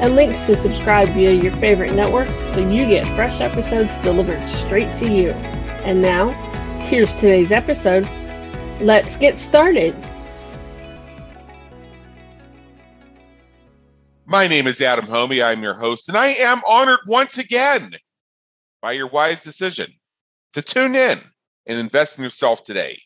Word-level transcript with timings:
and 0.00 0.14
links 0.14 0.44
to 0.44 0.54
subscribe 0.54 1.08
via 1.08 1.32
your 1.32 1.56
favorite 1.56 1.92
network 1.92 2.28
so 2.54 2.60
you 2.60 2.86
get 2.86 3.04
fresh 3.16 3.40
episodes 3.40 3.96
delivered 3.98 4.48
straight 4.48 4.94
to 4.96 5.12
you. 5.12 5.30
And 5.30 6.00
now, 6.00 6.28
here's 6.84 7.14
today's 7.16 7.50
episode. 7.50 8.08
Let's 8.80 9.16
get 9.16 9.38
started. 9.38 9.96
My 14.24 14.46
name 14.46 14.66
is 14.66 14.80
Adam 14.80 15.06
Hommey. 15.06 15.42
I'm 15.42 15.62
your 15.62 15.74
host, 15.74 16.08
and 16.08 16.16
I 16.16 16.28
am 16.28 16.60
honored 16.66 17.00
once 17.06 17.38
again 17.38 17.90
by 18.80 18.92
your 18.92 19.08
wise 19.08 19.42
decision 19.42 19.92
to 20.52 20.62
tune 20.62 20.94
in 20.94 21.18
and 21.66 21.78
invest 21.78 22.18
in 22.18 22.24
yourself 22.24 22.62
today. 22.62 23.00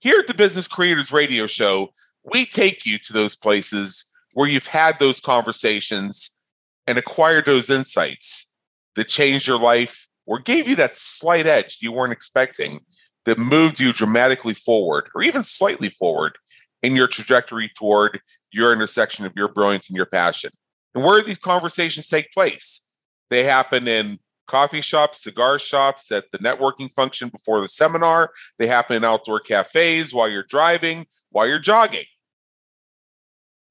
Here 0.00 0.18
at 0.18 0.26
the 0.26 0.34
Business 0.34 0.66
Creators 0.66 1.12
Radio 1.12 1.46
Show, 1.46 1.88
we 2.24 2.46
take 2.46 2.86
you 2.86 2.98
to 3.00 3.12
those 3.12 3.36
places 3.36 4.11
where 4.32 4.48
you've 4.48 4.66
had 4.66 4.98
those 4.98 5.20
conversations 5.20 6.38
and 6.86 6.98
acquired 6.98 7.44
those 7.44 7.70
insights 7.70 8.52
that 8.96 9.08
changed 9.08 9.46
your 9.46 9.58
life 9.58 10.06
or 10.26 10.38
gave 10.38 10.68
you 10.68 10.76
that 10.76 10.96
slight 10.96 11.46
edge 11.46 11.78
you 11.80 11.92
weren't 11.92 12.12
expecting 12.12 12.80
that 13.24 13.38
moved 13.38 13.78
you 13.78 13.92
dramatically 13.92 14.54
forward 14.54 15.08
or 15.14 15.22
even 15.22 15.42
slightly 15.42 15.88
forward 15.88 16.36
in 16.82 16.96
your 16.96 17.06
trajectory 17.06 17.70
toward 17.76 18.20
your 18.52 18.72
intersection 18.72 19.24
of 19.24 19.32
your 19.36 19.48
brilliance 19.48 19.88
and 19.88 19.96
your 19.96 20.06
passion. 20.06 20.50
And 20.94 21.04
where 21.04 21.22
these 21.22 21.38
conversations 21.38 22.08
take 22.08 22.30
place? 22.32 22.86
They 23.30 23.44
happen 23.44 23.88
in 23.88 24.18
coffee 24.46 24.82
shops, 24.82 25.22
cigar 25.22 25.58
shops, 25.58 26.10
at 26.12 26.24
the 26.32 26.38
networking 26.38 26.92
function 26.92 27.28
before 27.28 27.60
the 27.60 27.68
seminar. 27.68 28.30
They 28.58 28.66
happen 28.66 28.96
in 28.96 29.04
outdoor 29.04 29.40
cafes 29.40 30.12
while 30.12 30.28
you're 30.28 30.44
driving, 30.48 31.06
while 31.30 31.46
you're 31.46 31.58
jogging. 31.58 32.04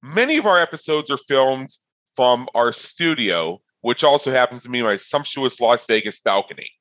Many 0.04 0.38
of 0.38 0.48
our 0.48 0.58
episodes 0.58 1.12
are 1.12 1.18
filmed 1.18 1.70
from 2.16 2.50
our 2.56 2.72
studio, 2.72 3.62
which 3.82 4.04
also 4.04 4.32
happens 4.32 4.64
to 4.64 4.70
be 4.70 4.82
my 4.82 4.96
sumptuous 4.96 5.62
Las 5.62 5.86
Vegas 5.86 6.20
balcony. 6.20 6.72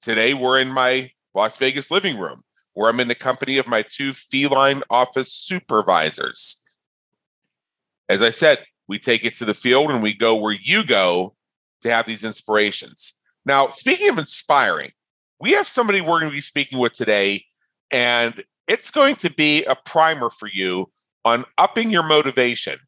Today, 0.00 0.34
we're 0.34 0.60
in 0.60 0.68
my 0.68 1.10
Las 1.34 1.56
Vegas 1.56 1.90
living 1.90 2.18
room, 2.18 2.42
where 2.74 2.90
I'm 2.90 3.00
in 3.00 3.08
the 3.08 3.14
company 3.14 3.56
of 3.56 3.66
my 3.66 3.82
two 3.82 4.12
feline 4.12 4.82
office 4.90 5.32
supervisors. 5.32 6.62
As 8.10 8.20
I 8.20 8.28
said, 8.28 8.62
we 8.88 8.98
take 8.98 9.24
it 9.24 9.34
to 9.36 9.46
the 9.46 9.54
field 9.54 9.90
and 9.90 10.02
we 10.02 10.12
go 10.12 10.36
where 10.36 10.56
you 10.60 10.84
go 10.84 11.34
to 11.80 11.90
have 11.90 12.04
these 12.04 12.24
inspirations. 12.24 13.14
Now, 13.46 13.68
speaking 13.68 14.10
of 14.10 14.18
inspiring, 14.18 14.90
we 15.40 15.52
have 15.52 15.66
somebody 15.66 16.02
we're 16.02 16.20
going 16.20 16.30
to 16.30 16.36
be 16.36 16.40
speaking 16.40 16.78
with 16.78 16.92
today, 16.92 17.44
and 17.90 18.44
it's 18.68 18.90
going 18.90 19.14
to 19.16 19.30
be 19.30 19.64
a 19.64 19.76
primer 19.76 20.28
for 20.28 20.48
you 20.52 20.90
on 21.26 21.44
upping 21.58 21.90
your 21.90 22.04
motivation 22.04 22.78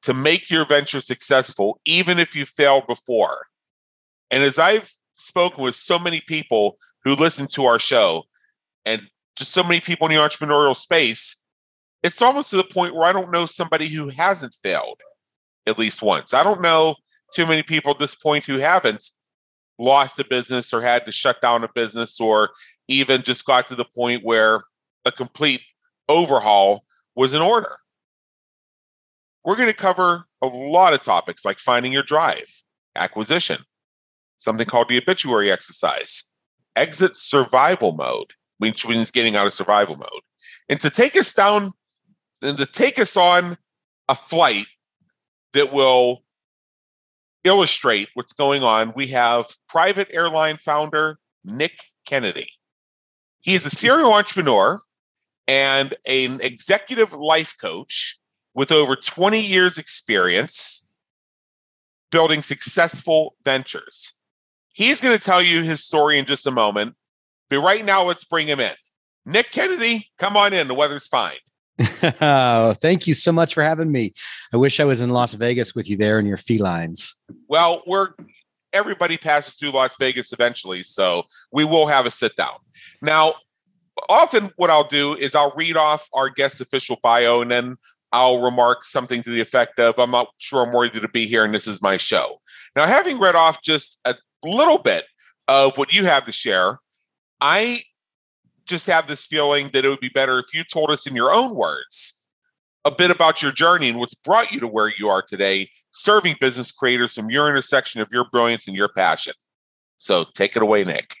to 0.00 0.14
make 0.14 0.48
your 0.48 0.64
venture 0.64 1.00
successful, 1.00 1.80
even 1.84 2.20
if 2.20 2.36
you 2.36 2.44
failed 2.44 2.86
before. 2.86 3.46
And 4.30 4.44
as 4.44 4.60
I've 4.60 4.88
spoken 5.16 5.64
with 5.64 5.74
so 5.74 5.98
many 5.98 6.22
people 6.28 6.78
who 7.02 7.16
listen 7.16 7.48
to 7.48 7.64
our 7.64 7.80
show 7.80 8.22
and 8.86 9.02
just 9.36 9.50
so 9.50 9.64
many 9.64 9.80
people 9.80 10.06
in 10.06 10.14
the 10.14 10.20
entrepreneurial 10.20 10.76
space, 10.76 11.42
it's 12.04 12.22
almost 12.22 12.50
to 12.50 12.56
the 12.56 12.62
point 12.62 12.94
where 12.94 13.06
I 13.06 13.12
don't 13.12 13.32
know 13.32 13.44
somebody 13.44 13.88
who 13.88 14.08
hasn't 14.08 14.54
failed 14.62 15.00
at 15.66 15.76
least 15.76 16.00
once. 16.00 16.32
I 16.32 16.44
don't 16.44 16.62
know 16.62 16.94
too 17.34 17.44
many 17.44 17.64
people 17.64 17.90
at 17.90 17.98
this 17.98 18.14
point 18.14 18.46
who 18.46 18.58
haven't 18.58 19.04
lost 19.80 20.20
a 20.20 20.24
business 20.24 20.72
or 20.72 20.80
had 20.80 21.06
to 21.06 21.12
shut 21.12 21.42
down 21.42 21.64
a 21.64 21.68
business 21.74 22.20
or 22.20 22.50
even 22.86 23.22
just 23.22 23.44
got 23.44 23.66
to 23.66 23.74
the 23.74 23.84
point 23.84 24.22
where 24.22 24.62
a 25.04 25.10
complete 25.10 25.62
overhaul 26.08 26.83
was 27.14 27.34
in 27.34 27.42
order. 27.42 27.78
We're 29.44 29.56
going 29.56 29.68
to 29.68 29.76
cover 29.76 30.24
a 30.42 30.46
lot 30.46 30.94
of 30.94 31.02
topics 31.02 31.44
like 31.44 31.58
finding 31.58 31.92
your 31.92 32.02
drive, 32.02 32.62
acquisition, 32.96 33.58
something 34.38 34.66
called 34.66 34.88
the 34.88 34.98
obituary 34.98 35.52
exercise, 35.52 36.30
exit 36.76 37.16
survival 37.16 37.92
mode, 37.92 38.32
which 38.58 38.86
means 38.86 39.10
getting 39.10 39.36
out 39.36 39.46
of 39.46 39.52
survival 39.52 39.96
mode. 39.96 40.22
And 40.68 40.80
to 40.80 40.90
take 40.90 41.16
us 41.16 41.34
down 41.34 41.72
and 42.40 42.56
to 42.56 42.66
take 42.66 42.98
us 42.98 43.16
on 43.16 43.58
a 44.08 44.14
flight 44.14 44.66
that 45.52 45.72
will 45.72 46.24
illustrate 47.44 48.08
what's 48.14 48.32
going 48.32 48.62
on, 48.62 48.92
we 48.96 49.08
have 49.08 49.46
private 49.68 50.08
airline 50.10 50.56
founder 50.56 51.18
Nick 51.44 51.78
Kennedy. 52.06 52.48
He 53.42 53.54
is 53.54 53.66
a 53.66 53.70
serial 53.70 54.14
entrepreneur 54.14 54.80
and 55.46 55.94
an 56.06 56.40
executive 56.40 57.12
life 57.12 57.54
coach 57.60 58.18
with 58.54 58.72
over 58.72 58.96
20 58.96 59.40
years 59.40 59.78
experience 59.78 60.86
building 62.10 62.42
successful 62.42 63.34
ventures. 63.44 64.12
He's 64.72 65.00
going 65.00 65.16
to 65.18 65.24
tell 65.24 65.42
you 65.42 65.62
his 65.62 65.84
story 65.84 66.18
in 66.18 66.26
just 66.26 66.46
a 66.46 66.50
moment. 66.50 66.94
But 67.50 67.58
right 67.58 67.84
now, 67.84 68.04
let's 68.04 68.24
bring 68.24 68.46
him 68.46 68.60
in. 68.60 68.72
Nick 69.26 69.50
Kennedy, 69.50 70.06
come 70.18 70.36
on 70.36 70.52
in. 70.52 70.68
The 70.68 70.74
weather's 70.74 71.06
fine. 71.06 71.36
oh, 72.20 72.74
thank 72.80 73.06
you 73.06 73.14
so 73.14 73.32
much 73.32 73.54
for 73.54 73.62
having 73.62 73.90
me. 73.90 74.14
I 74.52 74.56
wish 74.56 74.78
I 74.80 74.84
was 74.84 75.00
in 75.00 75.10
Las 75.10 75.34
Vegas 75.34 75.74
with 75.74 75.88
you 75.88 75.96
there 75.96 76.18
in 76.18 76.26
your 76.26 76.36
felines. 76.36 77.14
Well, 77.48 77.82
we're 77.86 78.10
everybody 78.72 79.16
passes 79.16 79.54
through 79.54 79.70
Las 79.70 79.96
Vegas 79.96 80.32
eventually, 80.32 80.82
so 80.82 81.24
we 81.52 81.64
will 81.64 81.86
have 81.86 82.06
a 82.06 82.10
sit 82.10 82.36
down. 82.36 82.56
Now, 83.02 83.34
often 84.08 84.50
what 84.56 84.70
I'll 84.70 84.88
do 84.88 85.14
is 85.14 85.34
I'll 85.34 85.52
read 85.56 85.76
off 85.76 86.08
our 86.12 86.28
guest 86.28 86.60
official 86.60 86.98
bio 87.02 87.40
and 87.40 87.50
then 87.50 87.76
I'll 88.12 88.40
remark 88.40 88.84
something 88.84 89.22
to 89.22 89.30
the 89.30 89.40
effect 89.40 89.78
of, 89.78 89.98
I'm 89.98 90.10
not 90.10 90.28
sure 90.38 90.62
I'm 90.64 90.72
worthy 90.72 91.00
to 91.00 91.08
be 91.08 91.26
here 91.26 91.44
and 91.44 91.52
this 91.52 91.66
is 91.66 91.82
my 91.82 91.96
show. 91.96 92.36
Now, 92.76 92.86
having 92.86 93.18
read 93.18 93.34
off 93.34 93.62
just 93.62 94.00
a 94.04 94.14
little 94.44 94.78
bit 94.78 95.04
of 95.48 95.76
what 95.78 95.92
you 95.92 96.04
have 96.06 96.24
to 96.24 96.32
share, 96.32 96.78
I 97.40 97.82
just 98.66 98.86
have 98.86 99.08
this 99.08 99.26
feeling 99.26 99.70
that 99.72 99.84
it 99.84 99.88
would 99.88 100.00
be 100.00 100.08
better 100.08 100.38
if 100.38 100.46
you 100.54 100.64
told 100.64 100.90
us 100.90 101.06
in 101.06 101.14
your 101.14 101.32
own 101.32 101.56
words 101.56 102.20
a 102.84 102.90
bit 102.90 103.10
about 103.10 103.42
your 103.42 103.52
journey 103.52 103.88
and 103.88 103.98
what's 103.98 104.14
brought 104.14 104.52
you 104.52 104.60
to 104.60 104.68
where 104.68 104.92
you 104.98 105.08
are 105.08 105.22
today, 105.22 105.68
serving 105.90 106.36
business 106.40 106.70
creators 106.70 107.14
from 107.14 107.30
your 107.30 107.48
intersection 107.48 108.00
of 108.00 108.08
your 108.12 108.26
brilliance 108.30 108.66
and 108.68 108.76
your 108.76 108.88
passion. 108.88 109.32
So 109.96 110.26
take 110.34 110.56
it 110.56 110.62
away, 110.62 110.84
Nick. 110.84 111.14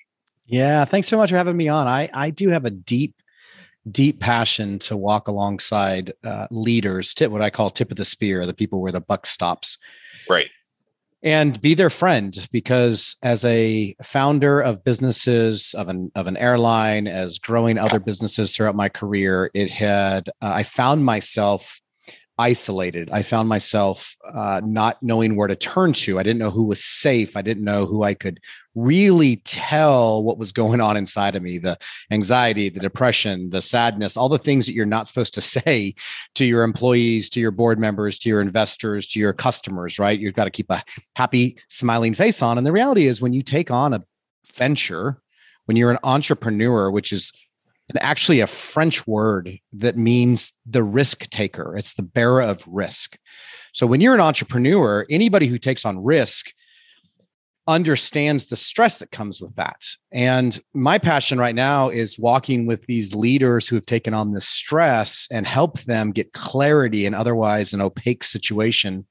Yeah, 0.46 0.84
thanks 0.84 1.08
so 1.08 1.16
much 1.16 1.30
for 1.30 1.36
having 1.36 1.56
me 1.56 1.68
on. 1.68 1.86
I 1.86 2.10
I 2.12 2.30
do 2.30 2.50
have 2.50 2.64
a 2.64 2.70
deep 2.70 3.14
deep 3.90 4.20
passion 4.20 4.78
to 4.80 4.96
walk 4.96 5.28
alongside 5.28 6.12
uh, 6.24 6.46
leaders, 6.50 7.14
tip 7.14 7.30
what 7.30 7.42
I 7.42 7.50
call 7.50 7.70
tip 7.70 7.90
of 7.90 7.96
the 7.96 8.04
spear, 8.04 8.46
the 8.46 8.54
people 8.54 8.80
where 8.80 8.92
the 8.92 9.00
buck 9.00 9.26
stops. 9.26 9.78
Right. 10.28 10.48
And 11.22 11.60
be 11.60 11.74
their 11.74 11.90
friend 11.90 12.36
because 12.52 13.16
as 13.22 13.44
a 13.46 13.96
founder 14.02 14.60
of 14.60 14.84
businesses 14.84 15.74
of 15.74 15.88
an 15.88 16.12
of 16.14 16.26
an 16.26 16.36
airline, 16.36 17.08
as 17.08 17.38
growing 17.38 17.78
other 17.78 17.98
businesses 17.98 18.54
throughout 18.54 18.74
my 18.74 18.90
career, 18.90 19.50
it 19.54 19.70
had 19.70 20.28
uh, 20.42 20.52
I 20.54 20.62
found 20.62 21.06
myself 21.06 21.80
isolated. 22.36 23.08
I 23.10 23.22
found 23.22 23.48
myself 23.48 24.16
uh, 24.34 24.60
not 24.64 25.02
knowing 25.02 25.36
where 25.36 25.48
to 25.48 25.56
turn 25.56 25.92
to. 25.94 26.18
I 26.18 26.22
didn't 26.22 26.40
know 26.40 26.50
who 26.50 26.64
was 26.64 26.84
safe. 26.84 27.36
I 27.36 27.42
didn't 27.42 27.64
know 27.64 27.86
who 27.86 28.02
I 28.02 28.12
could 28.12 28.40
really 28.74 29.36
tell 29.44 30.22
what 30.22 30.38
was 30.38 30.52
going 30.52 30.80
on 30.80 30.96
inside 30.96 31.36
of 31.36 31.42
me 31.42 31.58
the 31.58 31.78
anxiety, 32.10 32.68
the 32.68 32.80
depression, 32.80 33.50
the 33.50 33.62
sadness, 33.62 34.16
all 34.16 34.28
the 34.28 34.38
things 34.38 34.66
that 34.66 34.74
you're 34.74 34.86
not 34.86 35.08
supposed 35.08 35.34
to 35.34 35.40
say 35.54 35.94
to 36.34 36.44
your 36.44 36.62
employees, 36.62 37.30
to 37.30 37.40
your 37.40 37.50
board 37.50 37.78
members, 37.78 38.18
to 38.20 38.28
your 38.28 38.40
investors, 38.40 39.06
to 39.08 39.18
your 39.18 39.32
customers, 39.32 39.98
right? 39.98 40.18
You've 40.18 40.34
got 40.34 40.44
to 40.44 40.50
keep 40.50 40.70
a 40.70 40.82
happy, 41.16 41.56
smiling 41.68 42.14
face 42.14 42.42
on. 42.42 42.58
And 42.58 42.66
the 42.66 42.72
reality 42.72 43.06
is, 43.06 43.20
when 43.20 43.32
you 43.32 43.42
take 43.42 43.70
on 43.70 43.94
a 43.94 44.04
venture, 44.56 45.20
when 45.66 45.76
you're 45.76 45.90
an 45.90 45.98
entrepreneur, 46.02 46.90
which 46.90 47.12
is 47.12 47.32
actually 48.00 48.40
a 48.40 48.46
French 48.46 49.06
word 49.06 49.58
that 49.72 49.96
means 49.96 50.52
the 50.66 50.82
risk 50.82 51.28
taker. 51.30 51.76
It's 51.76 51.94
the 51.94 52.02
bearer 52.02 52.40
of 52.40 52.66
risk. 52.66 53.18
So 53.72 53.86
when 53.86 54.00
you're 54.00 54.14
an 54.14 54.20
entrepreneur, 54.20 55.06
anybody 55.10 55.46
who 55.46 55.58
takes 55.58 55.84
on 55.84 56.02
risk 56.02 56.52
understands 57.66 58.46
the 58.46 58.56
stress 58.56 58.98
that 58.98 59.10
comes 59.10 59.40
with 59.40 59.54
that. 59.56 59.84
And 60.12 60.58
my 60.74 60.98
passion 60.98 61.38
right 61.38 61.54
now 61.54 61.88
is 61.88 62.18
walking 62.18 62.66
with 62.66 62.84
these 62.86 63.14
leaders 63.14 63.66
who 63.66 63.76
have 63.76 63.86
taken 63.86 64.12
on 64.12 64.32
this 64.32 64.46
stress 64.46 65.26
and 65.30 65.46
help 65.46 65.80
them 65.82 66.12
get 66.12 66.32
clarity 66.32 67.06
in 67.06 67.14
otherwise 67.14 67.72
an 67.72 67.80
opaque 67.80 68.24
situation 68.24 69.06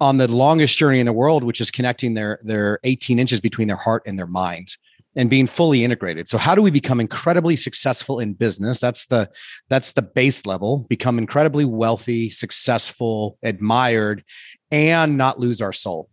on 0.00 0.18
the 0.18 0.28
longest 0.28 0.76
journey 0.76 1.00
in 1.00 1.06
the 1.06 1.12
world, 1.12 1.44
which 1.44 1.60
is 1.60 1.70
connecting 1.70 2.14
their 2.14 2.38
their 2.42 2.78
18 2.84 3.18
inches 3.18 3.40
between 3.40 3.68
their 3.68 3.76
heart 3.76 4.02
and 4.04 4.18
their 4.18 4.26
mind 4.26 4.76
and 5.14 5.30
being 5.30 5.46
fully 5.46 5.84
integrated. 5.84 6.28
So 6.28 6.38
how 6.38 6.54
do 6.54 6.62
we 6.62 6.70
become 6.70 7.00
incredibly 7.00 7.56
successful 7.56 8.18
in 8.18 8.32
business? 8.32 8.80
That's 8.80 9.06
the 9.06 9.30
that's 9.68 9.92
the 9.92 10.02
base 10.02 10.44
level, 10.44 10.86
become 10.88 11.18
incredibly 11.18 11.64
wealthy, 11.64 12.30
successful, 12.30 13.38
admired 13.42 14.24
and 14.70 15.16
not 15.16 15.38
lose 15.38 15.60
our 15.60 15.72
soul. 15.72 16.08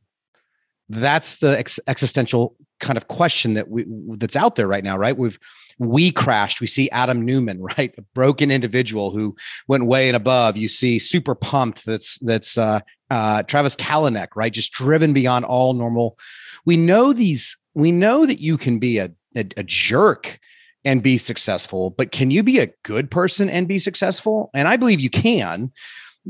That's 0.90 1.36
the 1.36 1.58
ex- 1.58 1.80
existential 1.88 2.56
kind 2.80 2.98
of 2.98 3.08
question 3.08 3.54
that 3.54 3.70
we 3.70 3.86
that's 4.18 4.36
out 4.36 4.56
there 4.56 4.68
right 4.68 4.84
now, 4.84 4.98
right? 4.98 5.18
We've 5.18 5.40
we 5.78 6.12
crashed. 6.12 6.62
We 6.62 6.68
see 6.68 6.90
Adam 6.90 7.26
Neumann 7.26 7.62
right? 7.78 7.94
A 7.98 8.02
broken 8.14 8.52
individual 8.52 9.12
who 9.12 9.36
went 9.68 9.88
way 9.88 10.10
and 10.10 10.16
above. 10.16 10.58
You 10.58 10.68
see 10.68 11.00
super 11.00 11.36
pumped. 11.36 11.86
That's 11.86 12.18
that's 12.20 12.58
uh, 12.58 12.82
uh, 13.10 13.44
Travis 13.44 13.76
Kalanick, 13.76 14.30
right? 14.36 14.54
Just 14.54 14.74
driven 14.74 15.14
beyond 15.14 15.46
all 15.46 15.74
normal. 15.74 16.18
We 16.66 16.78
know 16.78 17.14
these. 17.14 17.58
We 17.74 17.92
know 17.92 18.26
that 18.26 18.42
you 18.42 18.58
can 18.58 18.80
be 18.80 18.98
a, 18.98 19.12
a, 19.36 19.46
a 19.58 19.64
jerk 19.64 20.40
and 20.86 21.04
be 21.04 21.18
successful, 21.18 21.92
but 21.92 22.12
can 22.12 22.32
you 22.32 22.42
be 22.42 22.60
a 22.60 22.72
good 22.84 23.12
person 23.12 23.50
and 23.50 23.68
be 23.68 23.80
successful? 23.80 24.50
And 24.54 24.68
I 24.68 24.78
believe 24.78 25.00
you 25.00 25.10
can 25.10 25.72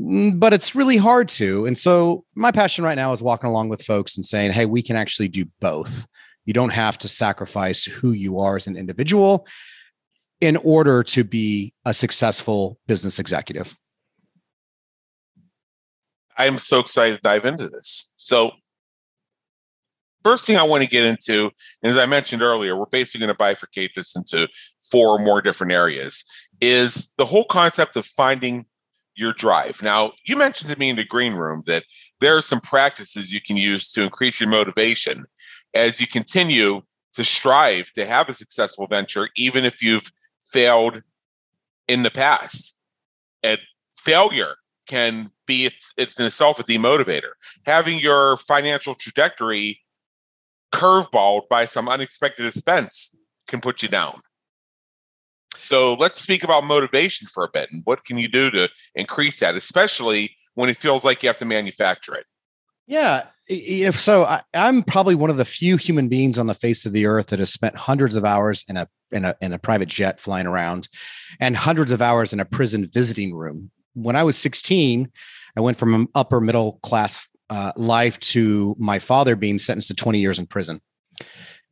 Mm, 0.00 0.40
but 0.40 0.52
it's 0.52 0.74
really 0.74 0.96
hard 0.96 1.28
to. 1.28 1.66
And 1.66 1.76
so 1.76 2.24
my 2.34 2.50
passion 2.50 2.84
right 2.84 2.94
now 2.94 3.12
is 3.12 3.22
walking 3.22 3.50
along 3.50 3.68
with 3.68 3.82
folks 3.82 4.16
and 4.16 4.24
saying, 4.24 4.52
hey, 4.52 4.66
we 4.66 4.82
can 4.82 4.96
actually 4.96 5.28
do 5.28 5.44
both. 5.60 6.06
You 6.46 6.54
don't 6.54 6.72
have 6.72 6.96
to 6.98 7.08
sacrifice 7.08 7.84
who 7.84 8.12
you 8.12 8.40
are 8.40 8.56
as 8.56 8.66
an 8.66 8.76
individual 8.76 9.46
in 10.40 10.56
order 10.56 11.02
to 11.02 11.22
be 11.22 11.74
a 11.84 11.92
successful 11.92 12.78
business 12.86 13.18
executive. 13.18 13.76
I'm 16.38 16.58
so 16.58 16.78
excited 16.78 17.16
to 17.16 17.22
dive 17.22 17.44
into 17.44 17.68
this. 17.68 18.14
So, 18.16 18.52
first 20.22 20.46
thing 20.46 20.56
I 20.56 20.62
want 20.62 20.82
to 20.82 20.88
get 20.88 21.04
into, 21.04 21.50
as 21.82 21.98
I 21.98 22.06
mentioned 22.06 22.40
earlier, 22.40 22.74
we're 22.74 22.86
basically 22.86 23.26
going 23.26 23.36
to 23.36 23.42
bifurcate 23.42 23.90
this 23.94 24.16
into 24.16 24.48
four 24.90 25.08
or 25.08 25.18
more 25.18 25.42
different 25.42 25.74
areas, 25.74 26.24
is 26.62 27.12
the 27.18 27.26
whole 27.26 27.44
concept 27.44 27.96
of 27.96 28.06
finding 28.06 28.64
your 29.16 29.32
drive. 29.32 29.82
Now, 29.82 30.12
you 30.24 30.36
mentioned 30.36 30.70
to 30.70 30.78
me 30.78 30.90
in 30.90 30.96
the 30.96 31.04
green 31.04 31.34
room 31.34 31.62
that 31.66 31.84
there 32.20 32.36
are 32.36 32.42
some 32.42 32.60
practices 32.60 33.32
you 33.32 33.40
can 33.40 33.56
use 33.56 33.92
to 33.92 34.02
increase 34.02 34.40
your 34.40 34.48
motivation 34.48 35.24
as 35.74 36.00
you 36.00 36.06
continue 36.06 36.82
to 37.14 37.24
strive 37.24 37.90
to 37.92 38.06
have 38.06 38.28
a 38.28 38.34
successful 38.34 38.86
venture, 38.86 39.28
even 39.36 39.64
if 39.64 39.82
you've 39.82 40.10
failed 40.52 41.02
in 41.88 42.02
the 42.02 42.10
past. 42.10 42.78
And 43.42 43.58
failure 43.96 44.54
can 44.86 45.30
be 45.46 45.66
it's, 45.66 45.92
it's 45.96 46.18
in 46.18 46.26
itself 46.26 46.58
a 46.58 46.64
demotivator. 46.64 47.32
Having 47.66 48.00
your 48.00 48.36
financial 48.36 48.94
trajectory 48.94 49.80
curveballed 50.72 51.48
by 51.48 51.64
some 51.64 51.88
unexpected 51.88 52.46
expense 52.46 53.14
can 53.48 53.60
put 53.60 53.82
you 53.82 53.88
down. 53.88 54.20
So 55.54 55.94
let's 55.94 56.20
speak 56.20 56.44
about 56.44 56.64
motivation 56.64 57.26
for 57.26 57.44
a 57.44 57.48
bit 57.48 57.70
and 57.72 57.82
what 57.84 58.04
can 58.04 58.18
you 58.18 58.28
do 58.28 58.50
to 58.52 58.68
increase 58.94 59.40
that, 59.40 59.54
especially 59.54 60.36
when 60.54 60.70
it 60.70 60.76
feels 60.76 61.04
like 61.04 61.22
you 61.22 61.28
have 61.28 61.36
to 61.38 61.44
manufacture 61.44 62.14
it. 62.14 62.26
Yeah. 62.86 63.28
If 63.48 63.98
so, 63.98 64.24
I, 64.24 64.42
am 64.52 64.82
probably 64.82 65.14
one 65.14 65.30
of 65.30 65.36
the 65.36 65.44
few 65.44 65.76
human 65.76 66.08
beings 66.08 66.38
on 66.38 66.46
the 66.46 66.54
face 66.54 66.84
of 66.86 66.92
the 66.92 67.06
earth 67.06 67.28
that 67.28 67.38
has 67.38 67.52
spent 67.52 67.76
hundreds 67.76 68.16
of 68.16 68.24
hours 68.24 68.64
in 68.68 68.76
a 68.76 68.88
in 69.12 69.24
a 69.24 69.36
in 69.40 69.52
a 69.52 69.58
private 69.58 69.88
jet 69.88 70.18
flying 70.18 70.46
around, 70.46 70.88
and 71.38 71.56
hundreds 71.56 71.92
of 71.92 72.02
hours 72.02 72.32
in 72.32 72.40
a 72.40 72.44
prison 72.44 72.88
visiting 72.92 73.32
room. 73.32 73.70
When 73.94 74.16
I 74.16 74.24
was 74.24 74.36
16, 74.38 75.08
I 75.56 75.60
went 75.60 75.76
from 75.76 75.94
an 75.94 76.08
upper 76.16 76.40
middle 76.40 76.80
class 76.82 77.28
uh, 77.48 77.72
life 77.76 78.18
to 78.20 78.74
my 78.78 78.98
father 78.98 79.36
being 79.36 79.58
sentenced 79.58 79.88
to 79.88 79.94
20 79.94 80.18
years 80.18 80.38
in 80.38 80.46
prison. 80.46 80.80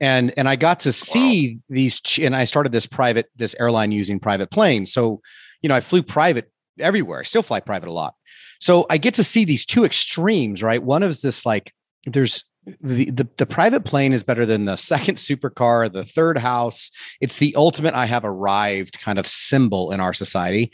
And 0.00 0.32
and 0.36 0.48
I 0.48 0.56
got 0.56 0.80
to 0.80 0.92
see 0.92 1.54
wow. 1.54 1.60
these, 1.68 2.00
and 2.20 2.36
I 2.36 2.44
started 2.44 2.72
this 2.72 2.86
private 2.86 3.26
this 3.36 3.54
airline 3.58 3.92
using 3.92 4.20
private 4.20 4.50
planes. 4.50 4.92
So, 4.92 5.20
you 5.60 5.68
know, 5.68 5.74
I 5.74 5.80
flew 5.80 6.02
private 6.02 6.52
everywhere. 6.78 7.20
I 7.20 7.22
still 7.24 7.42
fly 7.42 7.60
private 7.60 7.88
a 7.88 7.92
lot 7.92 8.14
so 8.58 8.86
I 8.90 8.98
get 8.98 9.14
to 9.14 9.24
see 9.24 9.44
these 9.44 9.64
two 9.64 9.84
extremes, 9.84 10.62
right? 10.62 10.82
One 10.82 11.02
is 11.02 11.22
this 11.22 11.46
like 11.46 11.72
there's 12.04 12.44
the, 12.80 13.10
the, 13.10 13.26
the 13.38 13.46
private 13.46 13.84
plane 13.84 14.12
is 14.12 14.24
better 14.24 14.44
than 14.44 14.64
the 14.64 14.76
second 14.76 15.16
supercar, 15.16 15.90
the 15.90 16.04
third 16.04 16.38
house. 16.38 16.90
It's 17.20 17.38
the 17.38 17.54
ultimate 17.56 17.94
I 17.94 18.06
have 18.06 18.24
arrived 18.24 19.00
kind 19.00 19.18
of 19.18 19.26
symbol 19.26 19.92
in 19.92 20.00
our 20.00 20.12
society. 20.12 20.72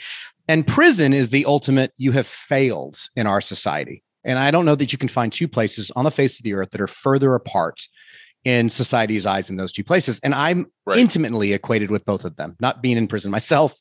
And 0.48 0.66
prison 0.66 1.14
is 1.14 1.30
the 1.30 1.46
ultimate 1.46 1.92
you 1.96 2.12
have 2.12 2.26
failed 2.26 2.98
in 3.16 3.26
our 3.26 3.40
society. 3.40 4.02
And 4.24 4.38
I 4.38 4.50
don't 4.50 4.64
know 4.64 4.74
that 4.74 4.92
you 4.92 4.98
can 4.98 5.08
find 5.08 5.32
two 5.32 5.48
places 5.48 5.90
on 5.92 6.04
the 6.04 6.10
face 6.10 6.38
of 6.38 6.44
the 6.44 6.54
earth 6.54 6.70
that 6.70 6.80
are 6.80 6.86
further 6.86 7.34
apart 7.34 7.86
in 8.44 8.70
society's 8.70 9.26
eyes 9.26 9.50
in 9.50 9.56
those 9.56 9.72
two 9.72 9.84
places. 9.84 10.20
And 10.20 10.34
I'm 10.34 10.66
right. 10.86 10.98
intimately 10.98 11.52
equated 11.52 11.90
with 11.90 12.04
both 12.04 12.24
of 12.24 12.36
them, 12.36 12.56
not 12.60 12.82
being 12.82 12.96
in 12.96 13.06
prison 13.08 13.30
myself, 13.30 13.78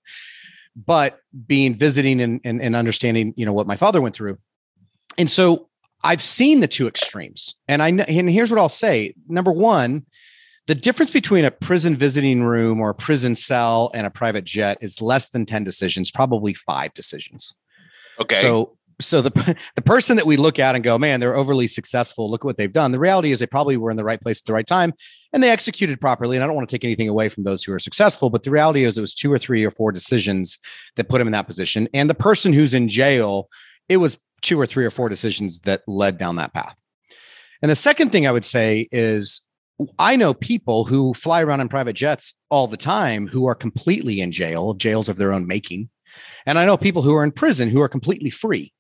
but 0.75 1.19
being 1.47 1.75
visiting 1.75 2.21
and, 2.21 2.39
and, 2.43 2.61
and 2.61 2.75
understanding, 2.75 3.33
you 3.35 3.45
know, 3.45 3.53
what 3.53 3.67
my 3.67 3.75
father 3.75 4.01
went 4.01 4.15
through. 4.15 4.37
And 5.17 5.29
so 5.29 5.69
I've 6.03 6.21
seen 6.21 6.59
the 6.59 6.67
two 6.67 6.87
extremes. 6.87 7.55
And 7.67 7.81
I 7.81 7.89
and 7.89 8.29
here's 8.29 8.51
what 8.51 8.59
I'll 8.59 8.69
say. 8.69 9.13
Number 9.27 9.51
one, 9.51 10.05
the 10.67 10.75
difference 10.75 11.11
between 11.11 11.45
a 11.45 11.51
prison 11.51 11.95
visiting 11.95 12.43
room 12.43 12.79
or 12.79 12.91
a 12.91 12.95
prison 12.95 13.35
cell 13.35 13.91
and 13.93 14.07
a 14.07 14.09
private 14.09 14.45
jet 14.45 14.77
is 14.81 15.01
less 15.01 15.29
than 15.29 15.45
10 15.45 15.63
decisions, 15.63 16.09
probably 16.09 16.53
five 16.53 16.93
decisions. 16.93 17.55
Okay. 18.19 18.35
So 18.35 18.77
so 19.05 19.21
the 19.21 19.57
the 19.75 19.81
person 19.81 20.17
that 20.17 20.25
we 20.25 20.37
look 20.37 20.59
at 20.59 20.75
and 20.75 20.83
go, 20.83 20.97
man, 20.97 21.19
they're 21.19 21.35
overly 21.35 21.67
successful. 21.67 22.29
Look 22.29 22.43
at 22.43 22.45
what 22.45 22.57
they've 22.57 22.71
done. 22.71 22.91
The 22.91 22.99
reality 22.99 23.31
is 23.31 23.39
they 23.39 23.47
probably 23.47 23.77
were 23.77 23.91
in 23.91 23.97
the 23.97 24.03
right 24.03 24.21
place 24.21 24.39
at 24.41 24.45
the 24.45 24.53
right 24.53 24.67
time 24.67 24.93
and 25.31 25.41
they 25.41 25.49
executed 25.49 25.99
properly. 25.99 26.37
And 26.37 26.43
I 26.43 26.47
don't 26.47 26.55
want 26.55 26.69
to 26.69 26.73
take 26.73 26.85
anything 26.85 27.09
away 27.09 27.29
from 27.29 27.43
those 27.43 27.63
who 27.63 27.73
are 27.73 27.79
successful, 27.79 28.29
but 28.29 28.43
the 28.43 28.51
reality 28.51 28.83
is 28.83 28.97
it 28.97 29.01
was 29.01 29.13
two 29.13 29.31
or 29.31 29.39
three 29.39 29.63
or 29.63 29.71
four 29.71 29.91
decisions 29.91 30.59
that 30.95 31.09
put 31.09 31.21
him 31.21 31.27
in 31.27 31.33
that 31.33 31.47
position. 31.47 31.87
And 31.93 32.09
the 32.09 32.15
person 32.15 32.53
who's 32.53 32.73
in 32.73 32.87
jail, 32.87 33.49
it 33.89 33.97
was 33.97 34.19
two 34.41 34.59
or 34.59 34.65
three 34.65 34.85
or 34.85 34.91
four 34.91 35.09
decisions 35.09 35.59
that 35.61 35.81
led 35.87 36.17
down 36.17 36.35
that 36.35 36.53
path. 36.53 36.77
And 37.61 37.71
the 37.71 37.75
second 37.75 38.11
thing 38.11 38.27
I 38.27 38.31
would 38.31 38.45
say 38.45 38.89
is 38.91 39.41
I 39.97 40.15
know 40.15 40.33
people 40.33 40.85
who 40.85 41.13
fly 41.13 41.41
around 41.41 41.61
in 41.61 41.69
private 41.69 41.95
jets 41.95 42.33
all 42.49 42.67
the 42.67 42.77
time 42.77 43.27
who 43.27 43.47
are 43.47 43.55
completely 43.55 44.21
in 44.21 44.31
jail, 44.31 44.73
jails 44.73 45.09
of 45.09 45.17
their 45.17 45.33
own 45.33 45.47
making. 45.47 45.89
And 46.45 46.59
I 46.59 46.65
know 46.65 46.77
people 46.77 47.01
who 47.01 47.15
are 47.15 47.23
in 47.23 47.31
prison 47.31 47.69
who 47.69 47.81
are 47.81 47.89
completely 47.89 48.29
free. 48.29 48.72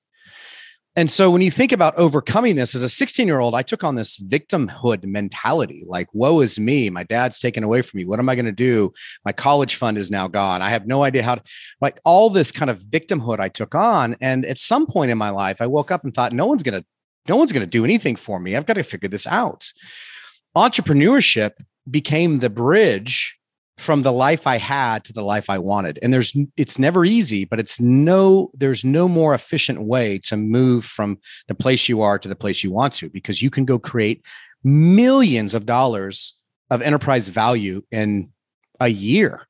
And 0.95 1.09
so 1.09 1.31
when 1.31 1.41
you 1.41 1.49
think 1.49 1.71
about 1.71 1.97
overcoming 1.97 2.55
this 2.55 2.75
as 2.75 2.83
a 2.83 2.89
16 2.89 3.25
year 3.25 3.39
old, 3.39 3.55
I 3.55 3.63
took 3.63 3.83
on 3.83 3.95
this 3.95 4.17
victimhood 4.17 5.03
mentality 5.03 5.83
like, 5.87 6.07
woe 6.13 6.41
is 6.41 6.59
me. 6.59 6.89
My 6.91 7.03
dad's 7.03 7.39
taken 7.39 7.63
away 7.63 7.81
from 7.81 7.97
me. 7.97 8.05
What 8.05 8.19
am 8.19 8.29
I 8.29 8.35
going 8.35 8.45
to 8.45 8.51
do? 8.51 8.93
My 9.25 9.31
college 9.31 9.75
fund 9.75 9.97
is 9.97 10.11
now 10.11 10.27
gone. 10.27 10.61
I 10.61 10.69
have 10.69 10.85
no 10.85 11.03
idea 11.03 11.23
how 11.23 11.35
to, 11.35 11.43
like, 11.81 11.99
all 12.05 12.29
this 12.29 12.51
kind 12.51 12.69
of 12.69 12.79
victimhood 12.79 13.39
I 13.39 13.49
took 13.49 13.73
on. 13.73 14.15
And 14.21 14.45
at 14.45 14.59
some 14.59 14.85
point 14.85 15.09
in 15.09 15.17
my 15.17 15.31
life, 15.31 15.61
I 15.61 15.67
woke 15.67 15.89
up 15.89 16.03
and 16.03 16.13
thought, 16.13 16.31
no 16.31 16.45
one's 16.45 16.61
going 16.61 16.79
to, 16.79 16.85
no 17.27 17.37
one's 17.37 17.53
going 17.53 17.65
to 17.65 17.67
do 17.67 17.83
anything 17.83 18.15
for 18.15 18.39
me. 18.39 18.55
I've 18.55 18.67
got 18.67 18.75
to 18.75 18.83
figure 18.83 19.09
this 19.09 19.25
out. 19.25 19.71
Entrepreneurship 20.55 21.53
became 21.89 22.39
the 22.39 22.51
bridge 22.51 23.39
from 23.77 24.03
the 24.03 24.11
life 24.11 24.45
I 24.45 24.57
had 24.57 25.03
to 25.05 25.13
the 25.13 25.23
life 25.23 25.49
I 25.49 25.57
wanted. 25.57 25.97
And 26.01 26.13
there's 26.13 26.35
it's 26.57 26.77
never 26.77 27.05
easy, 27.05 27.45
but 27.45 27.59
it's 27.59 27.79
no 27.79 28.51
there's 28.53 28.85
no 28.85 29.07
more 29.07 29.33
efficient 29.33 29.81
way 29.83 30.19
to 30.19 30.37
move 30.37 30.85
from 30.85 31.17
the 31.47 31.55
place 31.55 31.89
you 31.89 32.01
are 32.01 32.19
to 32.19 32.27
the 32.27 32.35
place 32.35 32.63
you 32.63 32.71
want 32.71 32.93
to 32.93 33.09
because 33.09 33.41
you 33.41 33.49
can 33.49 33.65
go 33.65 33.79
create 33.79 34.25
millions 34.63 35.53
of 35.53 35.65
dollars 35.65 36.37
of 36.69 36.81
enterprise 36.81 37.29
value 37.29 37.81
in 37.91 38.31
a 38.79 38.87
year 38.87 39.47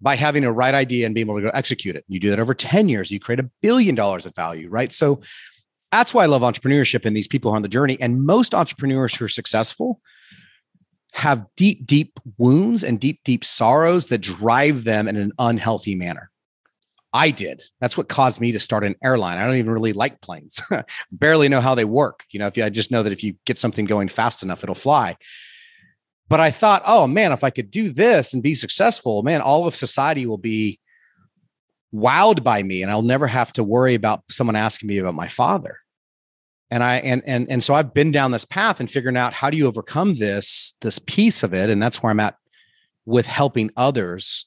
by 0.00 0.16
having 0.16 0.44
a 0.44 0.52
right 0.52 0.74
idea 0.74 1.04
and 1.04 1.14
being 1.14 1.26
able 1.26 1.36
to 1.36 1.42
go 1.42 1.50
execute 1.50 1.94
it. 1.94 2.04
You 2.08 2.18
do 2.20 2.30
that 2.30 2.40
over 2.40 2.54
10 2.54 2.88
years, 2.88 3.10
you 3.10 3.20
create 3.20 3.40
a 3.40 3.50
billion 3.60 3.94
dollars 3.94 4.24
of 4.24 4.34
value, 4.34 4.68
right? 4.68 4.92
So 4.92 5.20
that's 5.92 6.14
why 6.14 6.22
I 6.22 6.26
love 6.26 6.42
entrepreneurship 6.42 7.04
and 7.04 7.16
these 7.16 7.28
people 7.28 7.50
on 7.50 7.62
the 7.62 7.68
journey. 7.68 7.98
And 8.00 8.22
most 8.22 8.54
entrepreneurs 8.54 9.14
who 9.14 9.26
are 9.26 9.28
successful 9.28 10.00
have 11.12 11.46
deep, 11.56 11.86
deep 11.86 12.18
wounds 12.38 12.84
and 12.84 13.00
deep, 13.00 13.20
deep 13.24 13.44
sorrows 13.44 14.06
that 14.06 14.18
drive 14.18 14.84
them 14.84 15.08
in 15.08 15.16
an 15.16 15.32
unhealthy 15.38 15.94
manner. 15.94 16.30
I 17.12 17.30
did. 17.30 17.62
That's 17.80 17.96
what 17.96 18.08
caused 18.08 18.40
me 18.40 18.52
to 18.52 18.60
start 18.60 18.84
an 18.84 18.94
airline. 19.02 19.38
I 19.38 19.44
don't 19.44 19.56
even 19.56 19.72
really 19.72 19.92
like 19.92 20.20
planes. 20.20 20.60
Barely 21.12 21.48
know 21.48 21.60
how 21.60 21.74
they 21.74 21.84
work. 21.84 22.24
You 22.30 22.38
know, 22.38 22.46
if 22.46 22.56
you, 22.56 22.64
I 22.64 22.70
just 22.70 22.92
know 22.92 23.02
that 23.02 23.12
if 23.12 23.24
you 23.24 23.34
get 23.46 23.58
something 23.58 23.84
going 23.84 24.06
fast 24.06 24.44
enough, 24.44 24.62
it'll 24.62 24.76
fly. 24.76 25.16
But 26.28 26.38
I 26.38 26.52
thought, 26.52 26.82
oh 26.86 27.08
man, 27.08 27.32
if 27.32 27.42
I 27.42 27.50
could 27.50 27.72
do 27.72 27.90
this 27.90 28.32
and 28.32 28.42
be 28.42 28.54
successful, 28.54 29.24
man, 29.24 29.40
all 29.40 29.66
of 29.66 29.74
society 29.74 30.26
will 30.26 30.38
be 30.38 30.78
wowed 31.92 32.44
by 32.44 32.62
me 32.62 32.82
and 32.82 32.90
I'll 32.90 33.02
never 33.02 33.26
have 33.26 33.52
to 33.54 33.64
worry 33.64 33.94
about 33.94 34.22
someone 34.30 34.54
asking 34.54 34.86
me 34.86 34.98
about 34.98 35.14
my 35.14 35.26
father 35.26 35.79
and 36.70 36.82
i 36.82 36.96
and 36.96 37.22
and 37.26 37.50
and 37.50 37.62
so 37.62 37.74
i've 37.74 37.94
been 37.94 38.10
down 38.10 38.30
this 38.30 38.44
path 38.44 38.80
and 38.80 38.90
figuring 38.90 39.16
out 39.16 39.32
how 39.32 39.50
do 39.50 39.56
you 39.56 39.66
overcome 39.66 40.16
this 40.16 40.76
this 40.80 40.98
piece 40.98 41.42
of 41.42 41.54
it 41.54 41.70
and 41.70 41.82
that's 41.82 42.02
where 42.02 42.10
i'm 42.10 42.20
at 42.20 42.36
with 43.06 43.26
helping 43.26 43.70
others 43.76 44.46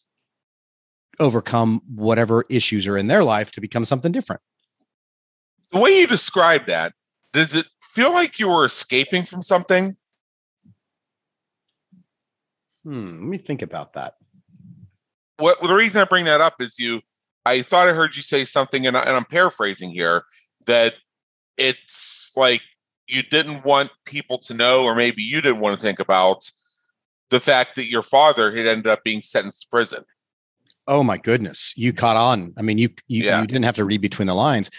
overcome 1.20 1.82
whatever 1.94 2.46
issues 2.50 2.88
are 2.88 2.98
in 2.98 3.08
their 3.08 3.24
life 3.24 3.52
to 3.52 3.62
become 3.62 3.86
something 3.86 4.12
different 4.12 4.42
the 5.72 5.80
way 5.80 6.00
you 6.00 6.08
describe 6.08 6.66
that 6.66 6.94
does 7.34 7.56
it 7.56 7.66
feel 7.82 8.14
like 8.14 8.40
you 8.40 8.48
were 8.48 8.66
escaping 8.66 9.24
from 9.24 9.42
something? 9.42 9.98
Hmm, 12.84 13.06
let 13.06 13.30
me 13.30 13.38
think 13.38 13.62
about 13.62 13.94
that. 13.94 14.14
What 15.38 15.62
well, 15.62 15.70
the 15.70 15.76
reason 15.76 16.02
I 16.02 16.06
bring 16.06 16.26
that 16.26 16.42
up 16.42 16.62
is 16.62 16.78
you. 16.80 17.02
I 17.46 17.62
thought 17.62 17.90
I 17.90 17.94
heard 17.94 18.16
you 18.16 18.22
say 18.22 18.46
something, 18.46 18.88
and, 18.88 18.96
I, 18.96 19.02
and 19.02 19.12
I'm 19.12 19.26
paraphrasing 19.26 19.90
here 19.90 20.24
that 20.66 20.94
it's 21.58 22.34
like 22.36 22.62
you 23.08 23.24
didn't 23.24 23.66
want 23.66 23.90
people 24.06 24.38
to 24.40 24.54
know, 24.54 24.84
or 24.84 24.96
maybe 24.96 25.22
you 25.22 25.42
didn't 25.42 25.60
want 25.60 25.76
to 25.76 25.82
think 25.82 26.00
about 26.00 26.44
the 27.30 27.40
fact 27.40 27.76
that 27.76 27.90
your 27.90 28.02
father 28.02 28.56
had 28.56 28.66
ended 28.66 28.88
up 28.88 29.04
being 29.04 29.22
sentenced 29.22 29.64
to 29.64 29.68
prison. 29.70 30.04
Oh 30.88 31.04
my 31.04 31.18
goodness, 31.18 31.74
you 31.78 31.94
caught 31.94 32.16
on. 32.16 32.54
I 32.58 32.62
mean, 32.62 32.78
you 32.78 32.90
you, 33.08 33.26
yeah. 33.26 33.42
you 33.42 33.48
didn't 33.48 33.66
have 33.66 33.76
to 33.76 33.86
read 33.86 34.02
between 34.02 34.28
the 34.28 34.36
lines. 34.36 34.70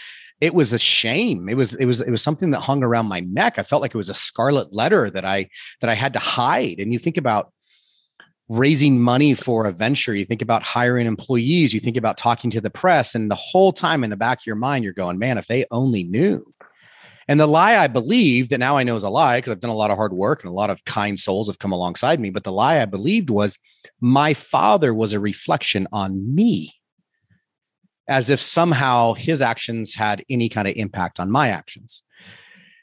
It 0.41 0.53
was 0.53 0.73
a 0.73 0.79
shame. 0.79 1.49
It 1.49 1.55
was 1.55 1.73
it 1.75 1.85
was 1.85 2.01
it 2.01 2.11
was 2.11 2.21
something 2.21 2.51
that 2.51 2.59
hung 2.59 2.83
around 2.83 3.07
my 3.07 3.21
neck. 3.21 3.57
I 3.57 3.63
felt 3.63 3.81
like 3.81 3.95
it 3.95 3.97
was 3.97 4.09
a 4.09 4.13
scarlet 4.13 4.73
letter 4.73 5.09
that 5.09 5.25
I 5.25 5.49
that 5.81 5.89
I 5.89 5.95
had 5.95 6.13
to 6.13 6.19
hide. 6.19 6.79
And 6.79 6.91
you 6.93 6.99
think 6.99 7.17
about 7.17 7.51
raising 8.47 9.01
money 9.01 9.33
for 9.33 9.65
a 9.65 9.71
venture, 9.71 10.13
you 10.13 10.25
think 10.25 10.41
about 10.41 10.63
hiring 10.63 11.07
employees, 11.07 11.73
you 11.73 11.79
think 11.79 11.97
about 11.97 12.17
talking 12.17 12.51
to 12.51 12.61
the 12.61 12.69
press, 12.69 13.15
and 13.15 13.29
the 13.29 13.35
whole 13.35 13.71
time 13.73 14.03
in 14.03 14.09
the 14.09 14.17
back 14.17 14.39
of 14.39 14.45
your 14.45 14.55
mind, 14.55 14.83
you're 14.83 14.93
going, 14.93 15.17
man, 15.17 15.37
if 15.37 15.47
they 15.47 15.65
only 15.71 16.03
knew. 16.03 16.45
And 17.27 17.39
the 17.39 17.47
lie 17.47 17.77
I 17.77 17.87
believed 17.87 18.51
that 18.51 18.59
now 18.59 18.77
I 18.77 18.83
know 18.83 18.95
is 18.95 19.03
a 19.03 19.09
lie 19.09 19.39
because 19.39 19.51
I've 19.51 19.59
done 19.59 19.71
a 19.71 19.75
lot 19.75 19.89
of 19.89 19.97
hard 19.97 20.13
work 20.13 20.43
and 20.43 20.51
a 20.51 20.55
lot 20.55 20.69
of 20.69 20.85
kind 20.85 21.19
souls 21.19 21.47
have 21.47 21.57
come 21.57 21.71
alongside 21.71 22.19
me. 22.19 22.29
But 22.29 22.43
the 22.43 22.51
lie 22.51 22.81
I 22.81 22.85
believed 22.85 23.31
was 23.31 23.57
my 23.99 24.35
father 24.35 24.93
was 24.93 25.11
a 25.11 25.19
reflection 25.19 25.87
on 25.91 26.35
me, 26.35 26.73
as 28.07 28.29
if 28.29 28.39
somehow 28.39 29.13
his 29.13 29.41
actions 29.41 29.95
had 29.95 30.23
any 30.29 30.49
kind 30.49 30.67
of 30.67 30.75
impact 30.77 31.19
on 31.19 31.31
my 31.31 31.49
actions. 31.49 32.03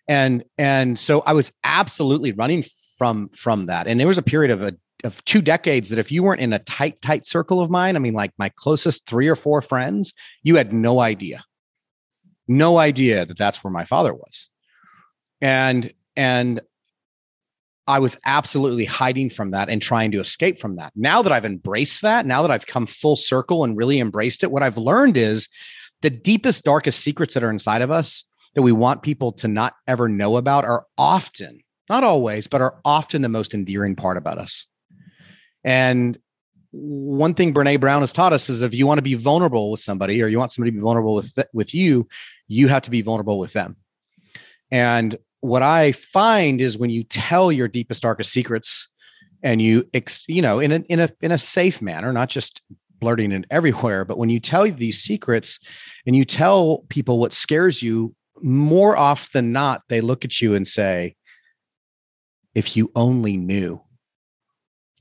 And 0.09 0.43
and 0.59 0.99
so 0.99 1.23
I 1.25 1.35
was 1.35 1.53
absolutely 1.63 2.33
running 2.33 2.65
from 2.99 3.29
from 3.29 3.67
that. 3.67 3.87
And 3.87 4.01
there 4.01 4.09
was 4.09 4.19
a 4.19 4.23
period 4.23 4.51
of 4.51 4.63
a 4.63 4.77
of 5.05 5.25
two 5.25 5.43
decades 5.43 5.89
that 5.89 5.99
if 5.99 6.13
you 6.13 6.23
weren't 6.23 6.41
in 6.41 6.53
a 6.53 6.59
tight, 6.61 7.01
tight 7.03 7.27
circle 7.27 7.61
of 7.61 7.71
mine, 7.71 7.97
I 7.97 7.99
mean, 7.99 8.15
like 8.15 8.33
my 8.39 8.51
closest 8.57 9.07
three 9.07 9.29
or 9.29 9.37
four 9.37 9.63
friends, 9.63 10.13
you 10.43 10.57
had 10.57 10.73
no 10.73 11.01
idea, 11.01 11.45
no 12.49 12.79
idea 12.79 13.27
that 13.27 13.39
that's 13.39 13.63
where 13.63 13.73
my 13.73 13.85
father 13.85 14.15
was. 14.15 14.49
And, 15.41 15.93
and 16.17 16.61
I 17.87 17.99
was 17.99 18.17
absolutely 18.25 18.85
hiding 18.85 19.29
from 19.29 19.51
that 19.51 19.69
and 19.69 19.83
trying 19.83 20.13
to 20.13 20.21
escape 20.21 20.61
from 20.61 20.77
that. 20.77 20.93
Now 20.95 21.21
that 21.23 21.33
I've 21.33 21.45
embraced 21.45 22.03
that, 22.03 22.27
now 22.27 22.43
that 22.43 22.51
I've 22.51 22.67
come 22.67 22.87
full 22.87 23.17
circle 23.17 23.65
and 23.65 23.77
really 23.77 23.99
embraced 23.99 24.45
it, 24.45 24.53
what 24.53 24.63
I've 24.63 24.79
learned 24.79 25.17
is 25.17 25.49
the 26.01 26.11
deepest, 26.11 26.65
darkest 26.65 27.01
secrets 27.01 27.35
that 27.35 27.43
are 27.43 27.51
inside 27.51 27.83
of 27.83 27.91
us 27.91 28.25
that 28.55 28.63
we 28.63 28.73
want 28.73 29.03
people 29.03 29.33
to 29.33 29.49
not 29.49 29.75
ever 29.89 30.09
know 30.09 30.37
about 30.37 30.65
are 30.65 30.87
often, 30.97 31.61
not 31.89 32.05
always, 32.05 32.47
but 32.47 32.61
are 32.61 32.79
often 32.85 33.23
the 33.23 33.29
most 33.29 33.55
endearing 33.55 33.97
part 33.97 34.17
about 34.17 34.39
us. 34.39 34.67
And 35.65 36.19
one 36.73 37.35
thing 37.35 37.53
Brene 37.53 37.81
Brown 37.81 38.01
has 38.01 38.13
taught 38.13 38.33
us 38.33 38.49
is 38.49 38.61
that 38.61 38.67
if 38.67 38.75
you 38.75 38.87
want 38.87 38.99
to 38.99 39.03
be 39.03 39.15
vulnerable 39.15 39.71
with 39.71 39.81
somebody 39.81 40.23
or 40.23 40.29
you 40.29 40.39
want 40.39 40.51
somebody 40.51 40.71
to 40.71 40.77
be 40.77 40.83
vulnerable 40.83 41.15
with 41.15 41.39
with 41.53 41.75
you, 41.75 42.09
you 42.49 42.69
have 42.69 42.83
to 42.83 42.91
be 42.91 43.03
vulnerable 43.03 43.39
with 43.39 43.53
them. 43.53 43.77
And 44.71 45.17
what 45.41 45.63
I 45.63 45.93
find 45.93 46.61
is 46.61 46.79
when 46.79 46.91
you 46.91 47.05
tell 47.05 47.53
your 47.53 47.69
deepest 47.69 48.03
darkest 48.03 48.33
secrets 48.33 48.89
and 49.43 49.61
you 49.61 49.85
you 50.27 50.41
know 50.41 50.61
in 50.61 50.73
a 50.73 50.77
in 50.89 51.01
a 51.01 51.11
in 51.21 51.31
a 51.31 51.39
safe 51.39 51.83
manner, 51.83 52.13
not 52.13 52.31
just 52.31 52.63
blurting 53.01 53.33
it 53.33 53.45
everywhere, 53.51 54.05
but 54.05 54.19
when 54.19 54.31
you 54.31 54.41
tell 54.41 54.65
these 54.65 55.01
secrets 55.01 55.61
and 56.07 56.17
you 56.17 56.25
tell 56.25 56.85
people 56.89 57.19
what 57.19 57.35
scares 57.35 57.83
you, 57.83 58.15
more 58.41 58.97
often 58.97 59.47
than 59.47 59.53
not 59.53 59.83
they 59.89 60.01
look 60.01 60.25
at 60.25 60.41
you 60.41 60.55
and 60.55 60.67
say 60.67 61.15
if 62.55 62.77
you 62.77 62.91
only 62.97 63.37
knew 63.37 63.83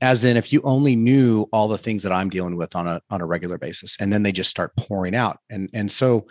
as 0.02 0.26
in 0.26 0.36
if 0.36 0.52
you 0.52 0.60
only 0.64 0.96
knew 0.96 1.46
all 1.52 1.68
the 1.68 1.78
things 1.78 2.02
that 2.02 2.12
i'm 2.12 2.28
dealing 2.28 2.56
with 2.56 2.76
on 2.76 2.86
a 2.86 3.00
on 3.08 3.22
a 3.22 3.26
regular 3.26 3.56
basis 3.56 3.96
and 3.98 4.12
then 4.12 4.22
they 4.22 4.32
just 4.32 4.50
start 4.50 4.76
pouring 4.76 5.14
out. 5.14 5.38
And 5.48 5.70
and 5.72 5.90
so 5.90 6.26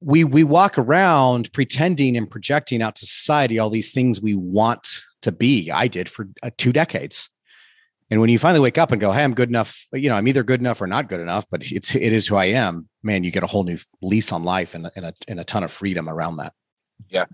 we 0.00 0.24
we 0.24 0.44
walk 0.44 0.76
around 0.76 1.52
pretending 1.52 2.16
and 2.16 2.30
projecting 2.30 2.82
out 2.82 2.96
to 2.96 3.06
society 3.06 3.58
all 3.58 3.70
these 3.70 3.92
things 3.92 4.20
we 4.20 4.34
want 4.34 5.02
to 5.22 5.32
be. 5.32 5.70
I 5.70 5.88
did 5.88 6.10
for 6.10 6.28
uh, 6.42 6.50
two 6.58 6.72
decades. 6.72 7.30
And 8.10 8.20
when 8.20 8.30
you 8.30 8.38
finally 8.38 8.60
wake 8.60 8.78
up 8.78 8.90
and 8.90 9.00
go 9.00 9.12
hey 9.12 9.22
i'm 9.22 9.34
good 9.34 9.50
enough 9.50 9.84
you 9.92 10.08
know 10.08 10.16
i'm 10.16 10.26
either 10.26 10.42
good 10.42 10.60
enough 10.60 10.80
or 10.80 10.86
not 10.86 11.10
good 11.10 11.20
enough 11.20 11.44
but 11.50 11.60
it's 11.70 11.94
it 11.94 12.12
is 12.12 12.26
who 12.26 12.36
i 12.36 12.46
am 12.46 12.88
man 13.02 13.22
you 13.22 13.30
get 13.30 13.42
a 13.42 13.46
whole 13.46 13.64
new 13.64 13.76
lease 14.00 14.32
on 14.32 14.44
life 14.44 14.74
and, 14.74 14.90
and, 14.96 15.04
a, 15.04 15.12
and 15.28 15.38
a 15.38 15.44
ton 15.44 15.62
of 15.62 15.70
freedom 15.70 16.08
around 16.08 16.38
that. 16.38 16.54
Yeah. 17.10 17.26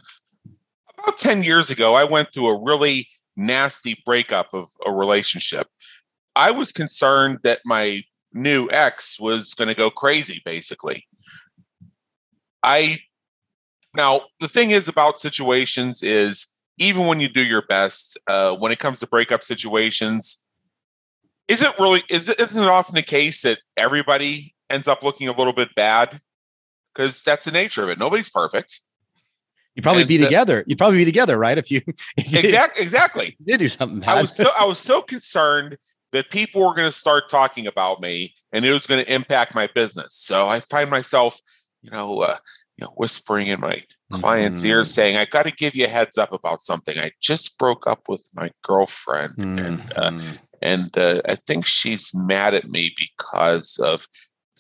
About 0.99 1.17
10 1.17 1.45
years 1.45 1.71
ago 1.71 1.95
i 1.95 2.03
went 2.03 2.33
through 2.35 2.49
a 2.49 2.61
really 2.61 3.09
nasty 3.37 4.03
breakup 4.05 4.53
of 4.53 4.69
a 4.87 4.93
relationship. 4.93 5.69
I 6.37 6.51
was 6.51 6.73
concerned 6.73 7.39
that 7.43 7.61
my 7.65 8.03
new 8.33 8.69
ex 8.71 9.19
was 9.21 9.55
going 9.55 9.69
to 9.69 9.75
go 9.75 9.91
crazy, 9.91 10.43
basically. 10.45 11.05
I 12.63 13.01
now 13.95 14.23
the 14.41 14.49
thing 14.49 14.71
is 14.71 14.89
about 14.89 15.17
situations 15.17 16.03
is 16.03 16.47
even 16.79 17.07
when 17.07 17.21
you 17.21 17.29
do 17.29 17.43
your 17.43 17.63
best, 17.63 18.19
uh, 18.27 18.55
when 18.57 18.73
it 18.73 18.81
comes 18.81 19.01
to 19.01 19.07
breakup 19.07 19.43
situations, 19.43 20.43
is 21.47 21.63
it 21.63 21.79
really 21.79 22.03
is 22.09 22.29
isn't 22.29 22.63
it 22.63 22.69
often 22.69 22.95
the 22.95 23.03
case 23.03 23.43
that 23.43 23.59
everybody 23.77 24.55
ends 24.71 24.89
up 24.89 25.03
looking 25.03 25.29
a 25.29 25.37
little 25.37 25.53
bit 25.53 25.75
bad? 25.77 26.21
Because 26.93 27.23
that's 27.23 27.45
the 27.45 27.51
nature 27.51 27.83
of 27.83 27.89
it. 27.91 27.99
Nobody's 27.99 28.31
perfect. 28.31 28.81
You'd 29.75 29.83
probably 29.83 30.03
and 30.03 30.09
be 30.09 30.19
the, 30.19 30.25
together. 30.25 30.65
You'd 30.67 30.79
probably 30.79 30.99
be 30.99 31.05
together, 31.05 31.37
right? 31.37 31.59
If 31.59 31.71
you, 31.71 31.81
if 32.17 32.33
you 32.33 32.39
exactly 32.39 32.83
exactly 32.83 33.37
did 33.45 33.59
do 33.59 33.69
something 33.69 34.01
bad. 34.01 34.19
I 34.19 34.21
was 34.23 34.37
so 34.37 34.51
I 34.59 34.65
was 34.65 34.79
so 34.79 35.03
concerned 35.03 35.77
that 36.13 36.31
people 36.31 36.63
were 36.63 36.75
going 36.75 36.89
to 36.89 36.93
start 36.93 37.29
talking 37.29 37.67
about 37.67 38.01
me 38.01 38.35
and 38.53 38.65
it 38.65 38.73
was 38.73 38.87
going 38.87 39.05
to 39.05 39.13
impact 39.13 39.53
my 39.55 39.69
business. 39.75 40.15
So 40.15 40.49
I 40.49 40.61
find 40.61 40.89
myself, 40.89 41.41
you 41.83 41.91
know, 41.91 42.21
uh, 42.21 42.37
you 42.77 42.85
know, 42.85 42.93
whispering 42.97 43.49
in 43.49 43.61
my 43.61 43.83
client's 44.13 44.61
mm-hmm. 44.61 44.71
ear 44.71 44.85
saying, 44.85 45.17
I 45.17 45.25
got 45.25 45.43
to 45.45 45.51
give 45.51 45.75
you 45.75 45.87
a 45.87 45.89
heads 45.89 46.17
up 46.17 46.33
about 46.33 46.61
something. 46.61 46.97
I 46.99 47.11
just 47.21 47.59
broke 47.59 47.89
up 47.89 48.09
with 48.09 48.25
my 48.35 48.51
girlfriend 48.63 49.33
mm-hmm. 49.33 49.59
and 49.59 49.93
uh, 49.97 50.21
and 50.63 50.97
uh, 50.97 51.21
I 51.29 51.35
think 51.35 51.67
she's 51.67 52.13
mad 52.15 52.55
at 52.55 52.69
me 52.69 52.95
because 52.97 53.79
of 53.83 54.07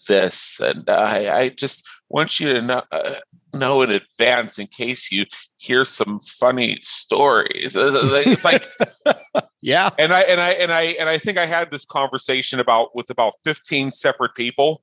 this. 0.08 0.60
And 0.60 0.88
I, 0.88 1.40
I 1.40 1.48
just 1.48 1.86
want 2.08 2.40
you 2.40 2.52
to 2.54 2.62
know, 2.62 2.82
uh, 2.92 3.14
know 3.52 3.82
in 3.82 3.90
advance 3.90 4.58
in 4.58 4.66
case 4.66 5.10
you 5.10 5.26
hear 5.58 5.84
some 5.84 6.20
funny 6.20 6.78
stories. 6.82 7.76
It's 7.76 8.44
like, 8.44 8.66
yeah. 9.62 9.90
And 9.98 10.12
I 10.12 10.20
and 10.22 10.40
I 10.40 10.50
and 10.50 10.72
I 10.72 10.82
and 10.82 11.08
I 11.08 11.18
think 11.18 11.38
I 11.38 11.46
had 11.46 11.70
this 11.70 11.84
conversation 11.84 12.60
about 12.60 12.94
with 12.94 13.10
about 13.10 13.34
fifteen 13.44 13.90
separate 13.90 14.34
people. 14.34 14.82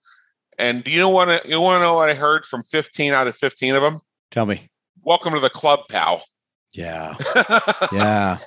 And 0.57 0.83
do 0.83 0.91
you 0.91 1.07
want 1.07 1.29
to 1.29 1.49
you 1.49 1.59
want 1.61 1.79
to 1.79 1.85
know 1.85 1.95
what 1.95 2.09
I 2.09 2.13
heard 2.13 2.45
from 2.45 2.63
fifteen 2.63 3.13
out 3.13 3.27
of 3.27 3.35
fifteen 3.35 3.75
of 3.75 3.81
them? 3.81 3.99
Tell 4.31 4.45
me. 4.45 4.69
Welcome 5.03 5.33
to 5.33 5.39
the 5.39 5.49
club, 5.49 5.81
pal. 5.89 6.23
Yeah. 6.73 7.15
yeah. 7.91 8.37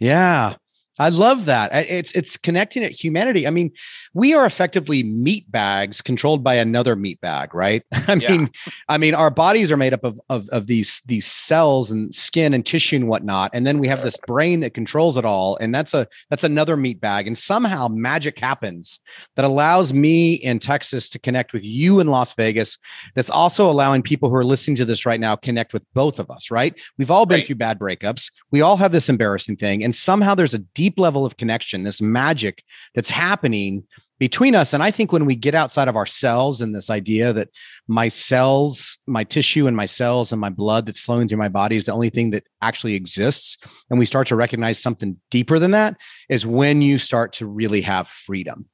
Yeah. 0.00 0.54
I 0.98 1.10
love 1.10 1.44
that. 1.44 1.70
It's 1.72 2.12
it's 2.12 2.36
connecting 2.36 2.82
at 2.82 2.92
humanity. 2.92 3.46
I 3.46 3.50
mean, 3.50 3.70
we 4.14 4.34
are 4.34 4.44
effectively 4.44 5.04
meat 5.04 5.50
bags 5.50 6.00
controlled 6.00 6.42
by 6.42 6.54
another 6.54 6.96
meat 6.96 7.20
bag, 7.20 7.54
right? 7.54 7.84
I 8.08 8.14
yeah. 8.14 8.30
mean, 8.30 8.50
I 8.88 8.98
mean, 8.98 9.14
our 9.14 9.30
bodies 9.30 9.70
are 9.70 9.76
made 9.76 9.92
up 9.92 10.02
of, 10.02 10.20
of 10.28 10.48
of 10.48 10.66
these 10.66 11.00
these 11.06 11.26
cells 11.26 11.90
and 11.90 12.12
skin 12.14 12.52
and 12.52 12.66
tissue 12.66 12.96
and 12.96 13.08
whatnot, 13.08 13.50
and 13.54 13.66
then 13.66 13.78
we 13.78 13.86
have 13.86 14.02
this 14.02 14.16
brain 14.26 14.60
that 14.60 14.74
controls 14.74 15.16
it 15.16 15.24
all, 15.24 15.56
and 15.60 15.72
that's 15.74 15.94
a 15.94 16.08
that's 16.30 16.44
another 16.44 16.76
meat 16.76 17.00
bag. 17.00 17.26
And 17.26 17.38
somehow 17.38 17.88
magic 17.88 18.38
happens 18.38 19.00
that 19.36 19.44
allows 19.44 19.94
me 19.94 20.34
in 20.34 20.58
Texas 20.58 21.08
to 21.10 21.18
connect 21.18 21.52
with 21.52 21.64
you 21.64 22.00
in 22.00 22.08
Las 22.08 22.34
Vegas. 22.34 22.76
That's 23.14 23.30
also 23.30 23.70
allowing 23.70 24.02
people 24.02 24.30
who 24.30 24.34
are 24.36 24.44
listening 24.44 24.76
to 24.76 24.84
this 24.84 25.06
right 25.06 25.20
now 25.20 25.36
connect 25.36 25.72
with 25.72 25.86
both 25.94 26.18
of 26.18 26.28
us. 26.30 26.50
Right? 26.50 26.74
We've 26.98 27.10
all 27.10 27.26
been 27.26 27.38
right. 27.38 27.46
through 27.46 27.56
bad 27.56 27.78
breakups. 27.78 28.32
We 28.50 28.62
all 28.62 28.76
have 28.78 28.90
this 28.90 29.08
embarrassing 29.08 29.56
thing, 29.56 29.84
and 29.84 29.94
somehow 29.94 30.34
there's 30.34 30.54
a 30.54 30.58
deep 30.58 30.87
deep 30.88 30.98
level 30.98 31.26
of 31.26 31.36
connection, 31.36 31.84
this 31.84 32.00
magic 32.00 32.64
that's 32.94 33.10
happening 33.10 33.84
between 34.18 34.54
us. 34.54 34.72
And 34.72 34.82
I 34.82 34.90
think 34.90 35.12
when 35.12 35.26
we 35.26 35.36
get 35.36 35.54
outside 35.54 35.86
of 35.86 35.96
ourselves 35.96 36.60
and 36.60 36.74
this 36.74 36.90
idea 36.90 37.32
that 37.34 37.50
my 37.86 38.08
cells, 38.08 38.98
my 39.06 39.22
tissue 39.22 39.66
and 39.66 39.76
my 39.76 39.86
cells 39.86 40.32
and 40.32 40.40
my 40.40 40.48
blood 40.48 40.86
that's 40.86 41.00
flowing 41.00 41.28
through 41.28 41.38
my 41.38 41.48
body 41.48 41.76
is 41.76 41.86
the 41.86 41.92
only 41.92 42.10
thing 42.10 42.30
that 42.30 42.44
actually 42.62 42.94
exists, 42.94 43.58
and 43.90 43.98
we 43.98 44.06
start 44.06 44.26
to 44.28 44.36
recognize 44.36 44.80
something 44.80 45.16
deeper 45.30 45.58
than 45.58 45.72
that, 45.72 45.96
is 46.28 46.46
when 46.46 46.82
you 46.82 46.98
start 46.98 47.32
to 47.34 47.46
really 47.46 47.82
have 47.82 48.08
freedom. 48.08 48.66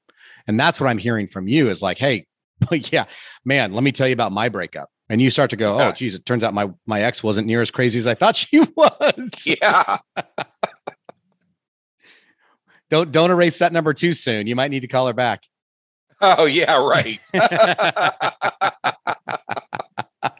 And 0.47 0.59
that's 0.59 0.81
what 0.81 0.89
I'm 0.89 0.99
hearing 0.99 1.27
from 1.27 1.49
you 1.49 1.69
is 1.69 1.83
like, 1.83 1.99
hey, 1.99 2.27
yeah, 2.71 3.07
man, 3.45 3.73
let 3.73 3.83
me 3.83 3.93
tell 3.93 4.07
you 4.07 4.15
about 4.15 4.33
my 4.33 4.49
breakup. 4.49 4.89
And 5.11 5.21
you 5.21 5.29
start 5.29 5.51
to 5.51 5.57
go, 5.57 5.79
oh, 5.79 5.93
geez, 5.93 6.15
it 6.15 6.25
turns 6.25 6.43
out 6.43 6.55
my 6.55 6.71
my 6.87 7.03
ex 7.03 7.23
wasn't 7.23 7.47
near 7.47 7.61
as 7.61 7.71
crazy 7.71 7.99
as 7.99 8.07
I 8.07 8.15
thought 8.15 8.37
she 8.45 8.61
was. 8.75 9.45
Yeah. 9.45 9.99
don't 12.91 13.13
don't 13.13 13.31
erase 13.31 13.59
that 13.59 13.73
number 13.73 13.95
too 13.95 14.13
soon. 14.13 14.47
You 14.47 14.57
might 14.57 14.71
need 14.71 14.81
to 14.81 14.89
call 14.89 15.07
her 15.07 15.13
back. 15.13 15.43
Oh 16.21 16.47
yeah, 16.47 16.77
right. 16.77 17.21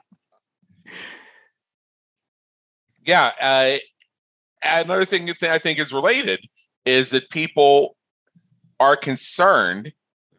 Yeah. 3.05 3.33
Uh, 3.41 3.77
another 4.65 5.05
thing 5.05 5.27
that 5.27 5.43
I 5.43 5.59
think 5.59 5.79
is 5.79 5.93
related 5.93 6.41
is 6.85 7.11
that 7.11 7.31
people 7.31 7.97
are 8.81 8.97
concerned 8.97 9.93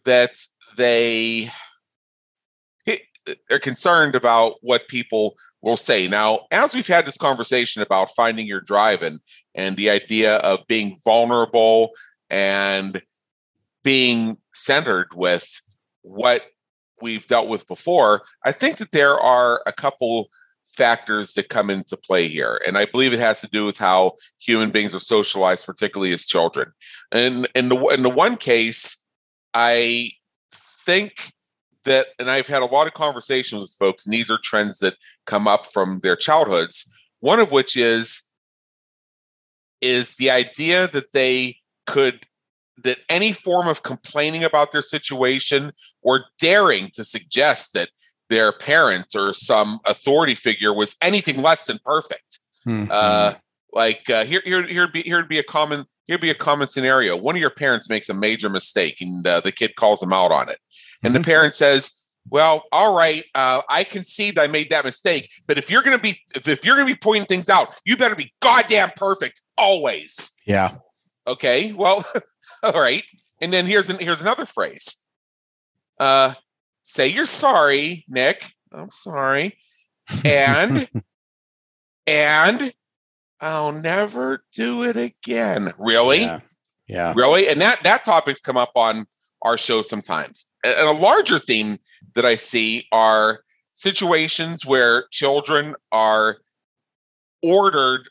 that 0.04 0.36
they 0.78 1.52
are 3.52 3.60
concerned 3.60 4.14
about 4.14 4.56
what 4.62 4.88
people 4.88 5.36
will 5.66 5.76
say. 5.76 6.08
Now, 6.08 6.42
as 6.52 6.76
we've 6.76 6.88
had 6.88 7.08
this 7.08 7.18
conversation 7.18 7.82
about 7.82 8.12
finding 8.16 8.46
your 8.46 8.62
drive 8.62 9.02
and 9.02 9.20
and 9.56 9.76
the 9.76 9.90
idea 9.90 10.38
of 10.38 10.60
being 10.68 10.96
vulnerable 11.04 11.90
and 12.30 13.02
being 13.84 14.38
centered 14.54 15.08
with 15.16 15.50
what 16.04 16.44
we've 17.02 17.26
dealt 17.26 17.48
with 17.48 17.68
before, 17.68 18.22
I 18.44 18.52
think 18.52 18.78
that 18.78 18.92
there 18.92 19.20
are 19.20 19.62
a 19.66 19.74
couple 19.74 20.28
factors 20.78 21.34
that 21.34 21.50
come 21.50 21.70
into 21.70 21.98
play 21.98 22.28
here. 22.28 22.60
And 22.68 22.78
I 22.78 22.86
believe 22.86 23.14
it 23.14 23.20
has 23.20 23.42
to 23.42 23.48
do 23.48 23.66
with 23.66 23.78
how 23.78 24.14
human 24.40 24.70
beings 24.70 24.94
are 24.94 25.00
socialized, 25.00 25.66
particularly 25.66 26.14
as 26.14 26.26
children. 26.26 26.74
And 27.12 27.48
in 27.56 27.70
the 27.70 27.78
in 27.88 28.04
the 28.04 28.10
one 28.10 28.38
case, 28.38 29.04
I 29.56 30.12
think 30.86 31.32
that, 31.86 32.08
and 32.20 32.30
I've 32.30 32.48
had 32.48 32.62
a 32.62 32.66
lot 32.68 32.88
of 32.88 32.94
conversations 32.94 33.62
with 33.62 33.76
folks, 33.80 34.06
and 34.06 34.14
these 34.14 34.30
are 34.30 34.38
trends 34.38 34.80
that 34.80 34.96
come 35.26 35.48
up 35.48 35.66
from 35.66 36.00
their 36.00 36.16
childhoods. 36.16 36.92
One 37.20 37.40
of 37.40 37.52
which 37.52 37.76
is 37.76 38.22
is 39.82 40.16
the 40.16 40.32
idea 40.32 40.88
that 40.88 41.12
they 41.14 41.58
could 41.86 42.26
that 42.84 42.98
any 43.10 43.34
form 43.34 43.68
of 43.68 43.84
complaining 43.84 44.44
about 44.44 44.72
their 44.72 44.82
situation 44.82 45.72
or 46.02 46.26
daring 46.40 46.90
to 46.94 47.04
suggest 47.04 47.74
that 47.74 47.90
their 48.30 48.52
parent 48.52 49.08
or 49.16 49.34
some 49.34 49.80
authority 49.86 50.36
figure 50.36 50.74
was 50.74 50.96
anything 51.02 51.42
less 51.42 51.68
than 51.68 51.80
perfect. 51.86 52.40
Mm-hmm. 52.68 52.92
Uh, 52.92 53.34
like 53.74 54.10
uh, 54.10 54.26
here, 54.26 54.42
here, 54.44 54.64
here'd 54.64 54.92
be 54.92 55.04
here'd 55.04 55.30
be 55.30 55.40
a 55.40 55.44
common 55.44 55.86
here'd 56.08 56.22
be 56.22 56.32
a 56.32 56.36
common 56.36 56.68
scenario. 56.68 57.16
One 57.16 57.36
of 57.36 57.42
your 57.42 57.50
parents 57.50 57.90
makes 57.90 58.10
a 58.10 58.14
major 58.14 58.50
mistake, 58.50 59.02
and 59.02 59.26
uh, 59.28 59.42
the 59.42 59.52
kid 59.52 59.76
calls 59.76 60.00
them 60.00 60.14
out 60.14 60.32
on 60.32 60.50
it, 60.50 60.60
and 61.06 61.14
mm-hmm. 61.14 61.22
the 61.22 61.26
parent 61.26 61.54
says, 61.54 61.92
"Well, 62.30 62.64
all 62.72 62.96
right, 62.96 63.24
uh, 63.36 63.62
I 63.70 63.84
concede 63.84 64.40
I 64.40 64.48
made 64.48 64.70
that 64.72 64.86
mistake, 64.86 65.30
but 65.48 65.58
if 65.58 65.70
you're 65.70 65.84
gonna 65.84 66.00
be 66.00 66.18
if, 66.36 66.66
you're 66.66 66.76
gonna 66.76 66.88
be 66.88 66.96
pointing 66.96 67.26
things 67.26 67.50
out, 67.50 67.76
you 67.86 67.96
better 67.96 68.16
be 68.16 68.34
goddamn 68.42 68.92
perfect 68.96 69.42
always." 69.58 70.34
Yeah. 70.46 70.78
Okay. 71.28 71.74
Well, 71.74 72.06
all 72.64 72.74
right. 72.74 73.04
And 73.42 73.54
then 73.54 73.66
here's 73.66 73.90
an, 73.90 73.98
here's 74.00 74.22
another 74.22 74.46
phrase. 74.46 75.06
Uh, 76.00 76.34
say 76.84 77.08
you're 77.08 77.26
sorry, 77.26 78.06
Nick. 78.08 78.46
I'm 78.72 78.90
sorry. 78.90 79.58
And 80.24 80.90
and 82.08 82.74
I'll 83.40 83.72
never 83.72 84.44
do 84.54 84.84
it 84.84 84.96
again. 84.96 85.72
Really? 85.78 86.22
Yeah. 86.22 86.40
yeah. 86.88 87.14
Really? 87.16 87.48
And 87.48 87.62
that 87.62 87.84
that 87.84 88.04
topic's 88.04 88.40
come 88.40 88.58
up 88.58 88.72
on 88.76 89.06
our 89.46 89.58
show 89.58 89.82
sometimes. 89.82 90.52
And 90.66 90.90
a 90.90 90.92
larger 90.92 91.40
theme 91.40 91.78
that 92.16 92.26
I 92.26 92.36
see 92.36 92.88
are 92.92 93.42
situations 93.74 94.66
where 94.66 95.06
children 95.12 95.76
are 95.92 96.38
ordered, 97.42 98.10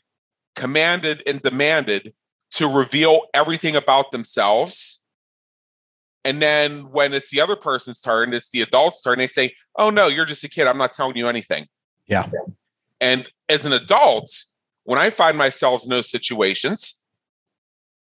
commanded, 0.55 1.21
and 1.27 1.41
demanded 1.41 2.13
to 2.51 2.67
reveal 2.67 3.21
everything 3.33 3.75
about 3.75 4.11
themselves 4.11 5.01
and 6.25 6.41
then 6.41 6.91
when 6.91 7.13
it's 7.13 7.29
the 7.29 7.39
other 7.39 7.55
person's 7.55 8.01
turn, 8.01 8.33
it's 8.33 8.49
the 8.49 8.63
adult's 8.63 9.01
turn, 9.01 9.19
they 9.19 9.27
say, 9.27 9.55
Oh 9.77 9.91
no, 9.91 10.07
you're 10.07 10.25
just 10.25 10.43
a 10.43 10.49
kid. 10.49 10.67
I'm 10.67 10.79
not 10.79 10.91
telling 10.91 11.15
you 11.15 11.29
anything. 11.29 11.67
Yeah. 12.07 12.29
And 12.99 13.29
as 13.47 13.63
an 13.63 13.73
adult, 13.73 14.31
when 14.83 14.97
I 14.97 15.11
find 15.11 15.37
myself 15.37 15.83
in 15.83 15.91
those 15.91 16.09
situations, 16.09 17.03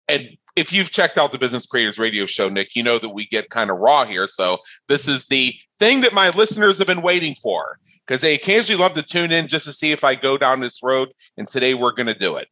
and 0.07 0.36
if 0.57 0.73
you've 0.73 0.89
checked 0.89 1.19
out 1.19 1.31
the 1.31 1.37
Business 1.37 1.67
Creators 1.67 1.99
Radio 1.99 2.25
Show, 2.25 2.49
Nick, 2.49 2.75
you 2.75 2.81
know 2.81 2.97
that 2.97 3.09
we 3.09 3.27
get 3.27 3.51
kind 3.51 3.69
of 3.69 3.77
raw 3.77 4.05
here. 4.05 4.25
So 4.25 4.57
this 4.87 5.07
is 5.07 5.27
the 5.27 5.53
thing 5.77 6.01
that 6.01 6.13
my 6.13 6.31
listeners 6.31 6.79
have 6.79 6.87
been 6.87 7.03
waiting 7.03 7.35
for 7.35 7.77
because 8.05 8.21
they 8.21 8.33
occasionally 8.33 8.81
love 8.81 8.93
to 8.93 9.03
tune 9.03 9.31
in 9.31 9.47
just 9.47 9.67
to 9.67 9.71
see 9.71 9.91
if 9.91 10.03
I 10.03 10.15
go 10.15 10.35
down 10.35 10.59
this 10.59 10.81
road. 10.81 11.09
And 11.37 11.47
today 11.47 11.75
we're 11.75 11.91
going 11.91 12.07
to 12.07 12.15
do 12.15 12.37
it. 12.37 12.47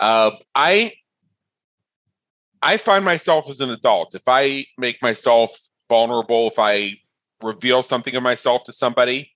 Uh, 0.00 0.30
I 0.54 0.92
I 2.62 2.78
find 2.78 3.04
myself 3.04 3.48
as 3.50 3.60
an 3.60 3.70
adult, 3.70 4.14
if 4.14 4.22
I 4.26 4.64
make 4.78 5.02
myself 5.02 5.50
vulnerable, 5.88 6.46
if 6.46 6.58
I 6.58 6.92
reveal 7.42 7.82
something 7.82 8.14
of 8.14 8.22
myself 8.22 8.64
to 8.64 8.72
somebody, 8.72 9.32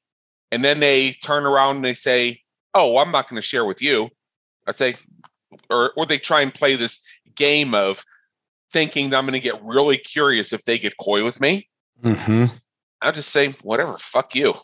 and 0.50 0.64
then 0.64 0.80
they 0.80 1.12
turn 1.12 1.44
around 1.44 1.76
and 1.76 1.84
they 1.84 1.94
say, 1.94 2.40
Oh, 2.72 2.96
I'm 2.96 3.12
not 3.12 3.28
going 3.28 3.40
to 3.40 3.46
share 3.46 3.66
with 3.66 3.82
you. 3.82 4.08
I 4.66 4.72
say, 4.72 4.94
or, 5.68 5.92
or 5.96 6.06
they 6.06 6.18
try 6.18 6.40
and 6.40 6.52
play 6.52 6.76
this 6.76 7.00
game 7.36 7.74
of 7.74 8.04
thinking 8.72 9.10
that 9.10 9.18
I'm 9.18 9.24
going 9.24 9.34
to 9.34 9.40
get 9.40 9.62
really 9.62 9.98
curious 9.98 10.52
if 10.52 10.64
they 10.64 10.78
get 10.78 10.94
coy 10.98 11.24
with 11.24 11.40
me. 11.40 11.68
Mm-hmm. 12.02 12.46
I'll 13.00 13.12
just 13.12 13.30
say, 13.30 13.50
whatever, 13.62 13.96
fuck 13.98 14.34
you. 14.34 14.54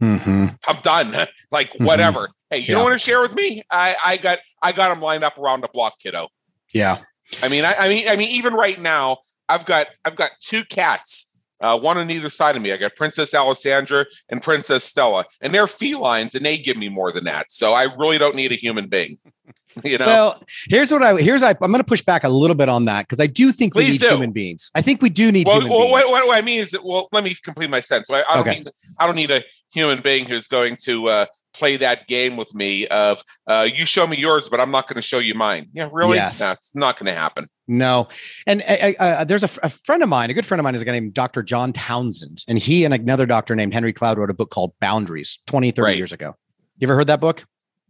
Mm-hmm. 0.00 0.46
I'm 0.66 0.80
done. 0.82 1.12
like 1.50 1.72
mm-hmm. 1.72 1.84
whatever. 1.84 2.28
Hey, 2.50 2.58
you 2.58 2.64
yeah. 2.68 2.74
don't 2.76 2.84
want 2.84 2.94
to 2.94 2.98
share 2.98 3.20
with 3.20 3.34
me? 3.34 3.62
I, 3.70 3.96
I 4.04 4.16
got 4.16 4.38
I 4.62 4.72
got 4.72 4.88
them 4.88 5.00
lined 5.00 5.24
up 5.24 5.38
around 5.38 5.60
the 5.60 5.68
block, 5.68 5.98
kiddo. 5.98 6.28
Yeah. 6.72 6.98
I 7.42 7.48
mean, 7.48 7.64
I, 7.64 7.74
I 7.74 7.88
mean, 7.88 8.08
I 8.08 8.16
mean, 8.16 8.30
even 8.30 8.54
right 8.54 8.80
now, 8.80 9.18
I've 9.48 9.66
got 9.66 9.88
I've 10.04 10.16
got 10.16 10.30
two 10.40 10.64
cats 10.64 11.27
uh, 11.60 11.78
one 11.78 11.98
on 11.98 12.10
either 12.10 12.28
side 12.28 12.56
of 12.56 12.62
me. 12.62 12.72
I 12.72 12.76
got 12.76 12.96
Princess 12.96 13.34
Alessandra 13.34 14.06
and 14.28 14.42
Princess 14.42 14.84
Stella, 14.84 15.24
and 15.40 15.52
they're 15.52 15.66
felines, 15.66 16.34
and 16.34 16.44
they 16.44 16.58
give 16.58 16.76
me 16.76 16.88
more 16.88 17.12
than 17.12 17.24
that. 17.24 17.50
So 17.50 17.74
I 17.74 17.84
really 17.96 18.18
don't 18.18 18.36
need 18.36 18.52
a 18.52 18.56
human 18.56 18.88
being. 18.88 19.18
you 19.84 19.98
know. 19.98 20.06
Well, 20.06 20.42
here's 20.68 20.92
what 20.92 21.02
I 21.02 21.16
here's 21.16 21.42
I, 21.42 21.50
I'm 21.50 21.70
going 21.70 21.78
to 21.78 21.84
push 21.84 22.02
back 22.02 22.24
a 22.24 22.28
little 22.28 22.56
bit 22.56 22.68
on 22.68 22.86
that 22.86 23.02
because 23.02 23.20
I 23.20 23.26
do 23.26 23.52
think 23.52 23.72
Please 23.72 23.86
we 23.86 23.92
need 23.92 24.00
do. 24.00 24.08
human 24.08 24.32
beings. 24.32 24.70
I 24.74 24.82
think 24.82 25.02
we 25.02 25.10
do 25.10 25.30
need. 25.32 25.46
Well, 25.46 25.60
well 25.68 25.90
what, 25.90 26.08
what, 26.08 26.36
I 26.36 26.40
mean 26.42 26.60
is 26.60 26.70
that 26.72 26.84
well, 26.84 27.08
let 27.12 27.24
me 27.24 27.34
complete 27.42 27.70
my 27.70 27.80
sentence. 27.80 28.10
I, 28.10 28.22
I 28.28 28.34
don't 28.34 28.48
okay. 28.48 28.58
need 28.58 28.70
I 28.98 29.06
don't 29.06 29.16
need 29.16 29.30
a 29.30 29.42
human 29.72 30.00
being 30.00 30.24
who's 30.24 30.48
going 30.48 30.76
to 30.84 31.08
uh, 31.08 31.26
play 31.58 31.76
that 31.76 32.06
game 32.06 32.36
with 32.36 32.54
me 32.54 32.86
of 32.88 33.22
uh, 33.46 33.66
you 33.72 33.84
show 33.84 34.06
me 34.06 34.16
yours, 34.16 34.48
but 34.48 34.60
I'm 34.60 34.70
not 34.70 34.88
going 34.88 34.96
to 34.96 35.02
show 35.02 35.18
you 35.18 35.34
mine. 35.34 35.66
Yeah, 35.72 35.88
really? 35.92 36.16
Yes. 36.16 36.40
No, 36.40 36.52
it's 36.52 36.74
not 36.74 36.98
going 36.98 37.06
to 37.06 37.18
happen. 37.18 37.46
No. 37.66 38.08
And 38.46 38.62
uh, 38.62 39.24
there's 39.24 39.44
a, 39.44 39.50
a, 39.62 39.68
friend 39.68 40.02
of 40.02 40.08
mine, 40.08 40.30
a 40.30 40.34
good 40.34 40.46
friend 40.46 40.60
of 40.60 40.64
mine 40.64 40.74
is 40.74 40.82
a 40.82 40.84
guy 40.84 40.92
named 40.92 41.14
Dr. 41.14 41.42
John 41.42 41.72
Townsend. 41.72 42.44
And 42.48 42.58
he 42.58 42.84
and 42.84 42.94
another 42.94 43.26
doctor 43.26 43.54
named 43.54 43.74
Henry 43.74 43.92
Cloud 43.92 44.18
wrote 44.18 44.30
a 44.30 44.34
book 44.34 44.50
called 44.50 44.72
Boundaries 44.80 45.38
20, 45.46 45.70
30 45.72 45.84
right. 45.84 45.96
years 45.96 46.12
ago. 46.12 46.34
You 46.78 46.86
ever 46.86 46.96
heard 46.96 47.08
that 47.08 47.20
book? 47.20 47.44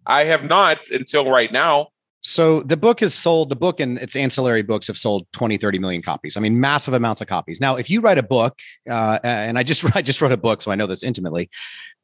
I 0.07 0.25
have 0.25 0.49
not 0.49 0.79
until 0.91 1.31
right 1.31 1.53
now. 1.53 1.89
So 2.23 2.63
the 2.63 2.77
book 2.77 3.01
has 3.01 3.15
sold, 3.15 3.49
the 3.49 3.57
book 3.57 3.79
and 3.79 3.97
its 3.99 4.17
ancillary 4.17 4.63
books 4.63 4.89
have 4.89 4.97
sold 4.97 5.27
20, 5.33 5.57
30 5.57 5.79
million 5.79 6.03
copies. 6.03 6.37
I 6.37 6.41
mean, 6.41 6.61
massive 6.61 6.95
amounts 6.95 7.21
of 7.21 7.29
copies. 7.29 7.61
Now, 7.61 7.77
if 7.77 7.89
you 7.89 8.01
write 8.01 8.19
a 8.19 8.23
book, 8.23 8.59
uh, 8.91 9.19
and 9.23 9.59
I 9.59 9.63
just 9.63 9.85
I 9.97 10.03
just 10.03 10.21
wrote 10.21 10.33
a 10.33 10.37
book, 10.37 10.63
so 10.63 10.71
I 10.71 10.75
know 10.75 10.87
this 10.87 11.05
intimately. 11.05 11.49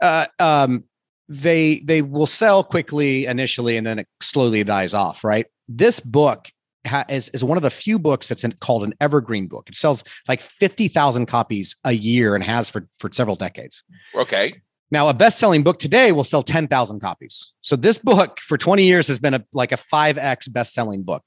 Uh, 0.00 0.26
um, 0.38 0.84
they 1.28 1.80
they 1.80 2.02
will 2.02 2.26
sell 2.26 2.62
quickly 2.62 3.26
initially 3.26 3.76
and 3.76 3.86
then 3.86 3.98
it 3.98 4.08
slowly 4.20 4.62
dies 4.64 4.94
off 4.94 5.24
right? 5.24 5.46
This 5.68 6.00
book 6.00 6.48
ha- 6.86 7.04
is, 7.08 7.28
is 7.30 7.42
one 7.42 7.56
of 7.56 7.62
the 7.62 7.70
few 7.70 7.98
books 7.98 8.28
that's 8.28 8.44
in, 8.44 8.52
called 8.60 8.84
an 8.84 8.94
evergreen 9.00 9.46
book. 9.46 9.68
It 9.68 9.76
sells 9.76 10.04
like 10.28 10.40
50,000 10.40 11.26
copies 11.26 11.76
a 11.84 11.92
year 11.92 12.34
and 12.34 12.44
has 12.44 12.68
for 12.70 12.86
for 12.98 13.10
several 13.12 13.36
decades. 13.36 13.82
Okay. 14.14 14.54
Now 14.90 15.08
a 15.08 15.14
best-selling 15.14 15.62
book 15.62 15.78
today 15.78 16.12
will 16.12 16.24
sell 16.24 16.42
10,000 16.42 17.00
copies. 17.00 17.52
So 17.62 17.74
this 17.74 17.98
book 17.98 18.38
for 18.40 18.58
20 18.58 18.84
years 18.84 19.08
has 19.08 19.18
been 19.18 19.34
a 19.34 19.44
like 19.52 19.72
a 19.72 19.76
5x 19.76 20.52
best-selling 20.52 21.02
book. 21.02 21.24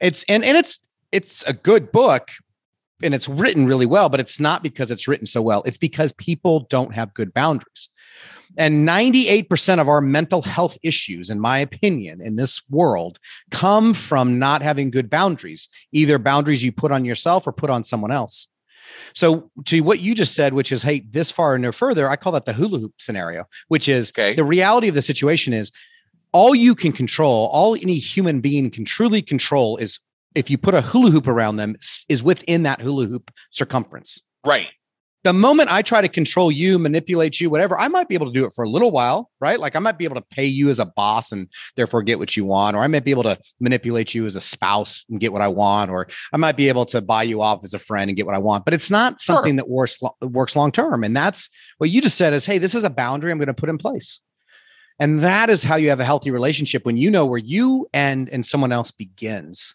It's 0.00 0.24
and 0.28 0.44
and 0.44 0.56
it's 0.56 0.86
it's 1.12 1.42
a 1.44 1.52
good 1.52 1.90
book 1.90 2.30
and 3.02 3.14
it's 3.14 3.28
written 3.28 3.66
really 3.66 3.86
well 3.86 4.08
but 4.08 4.20
it's 4.20 4.40
not 4.40 4.62
because 4.62 4.90
it's 4.90 5.08
written 5.08 5.26
so 5.26 5.42
well. 5.42 5.62
It's 5.64 5.78
because 5.78 6.12
people 6.14 6.60
don't 6.68 6.94
have 6.94 7.14
good 7.14 7.32
boundaries 7.32 7.88
and 8.56 8.88
98% 8.88 9.80
of 9.80 9.88
our 9.88 10.00
mental 10.00 10.42
health 10.42 10.78
issues, 10.82 11.30
in 11.30 11.40
my 11.40 11.58
opinion, 11.58 12.20
in 12.20 12.36
this 12.36 12.62
world 12.70 13.18
come 13.50 13.94
from 13.94 14.38
not 14.38 14.62
having 14.62 14.90
good 14.90 15.10
boundaries, 15.10 15.68
either 15.92 16.18
boundaries 16.18 16.64
you 16.64 16.72
put 16.72 16.92
on 16.92 17.04
yourself 17.04 17.46
or 17.46 17.52
put 17.52 17.70
on 17.70 17.84
someone 17.84 18.12
else. 18.12 18.48
So, 19.14 19.50
to 19.64 19.80
what 19.80 20.00
you 20.00 20.14
just 20.14 20.34
said, 20.34 20.52
which 20.52 20.70
is, 20.70 20.82
hey, 20.82 21.00
this 21.10 21.30
far 21.30 21.54
and 21.54 21.62
no 21.62 21.72
further, 21.72 22.08
I 22.08 22.16
call 22.16 22.32
that 22.32 22.44
the 22.44 22.52
hula 22.52 22.78
hoop 22.78 22.94
scenario, 22.98 23.44
which 23.68 23.88
is 23.88 24.12
okay. 24.12 24.34
the 24.34 24.44
reality 24.44 24.88
of 24.88 24.94
the 24.94 25.02
situation 25.02 25.52
is 25.52 25.72
all 26.32 26.54
you 26.54 26.74
can 26.74 26.92
control, 26.92 27.48
all 27.52 27.74
any 27.74 27.98
human 27.98 28.40
being 28.40 28.70
can 28.70 28.84
truly 28.84 29.22
control 29.22 29.76
is 29.78 29.98
if 30.34 30.50
you 30.50 30.58
put 30.58 30.74
a 30.74 30.82
hula 30.82 31.10
hoop 31.10 31.26
around 31.26 31.56
them, 31.56 31.76
is 32.08 32.22
within 32.22 32.62
that 32.62 32.80
hula 32.80 33.06
hoop 33.06 33.30
circumference. 33.50 34.22
Right 34.44 34.68
the 35.26 35.32
moment 35.32 35.72
I 35.72 35.82
try 35.82 36.00
to 36.00 36.08
control 36.08 36.52
you, 36.52 36.78
manipulate 36.78 37.40
you, 37.40 37.50
whatever, 37.50 37.76
I 37.76 37.88
might 37.88 38.08
be 38.08 38.14
able 38.14 38.26
to 38.26 38.32
do 38.32 38.44
it 38.44 38.52
for 38.54 38.64
a 38.64 38.68
little 38.68 38.92
while, 38.92 39.28
right? 39.40 39.58
Like 39.58 39.74
I 39.74 39.80
might 39.80 39.98
be 39.98 40.04
able 40.04 40.14
to 40.14 40.24
pay 40.30 40.44
you 40.44 40.68
as 40.70 40.78
a 40.78 40.86
boss 40.86 41.32
and 41.32 41.48
therefore 41.74 42.04
get 42.04 42.20
what 42.20 42.36
you 42.36 42.44
want, 42.44 42.76
or 42.76 42.84
I 42.84 42.86
might 42.86 43.04
be 43.04 43.10
able 43.10 43.24
to 43.24 43.36
manipulate 43.58 44.14
you 44.14 44.24
as 44.26 44.36
a 44.36 44.40
spouse 44.40 45.04
and 45.10 45.18
get 45.18 45.32
what 45.32 45.42
I 45.42 45.48
want, 45.48 45.90
or 45.90 46.06
I 46.32 46.36
might 46.36 46.56
be 46.56 46.68
able 46.68 46.86
to 46.86 47.02
buy 47.02 47.24
you 47.24 47.42
off 47.42 47.64
as 47.64 47.74
a 47.74 47.80
friend 47.80 48.08
and 48.08 48.16
get 48.16 48.24
what 48.24 48.36
I 48.36 48.38
want. 48.38 48.64
But 48.64 48.72
it's 48.72 48.88
not 48.88 49.20
something 49.20 49.54
sure. 49.54 49.56
that 49.56 49.68
works 49.68 49.98
works 50.20 50.54
long 50.54 50.70
term. 50.70 51.02
And 51.02 51.16
that's 51.16 51.50
what 51.78 51.90
you 51.90 52.00
just 52.00 52.16
said 52.16 52.32
is, 52.32 52.46
hey, 52.46 52.58
this 52.58 52.76
is 52.76 52.84
a 52.84 52.90
boundary 52.90 53.32
I'm 53.32 53.38
going 53.38 53.48
to 53.48 53.54
put 53.54 53.68
in 53.68 53.78
place. 53.78 54.20
And 55.00 55.22
that 55.22 55.50
is 55.50 55.64
how 55.64 55.74
you 55.74 55.88
have 55.88 55.98
a 55.98 56.04
healthy 56.04 56.30
relationship 56.30 56.86
when 56.86 56.98
you 56.98 57.10
know 57.10 57.26
where 57.26 57.36
you 57.36 57.88
end 57.92 58.28
and 58.30 58.46
someone 58.46 58.70
else 58.70 58.92
begins. 58.92 59.74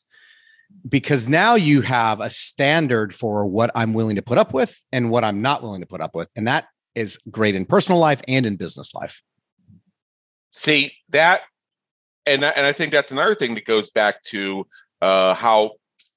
Because 0.88 1.29
now 1.29 1.55
you 1.55 1.81
have 1.81 2.19
a 2.19 2.29
standard 2.29 3.13
for 3.13 3.45
what 3.45 3.71
I'm 3.75 3.93
willing 3.93 4.15
to 4.15 4.21
put 4.21 4.38
up 4.38 4.53
with 4.53 4.79
and 4.91 5.10
what 5.10 5.23
I'm 5.23 5.41
not 5.41 5.62
willing 5.62 5.81
to 5.81 5.88
put 5.88 6.01
up 6.01 6.15
with. 6.15 6.29
And 6.36 6.47
that 6.47 6.67
is 6.95 7.17
great 7.29 7.55
in 7.55 7.65
personal 7.65 7.99
life 7.99 8.21
and 8.27 8.45
in 8.45 8.55
business 8.55 8.93
life. 8.93 9.21
See 10.51 10.91
that, 11.10 11.41
and 12.25 12.43
and 12.43 12.65
I 12.65 12.73
think 12.73 12.91
that's 12.91 13.12
another 13.12 13.36
thing 13.36 13.55
that 13.55 13.65
goes 13.65 13.89
back 13.89 14.21
to 14.23 14.65
uh, 15.01 15.34
how 15.34 15.71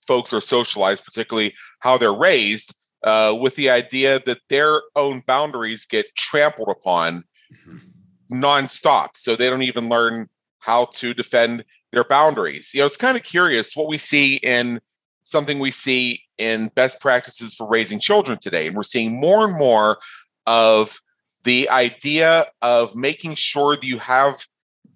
folks 0.07 0.33
are 0.33 0.40
socialized, 0.40 1.05
particularly 1.05 1.55
how 1.81 1.97
they're 1.99 2.12
raised, 2.12 2.75
uh, 3.05 3.37
with 3.38 3.55
the 3.55 3.71
idea 3.71 4.21
that 4.27 4.40
their 4.49 4.83
own 4.97 5.23
boundaries 5.27 5.85
get 5.85 6.07
trampled 6.17 6.69
upon 6.69 7.23
mm-hmm. 7.53 8.43
nonstop, 8.43 9.11
so 9.14 9.37
they 9.37 9.49
don't 9.49 9.62
even 9.62 9.88
learn 9.88 10.29
how 10.59 10.87
to 10.87 11.14
defend 11.14 11.64
their 11.95 12.05
boundaries. 12.05 12.73
You 12.75 12.81
know, 12.81 12.87
it's 12.87 12.97
kind 12.97 13.17
of 13.17 13.23
curious 13.23 13.77
what 13.77 13.89
we 13.89 13.99
see 13.99 14.37
in 14.37 14.81
something 15.23 15.59
we 15.59 15.71
see 15.71 16.23
in 16.39 16.69
best 16.75 17.01
practices 17.01 17.55
for 17.55 17.69
raising 17.69 17.99
children 17.99 18.39
today, 18.41 18.67
and 18.67 18.77
we're 18.77 18.83
seeing 18.83 19.19
more 19.19 19.45
and 19.45 19.57
more 19.57 19.99
of 20.47 20.99
the 21.45 21.69
idea 21.71 22.47
of 22.63 22.95
making 22.95 23.35
sure 23.35 23.77
that 23.77 23.85
you 23.85 23.99
have 23.99 24.47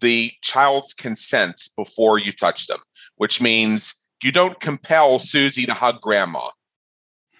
the 0.00 0.32
child's 0.42 0.94
consent 0.94 1.62
before 1.76 2.18
you 2.18 2.32
touch 2.32 2.66
them, 2.66 2.78
which 3.16 3.40
means 3.40 4.06
you 4.22 4.32
don't 4.32 4.60
compel 4.60 5.18
Susie 5.18 5.66
to 5.66 5.74
hug 5.74 6.00
grandma 6.00 6.48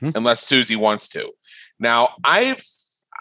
hmm. 0.01 0.11
unless 0.15 0.43
Susie 0.43 0.77
wants 0.77 1.09
to. 1.11 1.31
Now, 1.79 2.11
I've 2.25 2.63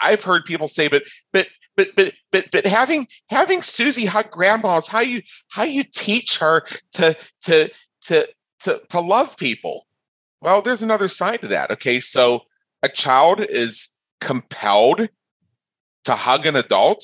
I've 0.01 0.23
heard 0.23 0.45
people 0.45 0.67
say, 0.67 0.87
but 0.87 1.03
but 1.33 1.47
but 1.77 1.95
but 1.95 2.13
but 2.31 2.51
but 2.51 2.65
having 2.65 3.07
having 3.29 3.61
Susie 3.61 4.05
hug 4.05 4.31
grandma 4.31 4.77
is 4.77 4.87
how 4.87 4.99
you 4.99 5.21
how 5.51 5.63
you 5.63 5.83
teach 5.83 6.39
her 6.39 6.65
to 6.93 7.15
to 7.43 7.69
to 8.01 8.27
to 8.61 8.81
to 8.89 8.99
love 8.99 9.37
people. 9.37 9.85
Well, 10.41 10.61
there's 10.61 10.81
another 10.81 11.07
side 11.07 11.41
to 11.41 11.47
that. 11.47 11.71
Okay, 11.71 11.99
so 11.99 12.41
a 12.83 12.89
child 12.89 13.39
is 13.39 13.89
compelled 14.19 15.07
to 16.05 16.13
hug 16.13 16.45
an 16.45 16.55
adult 16.55 17.03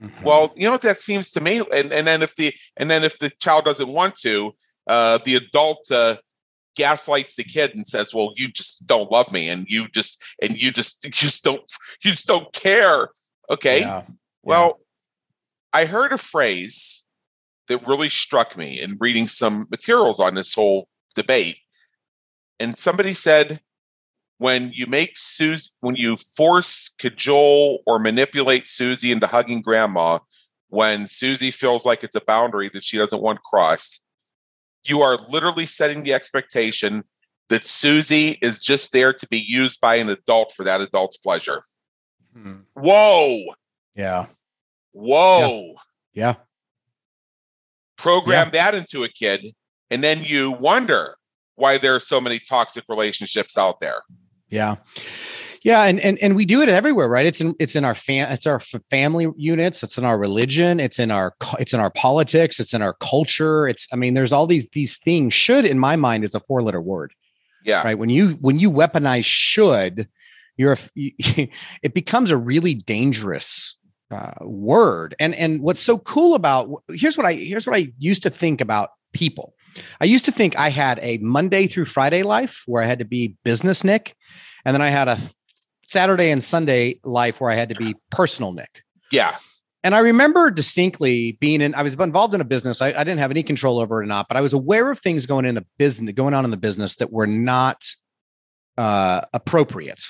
mm-hmm. 0.00 0.24
well 0.24 0.52
you 0.56 0.64
know 0.64 0.72
what 0.72 0.80
that 0.80 0.98
seems 0.98 1.32
to 1.32 1.40
me 1.40 1.58
and, 1.72 1.92
and 1.92 2.06
then 2.06 2.22
if 2.22 2.34
the 2.36 2.54
and 2.76 2.88
then 2.88 3.04
if 3.04 3.18
the 3.18 3.30
child 3.40 3.64
doesn't 3.64 3.88
want 3.88 4.14
to 4.14 4.54
uh, 4.86 5.18
the 5.24 5.34
adult 5.34 5.90
uh, 5.90 6.16
gaslights 6.76 7.36
the 7.36 7.44
kid 7.44 7.72
and 7.74 7.86
says 7.86 8.14
well 8.14 8.32
you 8.36 8.48
just 8.48 8.86
don't 8.86 9.10
love 9.10 9.30
me 9.32 9.48
and 9.48 9.66
you 9.68 9.88
just 9.88 10.22
and 10.40 10.60
you 10.60 10.70
just 10.70 11.04
you 11.04 11.10
just 11.10 11.42
don't 11.42 11.70
you 12.04 12.10
just 12.10 12.26
don't 12.26 12.52
care 12.52 13.08
okay 13.50 13.80
yeah. 13.80 14.04
well 14.42 14.78
yeah. 15.74 15.80
i 15.80 15.84
heard 15.84 16.12
a 16.12 16.18
phrase 16.18 17.06
that 17.68 17.86
really 17.86 18.08
struck 18.08 18.56
me 18.56 18.80
in 18.80 18.96
reading 19.00 19.26
some 19.26 19.66
materials 19.70 20.20
on 20.20 20.34
this 20.34 20.54
whole 20.54 20.88
debate 21.14 21.58
and 22.60 22.76
somebody 22.76 23.14
said 23.14 23.60
when 24.38 24.70
you 24.72 24.86
make 24.86 25.16
Susie, 25.16 25.70
when 25.80 25.96
you 25.96 26.16
force, 26.16 26.90
cajole, 26.98 27.80
or 27.86 27.98
manipulate 27.98 28.66
Susie 28.66 29.12
into 29.12 29.26
hugging 29.26 29.62
grandma, 29.62 30.18
when 30.68 31.06
Susie 31.06 31.50
feels 31.50 31.86
like 31.86 32.02
it's 32.02 32.16
a 32.16 32.20
boundary 32.20 32.68
that 32.72 32.82
she 32.82 32.98
doesn't 32.98 33.22
want 33.22 33.42
crossed, 33.42 34.04
you 34.86 35.02
are 35.02 35.18
literally 35.28 35.66
setting 35.66 36.02
the 36.02 36.12
expectation 36.12 37.04
that 37.48 37.64
Susie 37.64 38.38
is 38.42 38.58
just 38.58 38.92
there 38.92 39.12
to 39.12 39.26
be 39.28 39.38
used 39.38 39.80
by 39.80 39.96
an 39.96 40.08
adult 40.08 40.52
for 40.52 40.64
that 40.64 40.80
adult's 40.80 41.16
pleasure. 41.16 41.62
Hmm. 42.34 42.60
Whoa. 42.74 43.44
Yeah. 43.94 44.26
Whoa. 44.92 45.74
Yeah. 46.12 46.26
yeah. 46.26 46.34
Program 47.96 48.46
yeah. 48.46 48.50
that 48.50 48.74
into 48.74 49.04
a 49.04 49.08
kid, 49.08 49.54
and 49.90 50.02
then 50.02 50.22
you 50.24 50.52
wonder 50.52 51.14
why 51.54 51.78
there 51.78 51.94
are 51.94 52.00
so 52.00 52.20
many 52.20 52.38
toxic 52.38 52.84
relationships 52.88 53.56
out 53.56 53.80
there. 53.80 54.02
Yeah. 54.48 54.76
Yeah, 55.62 55.84
and 55.84 55.98
and 56.00 56.18
and 56.18 56.36
we 56.36 56.44
do 56.44 56.60
it 56.60 56.68
everywhere, 56.68 57.08
right? 57.08 57.24
It's 57.24 57.40
in 57.40 57.54
it's 57.58 57.74
in 57.74 57.86
our 57.86 57.94
fam 57.94 58.30
it's 58.30 58.46
our 58.46 58.60
family 58.60 59.28
units, 59.38 59.82
it's 59.82 59.96
in 59.96 60.04
our 60.04 60.18
religion, 60.18 60.78
it's 60.78 60.98
in 60.98 61.10
our 61.10 61.34
it's 61.58 61.72
in 61.72 61.80
our 61.80 61.90
politics, 61.90 62.60
it's 62.60 62.74
in 62.74 62.82
our 62.82 62.92
culture. 63.00 63.66
It's 63.66 63.88
I 63.90 63.96
mean, 63.96 64.12
there's 64.12 64.32
all 64.32 64.46
these 64.46 64.68
these 64.70 64.98
things. 64.98 65.32
Should, 65.32 65.64
in 65.64 65.78
my 65.78 65.96
mind, 65.96 66.22
is 66.22 66.34
a 66.34 66.40
four 66.40 66.62
letter 66.62 66.82
word. 66.82 67.14
Yeah. 67.64 67.82
Right. 67.82 67.98
When 67.98 68.10
you 68.10 68.32
when 68.42 68.58
you 68.58 68.70
weaponize 68.70 69.24
should, 69.24 70.06
you're 70.56 70.78
it 70.96 71.94
becomes 71.94 72.30
a 72.30 72.36
really 72.36 72.74
dangerous 72.74 73.76
uh, 74.10 74.32
word. 74.42 75.14
And 75.18 75.34
and 75.34 75.60
what's 75.60 75.80
so 75.80 75.98
cool 75.98 76.34
about 76.34 76.70
here's 76.88 77.16
what 77.16 77.26
I 77.26 77.34
here's 77.34 77.66
what 77.66 77.76
I 77.76 77.92
used 77.98 78.22
to 78.22 78.30
think 78.30 78.60
about 78.60 78.90
people. 79.12 79.54
I 80.00 80.04
used 80.04 80.24
to 80.26 80.32
think 80.32 80.58
I 80.58 80.70
had 80.70 80.98
a 81.02 81.18
Monday 81.18 81.66
through 81.66 81.86
Friday 81.86 82.22
life 82.22 82.62
where 82.66 82.82
I 82.82 82.86
had 82.86 83.00
to 83.00 83.04
be 83.04 83.36
business 83.44 83.84
Nick 83.84 84.16
and 84.64 84.74
then 84.74 84.82
I 84.82 84.88
had 84.88 85.08
a 85.08 85.18
Saturday 85.86 86.30
and 86.30 86.42
Sunday 86.42 87.00
life 87.04 87.40
where 87.40 87.50
I 87.50 87.54
had 87.54 87.68
to 87.68 87.74
be 87.74 87.94
personal 88.10 88.52
Nick. 88.52 88.82
Yeah. 89.12 89.36
And 89.82 89.94
I 89.94 89.98
remember 89.98 90.50
distinctly 90.50 91.32
being 91.40 91.60
in, 91.60 91.74
I 91.74 91.82
was 91.82 91.94
involved 91.94 92.32
in 92.32 92.40
a 92.40 92.44
business. 92.44 92.80
I, 92.80 92.88
I, 92.88 93.04
didn't 93.04 93.18
have 93.18 93.30
any 93.30 93.42
control 93.42 93.78
over 93.78 94.00
it 94.00 94.04
or 94.04 94.06
not, 94.06 94.28
but 94.28 94.38
I 94.38 94.40
was 94.40 94.54
aware 94.54 94.90
of 94.90 94.98
things 94.98 95.26
going 95.26 95.44
in 95.44 95.54
the 95.54 95.66
business, 95.76 96.14
going 96.14 96.32
on 96.32 96.46
in 96.46 96.50
the 96.50 96.56
business 96.56 96.96
that 96.96 97.12
were 97.12 97.26
not 97.26 97.84
uh, 98.78 99.20
appropriate 99.34 100.02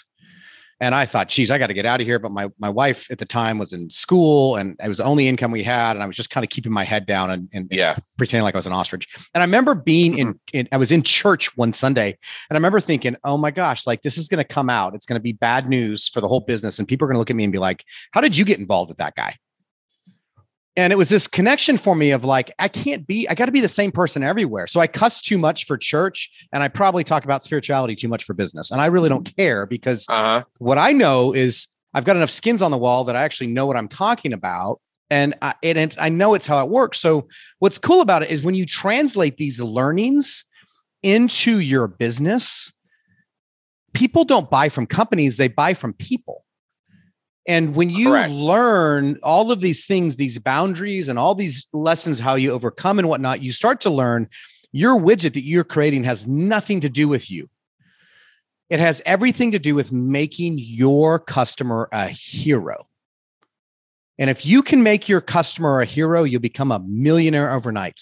and 0.80 0.94
I 0.94 1.06
thought, 1.06 1.28
geez, 1.28 1.50
I 1.50 1.58
got 1.58 1.68
to 1.68 1.74
get 1.74 1.86
out 1.86 2.00
of 2.00 2.06
here. 2.06 2.18
But 2.18 2.32
my 2.32 2.48
my 2.58 2.68
wife 2.68 3.10
at 3.10 3.18
the 3.18 3.24
time 3.24 3.58
was 3.58 3.72
in 3.72 3.90
school, 3.90 4.56
and 4.56 4.76
it 4.82 4.88
was 4.88 4.98
the 4.98 5.04
only 5.04 5.28
income 5.28 5.50
we 5.50 5.62
had, 5.62 5.96
and 5.96 6.02
I 6.02 6.06
was 6.06 6.16
just 6.16 6.30
kind 6.30 6.44
of 6.44 6.50
keeping 6.50 6.72
my 6.72 6.84
head 6.84 7.06
down 7.06 7.30
and, 7.30 7.48
and 7.52 7.68
yeah, 7.70 7.96
pretending 8.18 8.44
like 8.44 8.54
I 8.54 8.58
was 8.58 8.66
an 8.66 8.72
ostrich. 8.72 9.08
And 9.34 9.42
I 9.42 9.46
remember 9.46 9.74
being 9.74 10.18
in, 10.18 10.28
mm-hmm. 10.34 10.56
in 10.56 10.68
I 10.72 10.76
was 10.76 10.92
in 10.92 11.02
church 11.02 11.56
one 11.56 11.72
Sunday, 11.72 12.16
and 12.48 12.56
I 12.56 12.58
remember 12.58 12.80
thinking, 12.80 13.16
oh 13.24 13.36
my 13.36 13.50
gosh, 13.50 13.86
like 13.86 14.02
this 14.02 14.18
is 14.18 14.28
going 14.28 14.38
to 14.38 14.44
come 14.44 14.70
out. 14.70 14.94
It's 14.94 15.06
going 15.06 15.18
to 15.18 15.22
be 15.22 15.32
bad 15.32 15.68
news 15.68 16.08
for 16.08 16.20
the 16.20 16.28
whole 16.28 16.40
business, 16.40 16.78
and 16.78 16.88
people 16.88 17.06
are 17.06 17.08
going 17.08 17.16
to 17.16 17.20
look 17.20 17.30
at 17.30 17.36
me 17.36 17.44
and 17.44 17.52
be 17.52 17.58
like, 17.58 17.84
how 18.12 18.20
did 18.20 18.36
you 18.36 18.44
get 18.44 18.58
involved 18.58 18.88
with 18.88 18.98
that 18.98 19.14
guy? 19.14 19.36
And 20.76 20.92
it 20.92 20.96
was 20.96 21.08
this 21.08 21.28
connection 21.28 21.76
for 21.76 21.94
me 21.94 22.10
of 22.10 22.24
like 22.24 22.52
i 22.58 22.68
can't 22.68 23.06
be 23.06 23.28
i 23.28 23.34
got 23.34 23.46
to 23.46 23.52
be 23.52 23.60
the 23.60 23.68
same 23.68 23.92
person 23.92 24.22
everywhere. 24.22 24.66
So 24.66 24.80
i 24.80 24.86
cuss 24.86 25.20
too 25.20 25.38
much 25.38 25.66
for 25.66 25.76
church 25.76 26.30
and 26.52 26.62
i 26.62 26.68
probably 26.68 27.04
talk 27.04 27.24
about 27.24 27.44
spirituality 27.44 27.94
too 27.94 28.08
much 28.08 28.24
for 28.24 28.34
business. 28.34 28.70
And 28.70 28.80
i 28.80 28.86
really 28.86 29.08
don't 29.08 29.30
care 29.36 29.66
because 29.66 30.06
uh-huh. 30.08 30.44
what 30.58 30.78
i 30.78 30.92
know 30.92 31.32
is 31.32 31.68
i've 31.94 32.04
got 32.04 32.16
enough 32.16 32.30
skins 32.30 32.62
on 32.62 32.70
the 32.70 32.78
wall 32.78 33.04
that 33.04 33.16
i 33.16 33.22
actually 33.22 33.48
know 33.48 33.66
what 33.66 33.76
i'm 33.76 33.88
talking 33.88 34.32
about 34.32 34.80
and 35.10 35.34
I, 35.42 35.54
and 35.62 35.94
I 36.00 36.08
know 36.08 36.32
it's 36.32 36.46
how 36.46 36.64
it 36.64 36.70
works. 36.70 36.98
So 36.98 37.28
what's 37.58 37.76
cool 37.76 38.00
about 38.00 38.22
it 38.22 38.30
is 38.30 38.42
when 38.42 38.54
you 38.54 38.64
translate 38.64 39.36
these 39.36 39.60
learnings 39.60 40.46
into 41.04 41.60
your 41.60 41.86
business 41.86 42.72
people 43.92 44.24
don't 44.24 44.50
buy 44.50 44.68
from 44.68 44.86
companies 44.86 45.36
they 45.36 45.48
buy 45.48 45.74
from 45.74 45.92
people 45.92 46.43
and 47.46 47.74
when 47.74 47.90
you 47.90 48.10
Correct. 48.10 48.32
learn 48.32 49.18
all 49.22 49.50
of 49.50 49.60
these 49.60 49.84
things, 49.84 50.16
these 50.16 50.38
boundaries 50.38 51.08
and 51.08 51.18
all 51.18 51.34
these 51.34 51.66
lessons, 51.72 52.18
how 52.18 52.36
you 52.36 52.52
overcome 52.52 52.98
and 52.98 53.08
whatnot, 53.08 53.42
you 53.42 53.52
start 53.52 53.80
to 53.82 53.90
learn 53.90 54.28
your 54.72 54.98
widget 54.98 55.34
that 55.34 55.44
you're 55.44 55.64
creating 55.64 56.04
has 56.04 56.26
nothing 56.26 56.80
to 56.80 56.88
do 56.88 57.06
with 57.06 57.30
you. 57.30 57.48
It 58.70 58.80
has 58.80 59.02
everything 59.04 59.52
to 59.52 59.58
do 59.58 59.74
with 59.74 59.92
making 59.92 60.58
your 60.58 61.18
customer 61.18 61.88
a 61.92 62.08
hero. 62.08 62.86
And 64.18 64.30
if 64.30 64.46
you 64.46 64.62
can 64.62 64.82
make 64.82 65.08
your 65.08 65.20
customer 65.20 65.80
a 65.80 65.84
hero, 65.84 66.24
you'll 66.24 66.40
become 66.40 66.72
a 66.72 66.80
millionaire 66.80 67.52
overnight. 67.52 68.00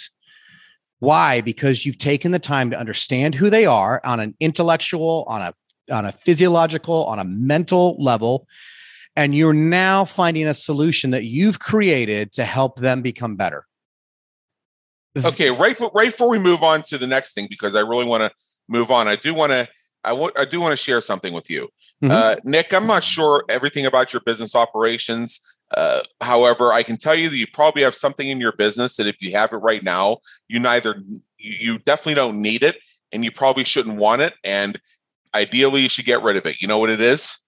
Why? 1.00 1.40
Because 1.40 1.84
you've 1.84 1.98
taken 1.98 2.30
the 2.30 2.38
time 2.38 2.70
to 2.70 2.78
understand 2.78 3.34
who 3.34 3.50
they 3.50 3.66
are 3.66 4.00
on 4.04 4.20
an 4.20 4.36
intellectual, 4.38 5.24
on 5.26 5.42
a 5.42 5.54
on 5.90 6.06
a 6.06 6.12
physiological, 6.12 7.04
on 7.06 7.18
a 7.18 7.24
mental 7.24 7.96
level, 7.98 8.46
and 9.16 9.34
you're 9.34 9.52
now 9.52 10.04
finding 10.04 10.46
a 10.46 10.54
solution 10.54 11.10
that 11.10 11.24
you've 11.24 11.58
created 11.58 12.32
to 12.32 12.44
help 12.44 12.78
them 12.78 13.02
become 13.02 13.36
better. 13.36 13.66
okay, 15.24 15.50
right, 15.50 15.78
right 15.94 16.10
before 16.10 16.28
we 16.28 16.38
move 16.38 16.62
on 16.62 16.82
to 16.82 16.96
the 16.96 17.06
next 17.06 17.34
thing, 17.34 17.46
because 17.48 17.74
I 17.74 17.80
really 17.80 18.06
want 18.06 18.22
to 18.22 18.30
move 18.68 18.90
on, 18.90 19.08
I 19.08 19.16
do 19.16 19.34
want 19.34 19.52
to. 19.52 19.68
I, 20.04 20.10
w- 20.10 20.32
I 20.36 20.44
do 20.44 20.60
want 20.60 20.72
to 20.72 20.76
share 20.76 21.00
something 21.00 21.32
with 21.32 21.48
you. 21.48 21.68
Mm-hmm. 22.02 22.10
Uh, 22.10 22.34
Nick, 22.42 22.74
I'm 22.74 22.88
not 22.88 23.04
sure 23.04 23.44
everything 23.48 23.86
about 23.86 24.12
your 24.12 24.20
business 24.26 24.56
operations. 24.56 25.38
Uh, 25.76 26.00
however, 26.20 26.72
I 26.72 26.82
can 26.82 26.96
tell 26.96 27.14
you 27.14 27.30
that 27.30 27.36
you 27.36 27.46
probably 27.46 27.82
have 27.82 27.94
something 27.94 28.28
in 28.28 28.40
your 28.40 28.50
business 28.50 28.96
that 28.96 29.06
if 29.06 29.14
you 29.20 29.30
have 29.32 29.52
it 29.52 29.58
right 29.58 29.84
now, 29.84 30.16
you 30.48 30.58
neither 30.58 31.00
you 31.38 31.78
definitely 31.78 32.14
don't 32.14 32.42
need 32.42 32.64
it, 32.64 32.82
and 33.12 33.22
you 33.22 33.30
probably 33.30 33.62
shouldn't 33.62 33.96
want 33.96 34.22
it. 34.22 34.34
And 34.42 34.80
ideally, 35.34 35.82
you 35.82 35.88
should 35.88 36.04
get 36.04 36.20
rid 36.22 36.36
of 36.36 36.46
it. 36.46 36.60
You 36.60 36.66
know 36.66 36.78
what 36.78 36.90
it 36.90 37.00
is? 37.00 37.38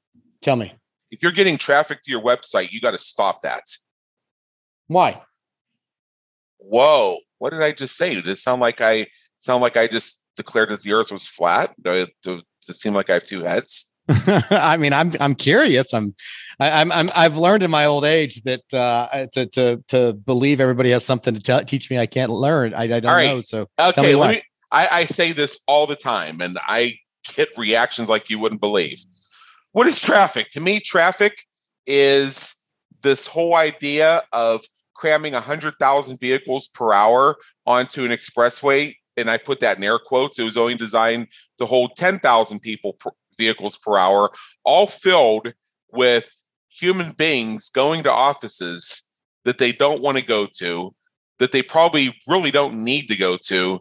Tell 0.40 0.54
me 0.54 0.74
if 1.14 1.22
you're 1.22 1.32
getting 1.32 1.56
traffic 1.56 2.02
to 2.02 2.10
your 2.10 2.22
website, 2.22 2.72
you 2.72 2.80
got 2.80 2.90
to 2.90 2.98
stop 2.98 3.42
that. 3.42 3.62
Why? 4.88 5.22
Whoa! 6.58 7.18
What 7.38 7.50
did 7.50 7.62
I 7.62 7.72
just 7.72 7.96
say? 7.96 8.14
Did 8.14 8.26
it 8.26 8.36
sound 8.36 8.60
like 8.60 8.80
I 8.80 9.06
sound 9.38 9.62
like 9.62 9.76
I 9.76 9.86
just 9.86 10.24
declared 10.36 10.70
that 10.70 10.82
the 10.82 10.92
Earth 10.92 11.12
was 11.12 11.28
flat? 11.28 11.72
Does 11.80 12.08
it 12.26 12.74
seem 12.74 12.94
like 12.94 13.10
I 13.10 13.14
have 13.14 13.24
two 13.24 13.44
heads? 13.44 13.92
I 14.08 14.76
mean, 14.76 14.92
I'm 14.92 15.12
I'm 15.20 15.34
curious. 15.34 15.94
I'm 15.94 16.14
I, 16.58 16.82
am 16.82 16.90
I'm 16.92 17.08
I've 17.14 17.36
learned 17.36 17.62
in 17.62 17.70
my 17.70 17.86
old 17.86 18.04
age 18.04 18.42
that 18.42 18.62
uh, 18.74 19.26
to 19.32 19.46
to 19.46 19.84
to 19.88 20.12
believe 20.14 20.60
everybody 20.60 20.90
has 20.90 21.04
something 21.04 21.34
to 21.34 21.40
tell, 21.40 21.64
teach 21.64 21.90
me 21.90 21.98
I 21.98 22.06
can't 22.06 22.30
learn. 22.30 22.74
I, 22.74 22.82
I 22.82 23.00
don't 23.00 23.04
right. 23.04 23.26
know. 23.26 23.40
So 23.40 23.68
okay, 23.78 24.14
let 24.14 24.30
me. 24.30 24.42
I, 24.72 24.88
I 24.90 25.04
say 25.04 25.32
this 25.32 25.60
all 25.68 25.86
the 25.86 25.96
time, 25.96 26.40
and 26.40 26.58
I 26.66 26.94
get 27.34 27.48
reactions 27.56 28.08
like 28.08 28.28
you 28.28 28.38
wouldn't 28.38 28.60
believe. 28.60 29.04
What 29.74 29.88
is 29.88 29.98
traffic? 29.98 30.50
To 30.50 30.60
me, 30.60 30.78
traffic 30.78 31.36
is 31.84 32.54
this 33.02 33.26
whole 33.26 33.56
idea 33.56 34.22
of 34.32 34.62
cramming 34.94 35.32
100,000 35.32 36.20
vehicles 36.20 36.68
per 36.68 36.92
hour 36.92 37.36
onto 37.66 38.04
an 38.04 38.12
expressway. 38.12 38.94
And 39.16 39.28
I 39.28 39.36
put 39.36 39.58
that 39.60 39.78
in 39.78 39.82
air 39.82 39.98
quotes. 39.98 40.38
It 40.38 40.44
was 40.44 40.56
only 40.56 40.76
designed 40.76 41.26
to 41.58 41.66
hold 41.66 41.96
10,000 41.96 42.60
people 42.60 42.92
per, 42.92 43.10
vehicles 43.36 43.76
per 43.76 43.98
hour, 43.98 44.30
all 44.62 44.86
filled 44.86 45.52
with 45.90 46.30
human 46.68 47.10
beings 47.10 47.68
going 47.68 48.04
to 48.04 48.12
offices 48.12 49.10
that 49.44 49.58
they 49.58 49.72
don't 49.72 50.02
want 50.02 50.16
to 50.18 50.22
go 50.22 50.46
to, 50.58 50.94
that 51.40 51.50
they 51.50 51.62
probably 51.62 52.14
really 52.28 52.52
don't 52.52 52.84
need 52.84 53.08
to 53.08 53.16
go 53.16 53.36
to, 53.48 53.80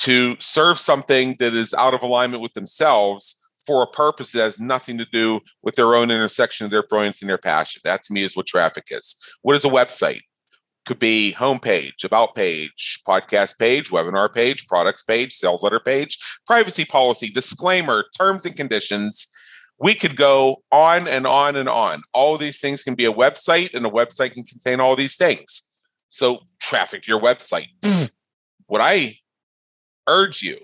to 0.00 0.36
serve 0.38 0.78
something 0.78 1.34
that 1.38 1.54
is 1.54 1.72
out 1.72 1.94
of 1.94 2.02
alignment 2.02 2.42
with 2.42 2.52
themselves 2.52 3.39
for 3.70 3.84
a 3.84 3.86
purpose 3.86 4.32
that 4.32 4.40
has 4.40 4.58
nothing 4.58 4.98
to 4.98 5.04
do 5.12 5.38
with 5.62 5.76
their 5.76 5.94
own 5.94 6.10
intersection 6.10 6.64
of 6.64 6.72
their 6.72 6.82
brilliance 6.82 7.22
and 7.22 7.30
their 7.30 7.38
passion. 7.38 7.80
That 7.84 8.02
to 8.02 8.12
me 8.12 8.24
is 8.24 8.34
what 8.34 8.48
traffic 8.48 8.88
is. 8.90 9.14
What 9.42 9.54
is 9.54 9.64
a 9.64 9.68
website? 9.68 10.22
Could 10.86 10.98
be 10.98 11.36
homepage, 11.38 12.02
about 12.02 12.34
page, 12.34 12.98
podcast 13.06 13.60
page, 13.60 13.90
webinar 13.90 14.34
page, 14.34 14.66
products 14.66 15.04
page, 15.04 15.32
sales 15.34 15.62
letter 15.62 15.78
page, 15.78 16.18
privacy 16.48 16.84
policy, 16.84 17.30
disclaimer, 17.30 18.06
terms 18.18 18.44
and 18.44 18.56
conditions. 18.56 19.30
We 19.78 19.94
could 19.94 20.16
go 20.16 20.64
on 20.72 21.06
and 21.06 21.24
on 21.24 21.54
and 21.54 21.68
on. 21.68 22.02
All 22.12 22.34
of 22.34 22.40
these 22.40 22.60
things 22.60 22.82
can 22.82 22.96
be 22.96 23.04
a 23.04 23.12
website, 23.12 23.72
and 23.72 23.86
a 23.86 23.88
website 23.88 24.32
can 24.32 24.42
contain 24.42 24.80
all 24.80 24.96
these 24.96 25.16
things. 25.16 25.62
So, 26.08 26.40
traffic 26.58 27.06
your 27.06 27.20
website. 27.20 27.68
Mm. 27.84 28.10
what 28.66 28.80
I 28.80 29.14
urge 30.08 30.42
you 30.42 30.58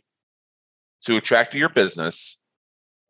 to 1.05 1.17
attract 1.17 1.53
to 1.53 1.59
your 1.59 1.69
business 1.69 2.43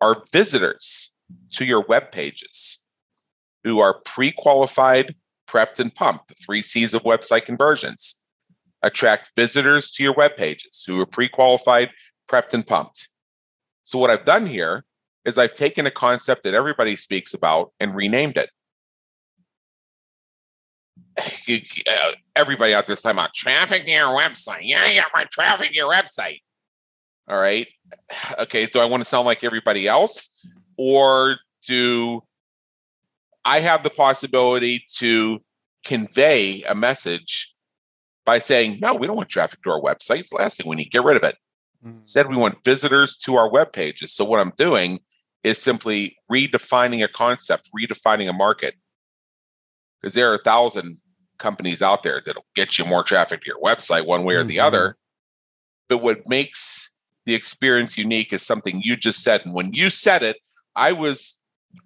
are 0.00 0.22
visitors 0.32 1.14
to 1.52 1.64
your 1.64 1.84
web 1.88 2.12
pages 2.12 2.84
who 3.64 3.80
are 3.80 4.00
pre 4.04 4.32
qualified, 4.32 5.14
prepped, 5.48 5.80
and 5.80 5.94
pumped, 5.94 6.28
the 6.28 6.34
three 6.34 6.62
C's 6.62 6.94
of 6.94 7.02
website 7.02 7.44
conversions. 7.44 8.22
Attract 8.82 9.32
visitors 9.34 9.90
to 9.92 10.02
your 10.02 10.12
web 10.12 10.36
pages 10.36 10.84
who 10.86 11.00
are 11.00 11.06
pre 11.06 11.28
qualified, 11.28 11.90
prepped, 12.30 12.54
and 12.54 12.66
pumped. 12.66 13.08
So, 13.84 13.98
what 13.98 14.10
I've 14.10 14.24
done 14.24 14.46
here 14.46 14.84
is 15.24 15.38
I've 15.38 15.52
taken 15.52 15.86
a 15.86 15.90
concept 15.90 16.44
that 16.44 16.54
everybody 16.54 16.94
speaks 16.94 17.34
about 17.34 17.72
and 17.80 17.94
renamed 17.94 18.36
it. 18.36 18.50
Everybody 22.36 22.74
out 22.74 22.86
there 22.86 22.92
is 22.92 23.02
talking 23.02 23.18
about 23.18 23.34
traffic 23.34 23.84
to 23.84 23.90
your 23.90 24.08
website. 24.08 24.60
Yeah, 24.62 24.86
yeah, 24.90 25.04
my 25.14 25.24
traffic 25.24 25.70
to 25.70 25.74
your 25.74 25.90
website. 25.90 26.42
All 27.28 27.38
right. 27.38 27.66
Okay. 28.38 28.66
Do 28.66 28.80
I 28.80 28.84
want 28.84 29.00
to 29.00 29.04
sound 29.04 29.26
like 29.26 29.42
everybody 29.44 29.88
else? 29.88 30.38
Or 30.76 31.38
do 31.66 32.22
I 33.44 33.60
have 33.60 33.82
the 33.82 33.90
possibility 33.90 34.84
to 34.98 35.40
convey 35.84 36.62
a 36.62 36.74
message 36.74 37.54
by 38.24 38.38
saying, 38.38 38.78
no, 38.80 38.94
we 38.94 39.06
don't 39.06 39.16
want 39.16 39.28
traffic 39.28 39.62
to 39.62 39.70
our 39.70 39.80
websites. 39.80 40.34
Last 40.34 40.58
thing 40.58 40.68
we 40.68 40.76
need. 40.76 40.90
Get 40.90 41.04
rid 41.04 41.16
of 41.16 41.22
it. 41.22 41.36
Mm-hmm. 41.84 41.98
Instead, 41.98 42.28
we 42.28 42.36
want 42.36 42.64
visitors 42.64 43.16
to 43.18 43.36
our 43.36 43.48
web 43.48 43.72
pages. 43.72 44.12
So 44.12 44.24
what 44.24 44.40
I'm 44.40 44.52
doing 44.56 45.00
is 45.44 45.62
simply 45.62 46.16
redefining 46.30 47.04
a 47.04 47.08
concept, 47.08 47.70
redefining 47.76 48.28
a 48.28 48.32
market. 48.32 48.74
Because 50.00 50.14
there 50.14 50.30
are 50.30 50.34
a 50.34 50.38
thousand 50.38 50.96
companies 51.38 51.82
out 51.82 52.02
there 52.02 52.20
that'll 52.24 52.46
get 52.54 52.78
you 52.78 52.84
more 52.84 53.04
traffic 53.04 53.42
to 53.42 53.46
your 53.46 53.60
website 53.60 54.06
one 54.06 54.24
way 54.24 54.34
or 54.34 54.44
the 54.44 54.56
mm-hmm. 54.56 54.66
other. 54.66 54.96
But 55.88 55.98
what 55.98 56.18
makes 56.28 56.92
the 57.26 57.34
experience 57.34 57.98
unique 57.98 58.32
is 58.32 58.42
something 58.42 58.80
you 58.82 58.96
just 58.96 59.22
said. 59.22 59.42
And 59.44 59.52
when 59.52 59.72
you 59.72 59.90
said 59.90 60.22
it, 60.22 60.38
I 60.74 60.92
was 60.92 61.38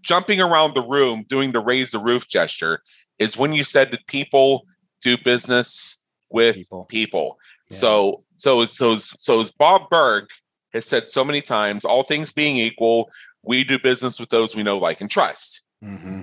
jumping 0.02 0.40
around 0.40 0.74
the 0.74 0.82
room 0.82 1.24
doing 1.28 1.52
the 1.52 1.60
raise 1.60 1.90
the 1.90 1.98
roof 1.98 2.28
gesture. 2.28 2.82
Is 3.18 3.36
when 3.36 3.52
you 3.52 3.64
said 3.64 3.90
that 3.90 4.06
people 4.06 4.66
do 5.02 5.16
business 5.18 6.02
with 6.30 6.56
people. 6.56 6.84
people. 6.86 7.38
Yeah. 7.68 7.76
So, 7.76 8.24
so, 8.36 8.64
so, 8.64 8.96
so 8.96 9.40
as 9.40 9.50
Bob 9.50 9.90
Burg 9.90 10.28
has 10.72 10.86
said 10.86 11.08
so 11.08 11.24
many 11.24 11.42
times, 11.42 11.84
all 11.84 12.02
things 12.02 12.32
being 12.32 12.56
equal, 12.56 13.10
we 13.42 13.64
do 13.64 13.78
business 13.78 14.18
with 14.18 14.28
those 14.30 14.54
we 14.54 14.62
know, 14.62 14.78
like, 14.78 15.00
and 15.00 15.10
trust. 15.10 15.62
Mm-hmm. 15.84 16.22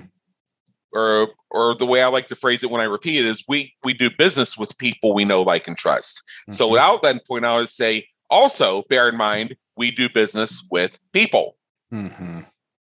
Or, 0.94 1.30
or 1.52 1.76
the 1.76 1.86
way 1.86 2.02
I 2.02 2.08
like 2.08 2.28
to 2.28 2.36
phrase 2.36 2.64
it 2.64 2.72
when 2.72 2.82
I 2.82 2.86
repeat 2.86 3.20
it 3.20 3.26
is, 3.26 3.44
we 3.48 3.74
we 3.84 3.94
do 3.94 4.10
business 4.10 4.58
with 4.58 4.78
people 4.78 5.14
we 5.14 5.26
know, 5.26 5.42
like, 5.44 5.68
and 5.68 5.78
trust. 5.78 6.22
Mm-hmm. 6.44 6.54
So, 6.54 6.70
without 6.70 7.04
then 7.04 7.20
point 7.28 7.46
out 7.46 7.62
is 7.62 7.74
say, 7.74 8.08
also, 8.30 8.84
bear 8.90 9.10
in 9.10 9.18
mind, 9.18 9.56
we 9.76 9.92
do 9.92 10.10
business 10.10 10.66
with 10.72 11.00
people. 11.14 11.58
Mm-hmm. 11.94 12.42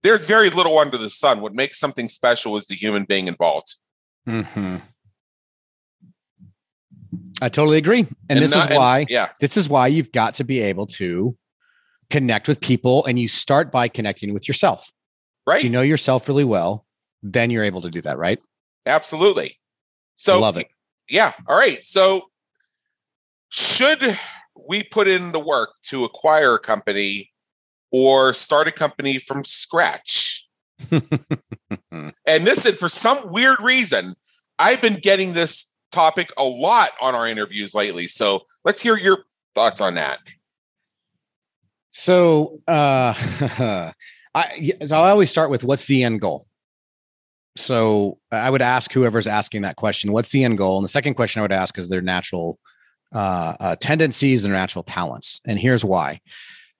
There's 0.04 0.26
very 0.26 0.50
little 0.50 0.78
under 0.78 0.98
the 0.98 1.10
sun. 1.10 1.42
What 1.42 1.54
makes 1.54 1.80
something 1.80 2.08
special 2.08 2.58
is 2.58 2.68
the 2.68 2.76
human 2.76 3.06
being 3.06 3.28
involved. 3.28 3.76
Mm-hmm. 4.28 4.78
I 7.42 7.50
totally 7.50 7.78
agree. 7.78 8.00
And, 8.00 8.16
and 8.30 8.40
this 8.40 8.56
not, 8.56 8.72
is 8.72 8.78
why, 8.78 9.00
and, 9.00 9.10
yeah, 9.10 9.30
this 9.42 9.58
is 9.58 9.68
why 9.68 9.88
you've 9.88 10.12
got 10.12 10.36
to 10.36 10.44
be 10.44 10.62
able 10.62 10.86
to 10.88 11.36
connect 12.10 12.48
with 12.48 12.62
people 12.62 13.04
and 13.06 13.18
you 13.18 13.28
start 13.28 13.72
by 13.72 13.88
connecting 13.88 14.34
with 14.34 14.48
yourself. 14.48 14.92
Right. 15.48 15.58
If 15.58 15.64
you 15.66 15.70
know 15.70 15.82
yourself 15.82 16.28
really 16.28 16.44
well, 16.44 16.86
then 17.24 17.52
you're 17.52 17.64
able 17.64 17.82
to 17.82 17.90
do 17.90 18.02
that, 18.02 18.18
right? 18.18 18.40
Absolutely. 18.86 19.58
So 20.16 20.38
I 20.38 20.40
love 20.40 20.58
it. 20.58 20.68
Yeah. 21.10 21.34
All 21.48 21.58
right. 21.58 21.84
So 21.84 22.30
should 23.50 24.18
we 24.56 24.84
put 24.84 25.08
in 25.08 25.32
the 25.32 25.40
work 25.40 25.72
to 25.84 26.06
acquire 26.06 26.56
a 26.56 26.60
company 26.60 27.32
or 27.92 28.34
start 28.34 28.68
a 28.68 28.72
company 28.72 29.18
from 29.18 29.44
scratch. 29.44 30.48
and 30.92 32.46
this, 32.46 32.66
and 32.66 32.78
for 32.78 32.90
some 32.90 33.18
weird 33.32 33.62
reason, 33.62 34.14
I've 34.60 34.82
been 34.82 34.96
getting 34.96 35.34
this 35.34 35.74
topic 35.92 36.32
a 36.38 36.44
lot 36.44 36.92
on 37.02 37.16
our 37.16 37.28
interviews 37.28 37.74
lately. 37.74 38.08
So 38.08 38.46
let's 38.64 38.82
hear 38.82 38.98
your 38.98 39.26
thoughts 39.54 39.82
on 39.82 39.96
that. 39.96 40.20
So, 41.92 42.60
uh, 42.68 43.14
I, 44.36 44.74
so 44.86 44.98
I 44.98 45.10
always 45.10 45.30
start 45.30 45.50
with 45.50 45.64
what's 45.64 45.86
the 45.86 46.04
end 46.04 46.20
goal? 46.20 46.46
So 47.56 48.18
I 48.34 48.50
would 48.50 48.62
ask 48.62 48.92
whoever's 48.92 49.28
asking 49.28 49.62
that 49.62 49.78
question, 49.78 50.12
what's 50.12 50.30
the 50.30 50.44
end 50.44 50.58
goal? 50.58 50.78
And 50.78 50.84
the 50.84 50.90
second 50.90 51.14
question 51.14 51.40
I 51.40 51.44
would 51.44 51.54
ask 51.54 51.78
is 51.78 51.88
their 51.88 52.02
natural 52.02 52.60
uh, 53.14 53.56
uh, 53.60 53.76
tendencies 53.78 54.46
and 54.46 54.54
natural 54.54 54.84
talents. 54.84 55.42
And 55.46 55.60
here's 55.60 55.86
why. 55.86 56.22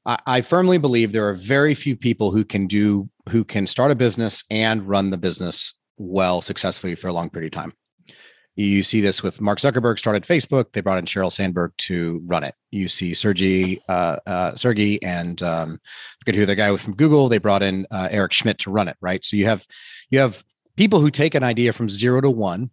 I, 0.06 0.20
I 0.26 0.42
firmly 0.42 0.78
believe 0.78 1.12
there 1.12 1.30
are 1.30 1.34
very 1.34 1.74
few 1.74 1.96
people 1.96 2.32
who 2.32 2.46
can 2.46 2.68
do 2.68 3.10
who 3.30 3.44
can 3.44 3.66
start 3.66 3.92
a 3.92 3.96
business 3.96 4.44
and 4.52 4.88
run 4.88 5.10
the 5.10 5.18
business 5.18 5.74
well 5.98 6.42
successfully 6.42 6.96
for 6.96 7.08
a 7.08 7.14
long 7.14 7.30
period 7.30 7.54
of 7.54 7.60
time. 7.60 7.74
You 8.56 8.84
see 8.84 9.02
this 9.02 9.22
with 9.22 9.42
Mark 9.42 9.60
Zuckerberg 9.60 10.00
started 10.00 10.24
Facebook. 10.24 10.72
They 10.72 10.80
brought 10.80 10.98
in 10.98 11.06
Sheryl 11.06 11.32
Sandberg 11.32 11.74
to 11.80 12.22
run 12.26 12.46
it. 12.46 12.56
You 12.72 12.88
see 12.88 13.14
Sergey, 13.14 13.82
uh, 13.90 14.18
uh, 14.26 14.56
Sergey, 14.56 14.98
and 15.04 15.42
um, 15.44 15.82
forget 16.20 16.36
who 16.36 16.46
the 16.46 16.56
guy 16.56 16.72
was 16.72 16.82
from 16.82 16.96
Google. 16.96 17.28
They 17.28 17.38
brought 17.38 17.64
in 17.64 17.86
uh, 17.92 18.08
Eric 18.12 18.32
Schmidt 18.32 18.60
to 18.60 18.72
run 18.72 18.88
it. 18.88 18.96
Right. 19.02 19.26
So 19.26 19.36
you 19.36 19.46
have 19.46 19.66
you 20.10 20.20
have 20.20 20.44
people 20.78 21.02
who 21.02 21.10
take 21.10 21.36
an 21.36 21.44
idea 21.44 21.74
from 21.74 21.90
zero 21.90 22.22
to 22.22 22.30
one 22.30 22.70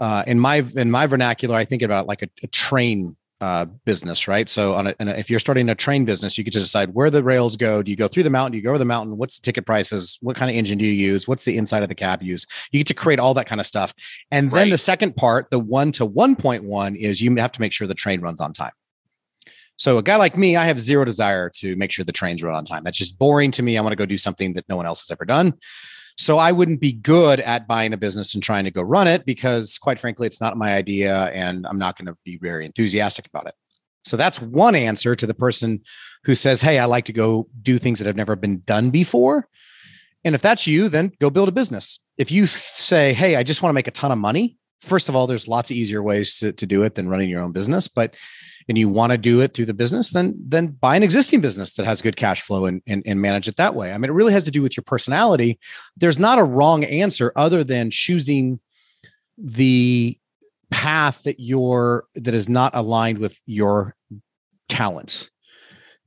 uh, 0.00 0.24
in 0.26 0.38
my 0.38 0.64
in 0.76 0.90
my 0.90 1.06
vernacular, 1.06 1.56
I 1.56 1.64
think 1.64 1.82
about 1.82 2.06
like 2.06 2.22
a, 2.22 2.28
a 2.42 2.46
train 2.48 3.16
uh, 3.40 3.64
business, 3.84 4.26
right? 4.26 4.48
So, 4.48 4.74
on 4.74 4.88
a, 4.88 4.94
a, 4.98 5.06
if 5.18 5.30
you're 5.30 5.38
starting 5.38 5.68
a 5.68 5.74
train 5.74 6.04
business, 6.04 6.36
you 6.36 6.44
get 6.44 6.52
to 6.54 6.58
decide 6.58 6.94
where 6.94 7.10
the 7.10 7.22
rails 7.22 7.56
go. 7.56 7.82
Do 7.82 7.90
you 7.90 7.96
go 7.96 8.08
through 8.08 8.24
the 8.24 8.30
mountain? 8.30 8.52
Do 8.52 8.58
you 8.58 8.64
go 8.64 8.70
over 8.70 8.78
the 8.78 8.84
mountain? 8.84 9.16
What's 9.16 9.38
the 9.38 9.42
ticket 9.42 9.64
prices? 9.66 10.18
What 10.20 10.36
kind 10.36 10.50
of 10.50 10.56
engine 10.56 10.78
do 10.78 10.84
you 10.84 10.92
use? 10.92 11.28
What's 11.28 11.44
the 11.44 11.56
inside 11.56 11.82
of 11.82 11.88
the 11.88 11.94
cab 11.94 12.22
use? 12.22 12.46
You 12.72 12.80
get 12.80 12.88
to 12.88 12.94
create 12.94 13.20
all 13.20 13.34
that 13.34 13.46
kind 13.46 13.60
of 13.60 13.66
stuff. 13.66 13.94
And 14.30 14.50
then 14.50 14.66
right. 14.66 14.70
the 14.70 14.78
second 14.78 15.16
part, 15.16 15.50
the 15.50 15.58
one 15.58 15.92
to 15.92 16.06
1.1, 16.06 16.96
is 16.96 17.20
you 17.20 17.34
have 17.36 17.52
to 17.52 17.60
make 17.60 17.72
sure 17.72 17.86
the 17.86 17.94
train 17.94 18.20
runs 18.20 18.40
on 18.40 18.52
time. 18.52 18.72
So, 19.76 19.98
a 19.98 20.02
guy 20.02 20.16
like 20.16 20.36
me, 20.36 20.56
I 20.56 20.64
have 20.64 20.80
zero 20.80 21.04
desire 21.04 21.48
to 21.56 21.76
make 21.76 21.92
sure 21.92 22.04
the 22.04 22.12
trains 22.12 22.42
run 22.42 22.56
on 22.56 22.64
time. 22.64 22.82
That's 22.82 22.98
just 22.98 23.18
boring 23.18 23.52
to 23.52 23.62
me. 23.62 23.78
I 23.78 23.80
want 23.80 23.92
to 23.92 23.96
go 23.96 24.06
do 24.06 24.18
something 24.18 24.54
that 24.54 24.68
no 24.68 24.76
one 24.76 24.86
else 24.86 25.02
has 25.02 25.12
ever 25.12 25.24
done. 25.24 25.54
So 26.18 26.36
I 26.36 26.50
wouldn't 26.50 26.80
be 26.80 26.92
good 26.92 27.38
at 27.40 27.68
buying 27.68 27.92
a 27.92 27.96
business 27.96 28.34
and 28.34 28.42
trying 28.42 28.64
to 28.64 28.72
go 28.72 28.82
run 28.82 29.06
it 29.06 29.24
because, 29.24 29.78
quite 29.78 30.00
frankly, 30.00 30.26
it's 30.26 30.40
not 30.40 30.56
my 30.56 30.74
idea 30.74 31.26
and 31.26 31.64
I'm 31.64 31.78
not 31.78 31.96
going 31.96 32.06
to 32.06 32.16
be 32.24 32.38
very 32.38 32.66
enthusiastic 32.66 33.26
about 33.28 33.46
it. 33.46 33.54
So 34.04 34.16
that's 34.16 34.42
one 34.42 34.74
answer 34.74 35.14
to 35.14 35.26
the 35.26 35.34
person 35.34 35.80
who 36.24 36.34
says, 36.34 36.60
Hey, 36.60 36.80
I 36.80 36.86
like 36.86 37.04
to 37.04 37.12
go 37.12 37.48
do 37.62 37.78
things 37.78 37.98
that 37.98 38.06
have 38.06 38.16
never 38.16 38.34
been 38.34 38.60
done 38.60 38.90
before. 38.90 39.48
And 40.24 40.34
if 40.34 40.42
that's 40.42 40.66
you, 40.66 40.88
then 40.88 41.12
go 41.20 41.30
build 41.30 41.48
a 41.48 41.52
business. 41.52 42.00
If 42.16 42.32
you 42.32 42.48
say, 42.48 43.12
Hey, 43.12 43.36
I 43.36 43.44
just 43.44 43.62
want 43.62 43.70
to 43.70 43.74
make 43.74 43.86
a 43.86 43.92
ton 43.92 44.10
of 44.10 44.18
money, 44.18 44.56
first 44.82 45.08
of 45.08 45.14
all, 45.14 45.28
there's 45.28 45.46
lots 45.46 45.70
of 45.70 45.76
easier 45.76 46.02
ways 46.02 46.38
to, 46.40 46.52
to 46.52 46.66
do 46.66 46.82
it 46.82 46.96
than 46.96 47.08
running 47.08 47.30
your 47.30 47.42
own 47.42 47.52
business. 47.52 47.86
But 47.86 48.14
and 48.68 48.76
you 48.76 48.88
want 48.88 49.12
to 49.12 49.18
do 49.18 49.40
it 49.40 49.54
through 49.54 49.64
the 49.64 49.74
business, 49.74 50.10
then 50.10 50.36
then 50.38 50.68
buy 50.68 50.96
an 50.96 51.02
existing 51.02 51.40
business 51.40 51.74
that 51.74 51.86
has 51.86 52.02
good 52.02 52.16
cash 52.16 52.42
flow 52.42 52.66
and, 52.66 52.82
and, 52.86 53.02
and 53.06 53.20
manage 53.20 53.48
it 53.48 53.56
that 53.56 53.74
way. 53.74 53.92
I 53.92 53.98
mean, 53.98 54.10
it 54.10 54.14
really 54.14 54.32
has 54.32 54.44
to 54.44 54.50
do 54.50 54.62
with 54.62 54.76
your 54.76 54.84
personality. 54.84 55.58
There's 55.96 56.18
not 56.18 56.38
a 56.38 56.44
wrong 56.44 56.84
answer 56.84 57.32
other 57.34 57.64
than 57.64 57.90
choosing 57.90 58.60
the 59.38 60.18
path 60.70 61.22
that 61.22 61.40
you're 61.40 62.04
that 62.14 62.34
is 62.34 62.48
not 62.48 62.74
aligned 62.74 63.18
with 63.18 63.40
your 63.46 63.94
talents 64.68 65.30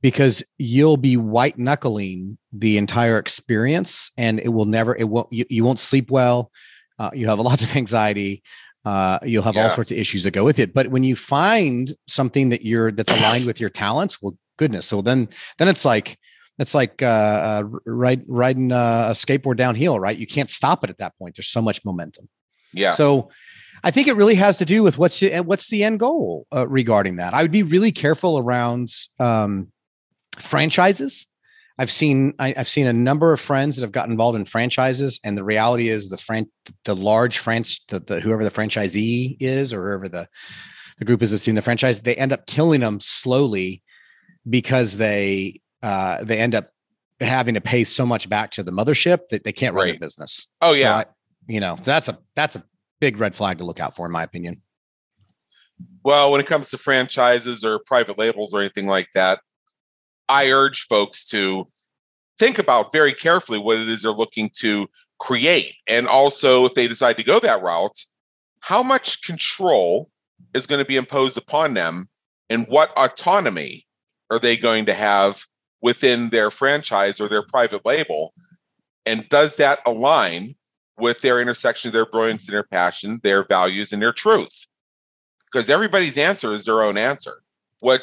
because 0.02 0.42
you'll 0.58 0.96
be 0.96 1.16
white 1.16 1.58
knuckling 1.58 2.38
the 2.52 2.76
entire 2.76 3.18
experience 3.18 4.10
and 4.16 4.38
it 4.38 4.50
will 4.50 4.66
never 4.66 4.94
it 4.96 5.08
won't 5.08 5.32
you, 5.32 5.44
you 5.48 5.64
won't 5.64 5.80
sleep 5.80 6.10
well 6.10 6.50
uh, 6.98 7.10
you 7.12 7.26
have 7.26 7.40
lots 7.40 7.62
of 7.62 7.74
anxiety 7.76 8.42
uh, 8.84 9.18
you'll 9.22 9.42
have 9.42 9.54
yeah. 9.54 9.64
all 9.64 9.70
sorts 9.70 9.90
of 9.90 9.96
issues 9.96 10.24
that 10.24 10.32
go 10.32 10.44
with 10.44 10.58
it 10.58 10.74
but 10.74 10.88
when 10.88 11.04
you 11.04 11.16
find 11.16 11.94
something 12.08 12.48
that 12.48 12.62
you're 12.62 12.90
that's 12.92 13.16
aligned 13.18 13.46
with 13.46 13.60
your 13.60 13.70
talents 13.70 14.20
well 14.20 14.36
goodness 14.56 14.86
so 14.86 15.02
then 15.02 15.28
then 15.58 15.68
it's 15.68 15.84
like 15.84 16.18
it's 16.58 16.74
like 16.74 17.02
uh, 17.02 17.06
uh 17.06 17.62
ride, 17.86 18.22
riding 18.28 18.72
uh, 18.72 19.08
a 19.10 19.12
skateboard 19.12 19.56
downhill 19.56 19.98
right 19.98 20.18
you 20.18 20.26
can't 20.26 20.50
stop 20.50 20.84
it 20.84 20.90
at 20.90 20.98
that 20.98 21.16
point 21.18 21.36
there's 21.36 21.48
so 21.48 21.62
much 21.62 21.84
momentum 21.84 22.28
yeah 22.72 22.90
so 22.90 23.30
I 23.84 23.90
think 23.90 24.06
it 24.08 24.14
really 24.14 24.36
has 24.36 24.58
to 24.58 24.64
do 24.64 24.82
with 24.82 24.96
what's 24.96 25.18
the, 25.18 25.40
what's 25.40 25.68
the 25.68 25.82
end 25.82 25.98
goal 25.98 26.46
uh, 26.54 26.68
regarding 26.68 27.16
that. 27.16 27.34
I 27.34 27.42
would 27.42 27.50
be 27.50 27.64
really 27.64 27.90
careful 27.90 28.38
around 28.38 28.90
um, 29.18 29.72
franchises. 30.38 31.26
I've 31.82 31.90
seen 31.90 32.34
I, 32.38 32.54
have 32.56 32.68
seen 32.68 32.86
a 32.86 32.92
number 32.92 33.32
of 33.32 33.40
friends 33.40 33.74
that 33.74 33.82
have 33.82 33.90
gotten 33.90 34.12
involved 34.12 34.36
in 34.36 34.44
franchises, 34.44 35.18
and 35.24 35.36
the 35.36 35.42
reality 35.42 35.88
is 35.88 36.10
the 36.10 36.16
fran- 36.16 36.48
the 36.84 36.94
large 36.94 37.38
France 37.38 37.84
the, 37.88 37.98
the 37.98 38.20
whoever 38.20 38.44
the 38.44 38.52
franchisee 38.52 39.36
is 39.40 39.72
or 39.72 39.88
whoever 39.88 40.08
the 40.08 40.28
the 41.00 41.04
group 41.04 41.22
is 41.22 41.32
that's 41.32 41.42
seen 41.42 41.56
the 41.56 41.62
franchise, 41.62 42.02
they 42.02 42.14
end 42.14 42.32
up 42.32 42.46
killing 42.46 42.82
them 42.82 43.00
slowly 43.00 43.82
because 44.48 44.96
they 44.96 45.60
uh, 45.82 46.22
they 46.22 46.38
end 46.38 46.54
up 46.54 46.70
having 47.20 47.54
to 47.54 47.60
pay 47.60 47.82
so 47.82 48.06
much 48.06 48.28
back 48.28 48.52
to 48.52 48.62
the 48.62 48.70
mothership 48.70 49.26
that 49.30 49.42
they 49.42 49.52
can't 49.52 49.74
run 49.74 49.86
right. 49.86 49.94
the 49.94 50.06
business. 50.06 50.46
Oh 50.60 50.74
so 50.74 50.78
yeah, 50.78 50.98
I, 50.98 51.04
you 51.48 51.58
know 51.58 51.76
that's 51.82 52.06
a 52.06 52.16
that's 52.36 52.54
a 52.54 52.62
big 53.00 53.18
red 53.18 53.34
flag 53.34 53.58
to 53.58 53.64
look 53.64 53.80
out 53.80 53.96
for, 53.96 54.06
in 54.06 54.12
my 54.12 54.22
opinion. 54.22 54.62
Well, 56.04 56.30
when 56.30 56.40
it 56.40 56.46
comes 56.46 56.70
to 56.70 56.78
franchises 56.78 57.64
or 57.64 57.80
private 57.80 58.18
labels 58.18 58.54
or 58.54 58.60
anything 58.60 58.86
like 58.86 59.08
that, 59.14 59.40
I 60.28 60.50
urge 60.50 60.82
folks 60.82 61.28
to 61.30 61.68
think 62.38 62.58
about 62.58 62.92
very 62.92 63.12
carefully 63.12 63.58
what 63.58 63.78
it 63.78 63.88
is 63.88 64.02
they're 64.02 64.12
looking 64.12 64.50
to 64.60 64.88
create. 65.18 65.74
And 65.86 66.08
also, 66.08 66.64
if 66.64 66.74
they 66.74 66.88
decide 66.88 67.16
to 67.18 67.24
go 67.24 67.38
that 67.40 67.62
route, 67.62 67.98
how 68.60 68.82
much 68.82 69.22
control 69.22 70.10
is 70.54 70.66
going 70.66 70.80
to 70.80 70.88
be 70.88 70.96
imposed 70.96 71.38
upon 71.38 71.74
them 71.74 72.08
and 72.50 72.66
what 72.68 72.92
autonomy 72.98 73.86
are 74.30 74.38
they 74.38 74.56
going 74.56 74.84
to 74.86 74.94
have 74.94 75.46
within 75.80 76.30
their 76.30 76.50
franchise 76.50 77.20
or 77.20 77.28
their 77.28 77.42
private 77.42 77.84
label? 77.84 78.34
And 79.06 79.28
does 79.28 79.56
that 79.56 79.80
align 79.86 80.54
with 80.98 81.20
their 81.20 81.40
intersection 81.40 81.88
of 81.88 81.92
their 81.92 82.06
brilliance 82.06 82.46
and 82.46 82.54
their 82.54 82.62
passion, 82.62 83.20
their 83.22 83.42
values 83.42 83.92
and 83.92 84.02
their 84.02 84.12
truth? 84.12 84.66
Because 85.50 85.68
everybody's 85.70 86.18
answer 86.18 86.52
is 86.52 86.64
their 86.64 86.82
own 86.82 86.96
answer. 86.96 87.42
What 87.80 88.02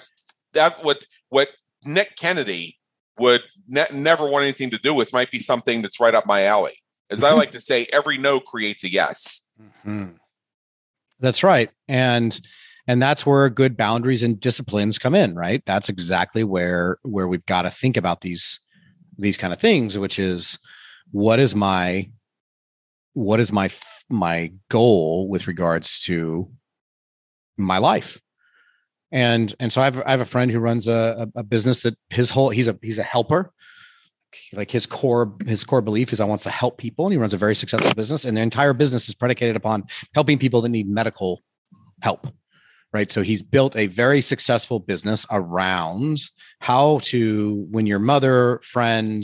that 0.53 0.83
what 0.83 1.05
what 1.29 1.49
Nick 1.85 2.15
Kennedy 2.17 2.77
would 3.17 3.41
ne- 3.67 3.87
never 3.93 4.27
want 4.27 4.43
anything 4.43 4.69
to 4.71 4.77
do 4.77 4.93
with 4.93 5.13
might 5.13 5.31
be 5.31 5.39
something 5.39 5.81
that's 5.81 5.99
right 5.99 6.15
up 6.15 6.25
my 6.25 6.45
alley. 6.45 6.73
As 7.11 7.23
I 7.23 7.31
like 7.31 7.51
to 7.51 7.61
say, 7.61 7.87
every 7.91 8.17
no 8.17 8.39
creates 8.39 8.83
a 8.83 8.91
yes. 8.91 9.47
Mm-hmm. 9.59 10.15
That's 11.19 11.43
right, 11.43 11.69
and 11.87 12.39
and 12.87 13.01
that's 13.01 13.25
where 13.25 13.49
good 13.49 13.75
boundaries 13.75 14.23
and 14.23 14.39
disciplines 14.39 14.99
come 14.99 15.15
in. 15.15 15.35
Right, 15.35 15.63
that's 15.65 15.89
exactly 15.89 16.43
where 16.43 16.97
where 17.01 17.27
we've 17.27 17.45
got 17.45 17.63
to 17.63 17.71
think 17.71 17.97
about 17.97 18.21
these 18.21 18.59
these 19.17 19.37
kind 19.37 19.51
of 19.51 19.59
things, 19.59 19.97
which 19.97 20.19
is 20.19 20.59
what 21.11 21.39
is 21.39 21.55
my 21.55 22.09
what 23.13 23.39
is 23.39 23.51
my 23.51 23.69
my 24.09 24.53
goal 24.69 25.29
with 25.29 25.47
regards 25.47 25.99
to 26.01 26.49
my 27.57 27.79
life 27.79 28.19
and 29.11 29.53
and 29.59 29.71
so 29.71 29.81
I 29.81 29.85
have 29.85 30.01
I 30.05 30.11
have 30.11 30.21
a 30.21 30.25
friend 30.25 30.51
who 30.51 30.59
runs 30.59 30.87
a, 30.87 31.29
a 31.35 31.43
business 31.43 31.83
that 31.83 31.97
his 32.09 32.29
whole 32.29 32.49
he's 32.49 32.67
a 32.67 32.77
he's 32.81 32.99
a 32.99 33.03
helper. 33.03 33.51
Like 34.53 34.69
his 34.69 34.85
core 34.85 35.35
his 35.47 35.63
core 35.63 35.81
belief 35.81 36.13
is 36.13 36.19
I 36.19 36.25
wants 36.25 36.43
to 36.43 36.51
help 36.51 36.77
people, 36.77 37.05
and 37.05 37.13
he 37.13 37.17
runs 37.17 37.33
a 37.33 37.37
very 37.37 37.55
successful 37.55 37.93
business, 37.95 38.25
and 38.25 38.37
their 38.37 38.43
entire 38.43 38.73
business 38.73 39.09
is 39.09 39.15
predicated 39.15 39.55
upon 39.55 39.85
helping 40.13 40.37
people 40.37 40.61
that 40.61 40.69
need 40.69 40.87
medical 40.87 41.41
help. 42.01 42.27
Right. 42.91 43.11
So 43.11 43.21
he's 43.21 43.43
built 43.43 43.75
a 43.75 43.85
very 43.87 44.21
successful 44.21 44.79
business 44.79 45.23
around 45.29 46.17
how 46.59 46.99
to, 47.03 47.67
when 47.69 47.85
your 47.85 47.99
mother, 47.99 48.59
friend, 48.63 49.23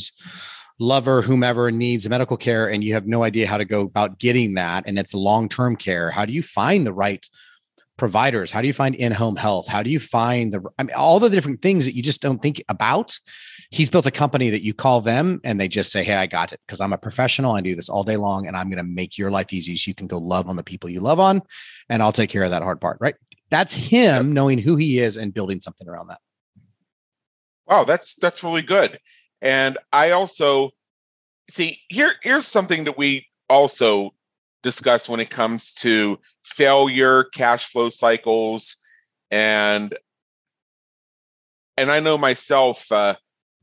lover, 0.80 1.24
whomever 1.24 1.72
needs 1.72 2.08
medical 2.08 2.38
care, 2.38 2.70
and 2.70 2.84
you 2.84 2.94
have 2.94 3.08
no 3.08 3.24
idea 3.24 3.48
how 3.48 3.58
to 3.58 3.66
go 3.66 3.82
about 3.82 4.20
getting 4.20 4.56
that, 4.56 4.84
and 4.88 5.00
it's 5.00 5.14
long 5.14 5.50
term 5.50 5.76
care, 5.76 6.12
how 6.12 6.26
do 6.26 6.34
you 6.34 6.44
find 6.44 6.86
the 6.86 6.94
right 6.94 7.28
providers? 7.98 8.52
How 8.52 8.62
do 8.62 8.68
you 8.68 8.74
find 8.74 8.96
in-home 8.96 9.36
health? 9.36 9.68
How 9.68 9.84
do 9.84 9.90
you 9.90 10.00
find 10.00 10.54
the 10.54 10.62
I 10.78 10.84
mean 10.84 10.96
all 10.96 11.20
the 11.20 11.30
different 11.30 11.62
things 11.62 11.86
that 11.86 11.96
you 11.96 12.04
just 12.04 12.22
don't 12.22 12.42
think 12.42 12.62
about? 12.70 13.18
He's 13.72 13.90
built 13.90 14.06
a 14.06 14.12
company 14.12 14.50
that 14.50 14.64
you 14.64 14.74
call 14.74 15.02
them 15.02 15.42
and 15.44 15.60
they 15.60 15.68
just 15.68 15.92
say, 15.92 16.04
"Hey, 16.04 16.16
I 16.16 16.28
got 16.28 16.54
it 16.54 16.60
because 16.66 16.82
I'm 16.82 16.94
a 16.94 16.98
professional. 16.98 17.54
I 17.54 17.62
do 17.62 17.76
this 17.76 17.90
all 17.90 18.04
day 18.04 18.18
long 18.18 18.48
and 18.48 18.56
I'm 18.56 18.70
going 18.70 18.84
to 18.84 18.90
make 18.90 19.18
your 19.18 19.32
life 19.32 19.52
easy 19.54 19.76
so 19.76 19.90
you 19.90 19.96
can 19.96 20.08
go 20.08 20.18
love 20.18 20.48
on 20.48 20.56
the 20.56 20.64
people 20.64 20.90
you 20.90 21.00
love 21.00 21.20
on 21.20 21.42
and 21.90 22.02
I'll 22.02 22.12
take 22.12 22.30
care 22.30 22.44
of 22.44 22.52
that 22.52 22.64
hard 22.64 22.82
part." 22.82 22.98
Right? 23.00 23.16
That's 23.50 23.74
him 23.74 24.34
knowing 24.34 24.58
who 24.58 24.76
he 24.76 25.00
is 25.00 25.18
and 25.18 25.34
building 25.34 25.62
something 25.62 25.88
around 25.88 26.08
that. 26.08 26.20
Wow, 27.68 27.84
that's 27.84 28.16
that's 28.16 28.44
really 28.44 28.62
good. 28.62 29.00
And 29.42 29.78
I 29.92 30.12
also 30.12 30.72
see 31.50 31.80
here 31.90 32.14
here's 32.22 32.48
something 32.48 32.86
that 32.86 32.98
we 32.98 33.28
also 33.50 34.14
discuss 34.66 35.08
when 35.08 35.20
it 35.20 35.30
comes 35.30 35.76
to 35.76 36.20
failure, 36.44 37.24
cash 37.26 37.66
flow 37.66 37.88
cycles, 37.88 38.76
and 39.30 39.94
and 41.78 41.92
I 41.92 42.00
know 42.00 42.18
myself. 42.18 42.92
Uh, 42.92 43.16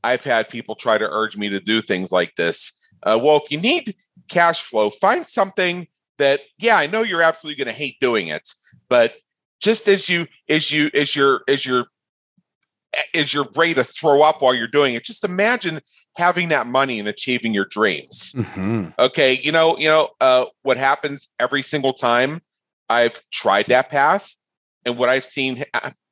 I've 0.04 0.24
had 0.24 0.48
people 0.48 0.76
try 0.76 0.98
to 0.98 1.08
urge 1.10 1.36
me 1.36 1.48
to 1.50 1.60
do 1.60 1.82
things 1.82 2.12
like 2.12 2.34
this. 2.36 2.86
Uh, 3.02 3.18
well, 3.20 3.36
if 3.36 3.50
you 3.50 3.60
need 3.60 3.96
cash 4.28 4.62
flow, 4.62 4.90
find 4.90 5.26
something 5.26 5.88
that 6.18 6.40
yeah, 6.58 6.76
I 6.76 6.86
know 6.86 7.02
you're 7.02 7.22
absolutely 7.22 7.62
going 7.62 7.74
to 7.74 7.78
hate 7.78 7.96
doing 8.00 8.28
it, 8.28 8.48
but 8.88 9.16
just 9.60 9.88
as 9.88 10.08
you 10.08 10.28
as 10.48 10.70
you 10.70 10.88
as 10.94 11.16
your 11.16 11.42
as 11.48 11.66
your 11.66 11.86
is 13.14 13.32
your 13.32 13.46
ready 13.56 13.74
to 13.74 13.84
throw 13.84 14.22
up 14.22 14.42
while 14.42 14.54
you're 14.54 14.66
doing 14.66 14.94
it. 14.94 15.04
Just 15.04 15.24
imagine 15.24 15.80
having 16.16 16.48
that 16.48 16.66
money 16.66 16.98
and 16.98 17.08
achieving 17.08 17.54
your 17.54 17.64
dreams. 17.64 18.32
Mm-hmm. 18.36 18.88
Okay, 18.98 19.38
you 19.42 19.52
know, 19.52 19.76
you 19.78 19.88
know 19.88 20.10
uh, 20.20 20.46
what 20.62 20.76
happens 20.76 21.28
every 21.38 21.62
single 21.62 21.92
time 21.92 22.40
I've 22.88 23.22
tried 23.32 23.66
that 23.68 23.88
path, 23.88 24.36
and 24.84 24.98
what 24.98 25.08
I've 25.08 25.24
seen 25.24 25.64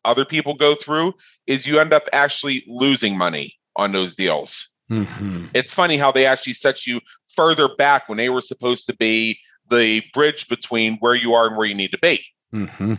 other 0.05 0.25
people 0.25 0.55
go 0.55 0.75
through 0.75 1.15
is 1.47 1.67
you 1.67 1.79
end 1.79 1.93
up 1.93 2.05
actually 2.13 2.65
losing 2.67 3.19
money 3.19 3.55
on 3.77 3.93
those 3.93 4.15
deals. 4.15 4.75
Mm-hmm. 4.91 5.47
It's 5.55 5.73
funny 5.73 5.97
how 5.97 6.11
they 6.11 6.27
actually 6.27 6.55
set 6.55 6.87
you 6.87 7.01
further 7.35 7.69
back 7.77 8.09
when 8.09 8.19
they 8.19 8.29
were 8.29 8.41
supposed 8.41 8.87
to 8.87 8.97
be 8.97 9.39
the 9.69 10.03
bridge 10.13 10.49
between 10.49 10.97
where 10.97 11.15
you 11.15 11.35
are 11.35 11.47
and 11.47 11.57
where 11.57 11.67
you 11.67 11.75
need 11.75 11.93
to 11.93 11.99
be. 11.99 12.25
Mm-hmm. 12.53 12.95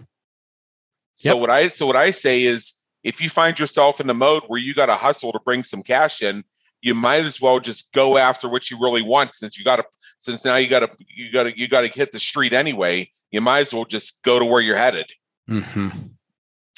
So 1.15 1.37
what 1.37 1.49
I 1.49 1.67
so 1.67 1.85
what 1.85 1.95
I 1.95 2.11
say 2.11 2.43
is 2.43 2.73
if 3.03 3.21
you 3.21 3.29
find 3.29 3.59
yourself 3.59 3.99
in 3.99 4.07
the 4.07 4.13
mode 4.13 4.43
where 4.47 4.59
you 4.59 4.73
got 4.73 4.87
to 4.87 4.95
hustle 4.95 5.31
to 5.31 5.39
bring 5.39 5.63
some 5.63 5.81
cash 5.81 6.21
in, 6.21 6.43
you 6.81 6.93
might 6.93 7.25
as 7.25 7.39
well 7.39 7.59
just 7.59 7.93
go 7.93 8.17
after 8.17 8.49
what 8.49 8.69
you 8.69 8.79
really 8.81 9.01
want 9.01 9.35
since 9.35 9.57
you 9.57 9.63
got 9.63 9.77
to 9.77 9.85
since 10.17 10.43
now 10.43 10.55
you 10.55 10.67
got 10.67 10.79
to 10.81 10.89
you 11.07 11.31
got 11.31 11.43
to 11.43 11.57
you 11.57 11.67
got 11.67 11.81
to 11.81 11.87
hit 11.87 12.11
the 12.11 12.19
street 12.19 12.53
anyway 12.53 13.09
you 13.31 13.41
might 13.41 13.59
as 13.59 13.73
well 13.73 13.85
just 13.85 14.23
go 14.23 14.39
to 14.39 14.45
where 14.45 14.61
you're 14.61 14.77
headed. 14.77 15.11
Mm-hmm. 15.49 15.89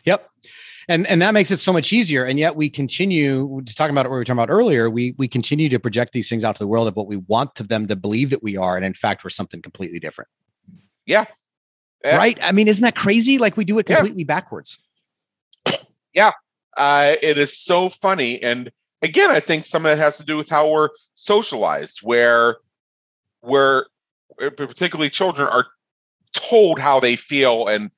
yep. 0.06 0.30
And 0.90 1.08
and 1.08 1.22
that 1.22 1.34
makes 1.34 1.50
it 1.52 1.58
so 1.58 1.72
much 1.72 1.94
easier 1.94 2.26
and 2.26 2.38
yet 2.38 2.58
we 2.58 2.70
continue 2.70 3.62
just 3.64 3.78
talking 3.78 3.94
about 3.94 4.06
what 4.06 4.12
we 4.12 4.18
were 4.18 4.26
talking 4.26 4.44
about 4.44 4.54
earlier 4.54 4.90
we 4.90 5.16
we 5.18 5.30
continue 5.30 5.70
to 5.70 5.80
project 5.80 6.12
these 6.12 6.28
things 6.28 6.44
out 6.44 6.58
to 6.58 6.60
the 6.64 6.68
world 6.68 6.90
of 6.90 6.96
what 6.98 7.08
we 7.08 7.18
want 7.28 7.56
to 7.56 7.64
them 7.64 7.88
to 7.88 7.96
believe 7.96 8.30
that 8.32 8.44
we 8.44 8.58
are 8.58 8.76
and 8.76 8.84
in 8.84 8.94
fact 8.94 9.24
we're 9.24 9.30
something 9.30 9.62
completely 9.62 10.00
different. 10.00 10.30
Yeah, 11.06 11.26
yeah. 12.04 12.18
right? 12.18 12.38
I 12.44 12.52
mean 12.52 12.68
isn't 12.68 12.82
that 12.84 12.96
crazy? 12.96 13.38
Like 13.38 13.56
we 13.56 13.64
do 13.64 13.80
it 13.80 13.86
completely 13.86 14.24
yeah. 14.24 14.36
backwards 14.36 14.78
yeah, 16.14 16.32
uh, 16.78 17.16
it 17.22 17.38
is 17.38 17.58
so 17.58 17.90
funny. 17.90 18.42
And 18.42 18.72
again, 19.02 19.32
I 19.32 19.40
think 19.40 19.66
some 19.66 19.86
of 19.86 19.92
that 19.92 20.04
has 20.04 20.18
to 20.18 20.26
do 20.26 20.38
with 20.38 20.50
how 20.50 20.70
we're 20.70 20.90
socialized, 21.14 22.00
where 22.02 22.58
where 23.42 23.88
uh, 24.42 24.50
particularly 24.52 25.10
children 25.10 25.48
are 25.48 25.68
told 26.34 26.80
how 26.80 27.00
they 27.00 27.16
feel 27.16 27.68
and 27.68 27.92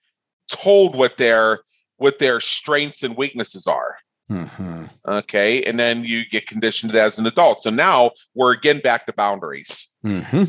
told 0.49 0.95
what 0.95 1.17
their 1.17 1.59
what 1.97 2.19
their 2.19 2.39
strengths 2.39 3.03
and 3.03 3.15
weaknesses 3.15 3.67
are. 3.67 3.97
Mm-hmm. 4.29 4.85
Okay, 5.07 5.63
and 5.63 5.77
then 5.79 6.03
you 6.03 6.25
get 6.25 6.47
conditioned 6.47 6.95
as 6.95 7.19
an 7.19 7.25
adult. 7.27 7.61
So 7.61 7.69
now 7.69 8.11
we're 8.33 8.53
again 8.53 8.79
back 8.79 9.05
to 9.05 9.13
boundaries. 9.13 9.93
Mm-hmm. 10.03 10.43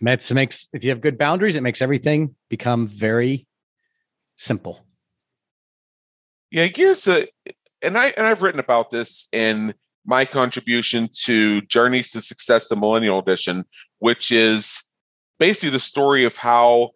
It 0.00 0.34
makes 0.34 0.68
if 0.72 0.84
you 0.84 0.90
have 0.90 1.00
good 1.00 1.18
boundaries, 1.18 1.56
it 1.56 1.62
makes 1.62 1.82
everything 1.82 2.36
become 2.48 2.86
very 2.86 3.46
simple 4.36 4.87
Yeah, 6.50 6.68
here's 6.74 7.06
a, 7.06 7.26
and 7.82 7.96
I 7.96 8.12
and 8.16 8.26
I've 8.26 8.42
written 8.42 8.60
about 8.60 8.90
this 8.90 9.28
in 9.32 9.74
my 10.04 10.24
contribution 10.24 11.08
to 11.24 11.60
Journeys 11.62 12.12
to 12.12 12.20
Success, 12.20 12.68
the 12.68 12.76
Millennial 12.76 13.18
Edition, 13.18 13.64
which 13.98 14.32
is 14.32 14.82
basically 15.38 15.70
the 15.70 15.78
story 15.78 16.24
of 16.24 16.36
how 16.36 16.90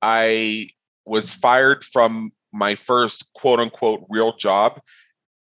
I 0.00 0.68
was 1.04 1.34
fired 1.34 1.84
from 1.84 2.32
my 2.52 2.74
first 2.74 3.32
quote 3.34 3.60
unquote 3.60 4.04
real 4.08 4.36
job. 4.36 4.80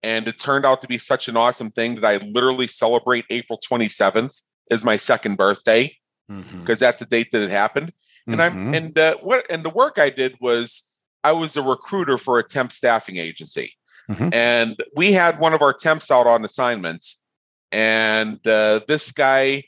And 0.03 0.27
it 0.29 0.39
turned 0.39 0.65
out 0.65 0.81
to 0.81 0.89
be 0.89 0.97
such 0.97 1.29
an 1.29 1.37
awesome 1.37 1.71
thing 1.71 1.97
that 1.97 2.05
I 2.05 2.25
literally 2.25 2.67
celebrate 2.67 3.27
April 3.29 3.59
27th 3.71 4.43
as 4.71 4.85
my 4.85 4.97
second 4.97 5.37
birthday 5.37 5.95
because 6.29 6.47
mm-hmm. 6.47 6.75
that's 6.75 7.01
the 7.01 7.07
date 7.07 7.33
that 7.33 7.43
it 7.43 7.51
happened. 7.51 7.93
And 8.27 8.37
mm-hmm. 8.37 8.69
I'm 8.69 8.75
and 8.75 8.99
uh, 8.99 9.17
what 9.19 9.45
and 9.51 9.65
the 9.65 9.71
work 9.71 9.99
I 9.99 10.11
did 10.11 10.37
was 10.41 10.90
I 11.23 11.33
was 11.33 11.57
a 11.57 11.63
recruiter 11.63 12.19
for 12.19 12.39
a 12.39 12.45
temp 12.45 12.73
staffing 12.73 13.17
agency. 13.17 13.73
Mm-hmm. 14.11 14.31
And 14.33 14.83
we 14.97 15.13
had 15.13 15.39
one 15.39 15.55
of 15.55 15.63
our 15.63 15.73
temps 15.73 16.11
out 16.11 16.27
on 16.27 16.45
assignments. 16.45 17.23
And 17.71 18.45
uh, 18.47 18.81
this 18.89 19.13
guy, 19.13 19.65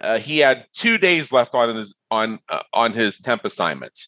uh, 0.00 0.18
he 0.18 0.38
had 0.38 0.66
two 0.72 0.96
days 0.98 1.32
left 1.32 1.54
on 1.54 1.74
his 1.74 1.94
on 2.10 2.38
uh, 2.48 2.62
on 2.72 2.92
his 2.92 3.18
temp 3.18 3.44
assignment. 3.44 4.06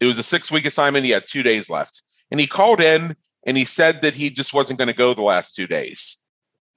It 0.00 0.06
was 0.06 0.18
a 0.18 0.22
six 0.22 0.50
week 0.50 0.64
assignment. 0.64 1.04
He 1.04 1.10
had 1.10 1.26
two 1.26 1.42
days 1.42 1.68
left, 1.68 2.02
and 2.30 2.40
he 2.40 2.46
called 2.46 2.80
in 2.80 3.14
and 3.46 3.56
he 3.56 3.64
said 3.64 4.02
that 4.02 4.14
he 4.14 4.30
just 4.30 4.54
wasn't 4.54 4.78
going 4.78 4.88
to 4.88 4.94
go 4.94 5.14
the 5.14 5.22
last 5.22 5.54
two 5.54 5.66
days. 5.66 6.24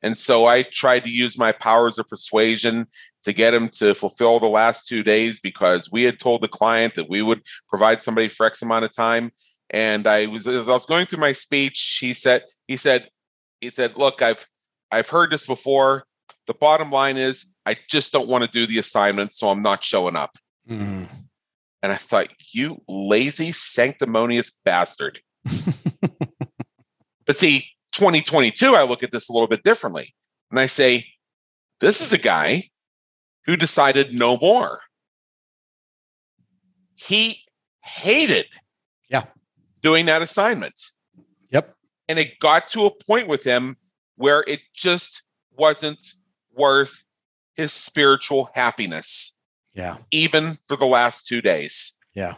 And 0.02 0.16
so 0.16 0.46
I 0.46 0.64
tried 0.64 1.04
to 1.06 1.10
use 1.10 1.38
my 1.38 1.52
powers 1.52 1.98
of 1.98 2.08
persuasion 2.08 2.88
to 3.28 3.34
get 3.34 3.53
him 3.53 3.67
to 3.67 3.93
fulfill 3.93 4.39
the 4.39 4.47
last 4.47 4.88
two 4.88 5.03
days 5.03 5.41
because 5.41 5.91
we 5.91 6.03
had 6.03 6.17
told 6.17 6.41
the 6.41 6.47
client 6.47 6.95
that 6.95 7.09
we 7.09 7.21
would 7.21 7.41
provide 7.67 7.99
somebody 7.99 8.30
for 8.30 8.45
X 8.45 8.61
amount 8.61 8.86
of 8.86 8.95
time. 8.95 9.32
And 9.69 10.07
I 10.07 10.28
was 10.28 10.47
as 10.47 10.69
I 10.69 10.71
was 10.71 10.86
going 10.86 11.05
through 11.05 11.19
my 11.19 11.34
speech, 11.34 11.97
he 11.99 12.13
said, 12.13 12.43
he 12.69 12.78
said, 12.78 13.09
he 13.59 13.69
said, 13.69 13.97
look, 13.97 14.21
I've 14.21 14.47
I've 14.93 15.09
heard 15.09 15.30
this 15.30 15.45
before. 15.45 16.05
The 16.45 16.53
bottom 16.53 16.89
line 16.89 17.17
is 17.17 17.53
I 17.65 17.75
just 17.89 18.13
don't 18.13 18.30
want 18.30 18.45
to 18.45 18.49
do 18.49 18.65
the 18.65 18.80
assignment, 18.80 19.34
so 19.34 19.49
I'm 19.49 19.59
not 19.59 19.84
showing 19.84 20.15
up. 20.15 20.32
Mm. 20.69 21.09
And 21.84 21.91
I 21.91 21.95
thought, 21.95 22.30
you 22.53 22.82
lazy, 22.88 23.51
sanctimonious 23.51 24.55
bastard. 24.63 25.19
but 27.25 27.36
see, 27.36 27.65
2022, 27.91 28.73
I 28.73 28.84
look 28.84 29.03
at 29.03 29.11
this 29.11 29.28
a 29.28 29.34
little 29.34 29.49
bit 29.49 29.63
differently. 29.63 30.13
And 30.49 30.61
I 30.61 30.67
say, 30.67 31.05
this 31.82 31.99
is 31.99 32.13
a 32.13 32.17
guy 32.17 32.69
who 33.48 33.56
decided 33.56 34.14
no 34.14 34.38
more. 34.38 34.82
He 36.95 37.41
hated 37.84 38.48
yeah. 39.10 39.24
doing 39.82 40.06
that 40.06 40.22
assignment. 40.22 40.80
Yep. 41.52 41.74
And 42.10 42.20
it 42.20 42.39
got 42.39 42.68
to 42.70 42.86
a 42.86 42.91
point 42.91 43.28
with 43.28 43.43
him 43.43 43.78
where 44.18 44.43
it 44.48 44.60
just 44.76 45.24
wasn't 45.58 46.04
worth 46.56 47.04
his 47.56 47.72
spiritual 47.72 48.50
happiness. 48.54 49.38
Yeah. 49.74 49.98
Even 50.12 50.54
for 50.68 50.76
the 50.76 50.86
last 50.86 51.28
two 51.28 51.41
days. 51.41 51.93
Yeah. 52.14 52.36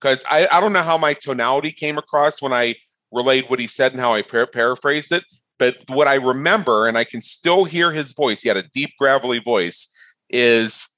Because 0.00 0.22
I, 0.30 0.46
I 0.52 0.60
don't 0.60 0.72
know 0.72 0.82
how 0.82 0.98
my 0.98 1.14
tonality 1.14 1.72
came 1.72 1.96
across 1.96 2.42
when 2.42 2.52
I 2.52 2.74
relayed 3.12 3.48
what 3.48 3.60
he 3.60 3.66
said 3.66 3.92
and 3.92 4.00
how 4.00 4.12
I 4.12 4.22
par- 4.22 4.46
paraphrased 4.46 5.12
it. 5.12 5.24
But 5.58 5.78
what 5.88 6.06
I 6.06 6.16
remember, 6.16 6.86
and 6.86 6.98
I 6.98 7.04
can 7.04 7.22
still 7.22 7.64
hear 7.64 7.92
his 7.92 8.12
voice, 8.12 8.42
he 8.42 8.48
had 8.48 8.58
a 8.58 8.68
deep, 8.74 8.90
gravelly 8.98 9.38
voice, 9.38 9.90
is 10.30 10.88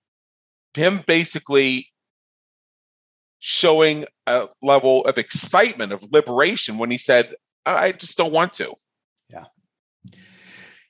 him 0.74 1.02
basically 1.06 1.88
showing 3.40 4.04
a 4.26 4.48
level 4.62 5.04
of 5.06 5.18
excitement, 5.18 5.92
of 5.92 6.04
liberation 6.12 6.78
when 6.78 6.90
he 6.90 6.98
said, 6.98 7.34
I 7.66 7.92
just 7.92 8.16
don't 8.16 8.32
want 8.32 8.54
to. 8.54 8.74
Yeah. 9.28 9.44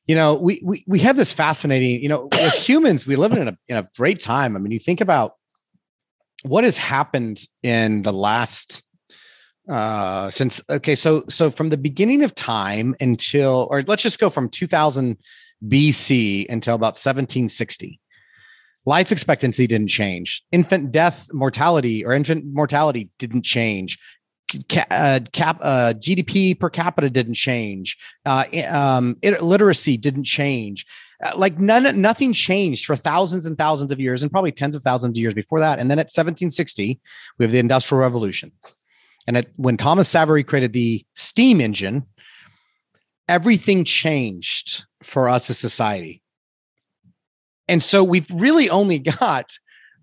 You 0.06 0.14
know, 0.14 0.34
we, 0.34 0.60
we, 0.64 0.84
we 0.86 1.00
have 1.00 1.16
this 1.16 1.32
fascinating, 1.32 2.02
you 2.02 2.08
know, 2.08 2.28
as 2.40 2.66
humans, 2.66 3.06
we 3.06 3.16
live 3.16 3.32
in 3.32 3.48
a, 3.48 3.58
in 3.68 3.76
a 3.76 3.88
great 3.96 4.20
time. 4.20 4.56
I 4.56 4.58
mean, 4.58 4.72
you 4.72 4.78
think 4.78 5.00
about 5.00 5.34
what 6.44 6.64
has 6.64 6.78
happened 6.78 7.44
in 7.62 8.02
the 8.02 8.12
last 8.12 8.82
uh 9.68 10.30
since 10.30 10.62
okay 10.70 10.94
so 10.94 11.24
so 11.28 11.50
from 11.50 11.68
the 11.68 11.76
beginning 11.76 12.24
of 12.24 12.34
time 12.34 12.94
until 13.00 13.68
or 13.70 13.82
let's 13.82 14.02
just 14.02 14.18
go 14.18 14.30
from 14.30 14.48
2000 14.48 15.18
bc 15.66 16.46
until 16.48 16.74
about 16.74 16.96
1760 16.96 18.00
life 18.88 19.12
expectancy 19.12 19.66
didn't 19.66 19.88
change. 19.88 20.42
Infant 20.50 20.90
death 20.90 21.28
mortality 21.34 22.06
or 22.06 22.14
infant 22.14 22.42
mortality 22.46 23.10
didn't 23.18 23.42
change. 23.42 23.98
Uh, 24.90 25.20
cap 25.32 25.58
uh, 25.60 25.92
gdp 25.98 26.58
per 26.58 26.70
capita 26.70 27.10
didn't 27.10 27.34
change. 27.34 27.98
Uh, 28.24 28.44
um, 28.70 29.14
literacy 29.22 29.98
didn't 29.98 30.24
change. 30.24 30.86
Uh, 31.22 31.32
like 31.36 31.58
none 31.58 32.00
nothing 32.00 32.32
changed 32.32 32.86
for 32.86 32.96
thousands 32.96 33.44
and 33.44 33.58
thousands 33.58 33.92
of 33.92 34.00
years 34.00 34.22
and 34.22 34.32
probably 34.32 34.52
tens 34.52 34.74
of 34.74 34.82
thousands 34.82 35.18
of 35.18 35.20
years 35.20 35.34
before 35.34 35.60
that. 35.60 35.78
And 35.78 35.90
then 35.90 35.98
at 35.98 36.08
1760 36.08 36.98
we 37.36 37.44
have 37.44 37.52
the 37.52 37.58
industrial 37.58 38.00
revolution. 38.00 38.52
And 39.26 39.36
it, 39.36 39.52
when 39.56 39.76
Thomas 39.76 40.08
Savery 40.08 40.46
created 40.46 40.72
the 40.72 41.04
steam 41.14 41.60
engine, 41.60 42.06
everything 43.28 43.84
changed 43.84 44.86
for 45.02 45.28
us 45.28 45.50
as 45.50 45.58
society. 45.58 46.22
And 47.68 47.82
so 47.82 48.02
we've 48.02 48.26
really 48.32 48.70
only 48.70 48.98
got 48.98 49.50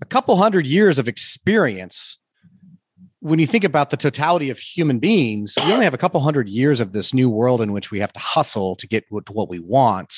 a 0.02 0.06
couple 0.06 0.36
hundred 0.36 0.68
years 0.68 1.00
of 1.00 1.08
experience. 1.08 2.20
When 3.20 3.40
you 3.40 3.48
think 3.48 3.64
about 3.64 3.90
the 3.90 3.98
totality 3.98 4.52
of 4.52 4.60
human 4.60 5.00
beings, 5.00 5.56
we 5.66 5.74
only 5.74 5.86
have 5.86 5.96
a 5.96 5.98
couple 5.98 6.20
hundred 6.20 6.48
years 6.48 6.80
of 6.80 6.92
this 6.92 7.12
new 7.12 7.28
world 7.28 7.60
in 7.60 7.72
which 7.72 7.90
we 7.90 8.00
have 8.00 8.14
to 8.14 8.20
hustle 8.20 8.76
to 8.76 8.88
get 8.88 9.04
to 9.10 9.34
what 9.34 9.50
we 9.50 9.60
want, 9.60 10.14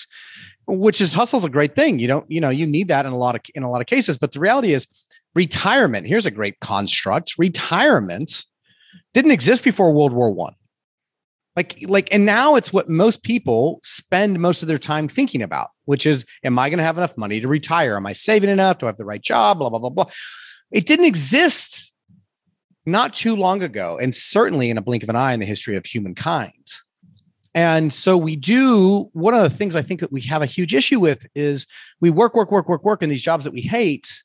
which 0.67 0.99
is 0.99 1.13
hustle's 1.13 1.45
a 1.45 1.49
great 1.49 1.73
thing. 1.73 1.99
You 1.99 2.07
don't, 2.07 2.29
you 2.29 2.41
know, 2.41 2.49
you 2.49 2.67
need 2.67 2.89
that 2.89 3.05
in 3.05 3.13
a 3.13 3.17
lot 3.17 3.35
of 3.35 3.41
in 3.55 3.63
a 3.63 3.71
lot 3.71 3.79
of 3.79 3.87
cases. 3.87 4.17
But 4.17 4.33
the 4.33 4.41
reality 4.41 4.73
is 4.73 4.87
retirement. 5.35 6.05
Here's 6.05 6.25
a 6.25 6.31
great 6.31 6.59
construct. 6.59 7.35
Retirement 7.37 8.43
didn't 9.13 9.31
exist 9.31 9.63
before 9.63 9.93
World 9.93 10.11
War 10.11 10.33
One. 10.33 10.55
Like, 11.57 11.75
like, 11.87 12.07
and 12.13 12.23
now 12.23 12.53
it's 12.53 12.71
what 12.71 12.87
most 12.87 13.23
people 13.23 13.79
spend 13.83 14.39
most 14.39 14.61
of 14.61 14.67
their 14.67 14.77
time 14.77 15.07
thinking 15.07 15.41
about, 15.41 15.69
which 15.85 16.05
is, 16.05 16.23
am 16.43 16.59
I 16.59 16.69
going 16.69 16.77
to 16.77 16.83
have 16.83 16.99
enough 16.99 17.17
money 17.17 17.41
to 17.41 17.47
retire? 17.47 17.97
Am 17.97 18.05
I 18.05 18.13
saving 18.13 18.51
enough? 18.51 18.77
Do 18.77 18.85
I 18.85 18.89
have 18.89 18.97
the 18.97 19.05
right 19.05 19.21
job? 19.21 19.57
Blah, 19.57 19.71
blah, 19.71 19.79
blah, 19.79 19.89
blah. 19.89 20.05
It 20.71 20.85
didn't 20.85 21.05
exist 21.05 21.91
not 22.85 23.15
too 23.15 23.35
long 23.35 23.63
ago, 23.63 23.97
and 23.99 24.13
certainly 24.13 24.69
in 24.69 24.77
a 24.77 24.81
blink 24.81 25.01
of 25.01 25.09
an 25.09 25.15
eye 25.15 25.33
in 25.33 25.39
the 25.39 25.47
history 25.47 25.75
of 25.75 25.83
humankind. 25.83 26.53
And 27.55 27.91
so 27.91 28.15
we 28.17 28.35
do 28.35 29.09
one 29.13 29.33
of 29.33 29.41
the 29.41 29.49
things 29.49 29.75
I 29.75 29.81
think 29.81 29.99
that 30.01 30.11
we 30.11 30.21
have 30.21 30.43
a 30.43 30.45
huge 30.45 30.75
issue 30.75 30.99
with 30.99 31.25
is 31.33 31.65
we 31.99 32.11
work, 32.11 32.35
work, 32.35 32.51
work, 32.51 32.69
work, 32.69 32.83
work 32.83 33.01
in 33.01 33.09
these 33.09 33.23
jobs 33.23 33.45
that 33.45 33.53
we 33.53 33.61
hate 33.61 34.21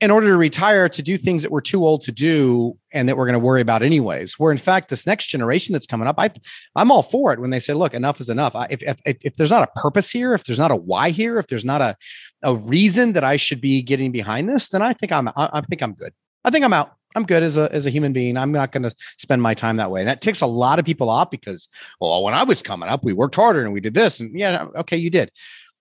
in 0.00 0.10
order 0.10 0.26
to 0.26 0.36
retire 0.36 0.88
to 0.90 1.02
do 1.02 1.16
things 1.16 1.42
that 1.42 1.50
we're 1.50 1.60
too 1.60 1.84
old 1.84 2.02
to 2.02 2.12
do 2.12 2.76
and 2.92 3.08
that 3.08 3.16
we're 3.16 3.24
going 3.24 3.32
to 3.34 3.38
worry 3.38 3.62
about 3.62 3.82
anyways. 3.82 4.38
Where 4.38 4.52
in 4.52 4.58
fact 4.58 4.88
this 4.90 5.06
next 5.06 5.26
generation 5.26 5.72
that's 5.72 5.86
coming 5.86 6.06
up 6.06 6.16
i 6.18 6.30
i'm 6.74 6.90
all 6.90 7.02
for 7.02 7.32
it 7.32 7.40
when 7.40 7.50
they 7.50 7.58
say 7.58 7.72
look 7.72 7.94
enough 7.94 8.20
is 8.20 8.28
enough. 8.28 8.54
I, 8.54 8.66
if, 8.70 8.82
if 8.82 9.16
if 9.22 9.36
there's 9.36 9.50
not 9.50 9.62
a 9.62 9.80
purpose 9.80 10.10
here 10.10 10.34
if 10.34 10.44
there's 10.44 10.58
not 10.58 10.70
a 10.70 10.76
why 10.76 11.10
here 11.10 11.38
if 11.38 11.46
there's 11.46 11.64
not 11.64 11.80
a 11.80 11.96
a 12.42 12.54
reason 12.54 13.12
that 13.14 13.24
i 13.24 13.36
should 13.36 13.60
be 13.60 13.82
getting 13.82 14.12
behind 14.12 14.48
this 14.48 14.68
then 14.68 14.82
i 14.82 14.92
think 14.92 15.12
i'm 15.12 15.28
i, 15.28 15.32
I 15.36 15.60
think 15.62 15.82
i'm 15.82 15.94
good. 15.94 16.12
I 16.44 16.50
think 16.50 16.64
i'm 16.64 16.72
out. 16.72 16.92
I'm 17.16 17.24
good 17.24 17.42
as 17.42 17.56
a 17.56 17.72
as 17.72 17.86
a 17.86 17.90
human 17.90 18.12
being. 18.12 18.36
I'm 18.36 18.52
not 18.52 18.72
going 18.72 18.82
to 18.82 18.94
spend 19.18 19.40
my 19.40 19.54
time 19.54 19.78
that 19.78 19.90
way. 19.90 20.00
And 20.00 20.08
that 20.08 20.20
takes 20.20 20.42
a 20.42 20.46
lot 20.46 20.78
of 20.78 20.84
people 20.84 21.08
off 21.08 21.30
because 21.30 21.68
well 22.00 22.22
when 22.22 22.34
i 22.34 22.44
was 22.44 22.62
coming 22.62 22.88
up 22.88 23.02
we 23.02 23.12
worked 23.12 23.34
harder 23.34 23.64
and 23.64 23.72
we 23.72 23.80
did 23.80 23.94
this. 23.94 24.20
And 24.20 24.38
yeah 24.38 24.66
okay 24.76 24.96
you 24.96 25.10
did. 25.10 25.32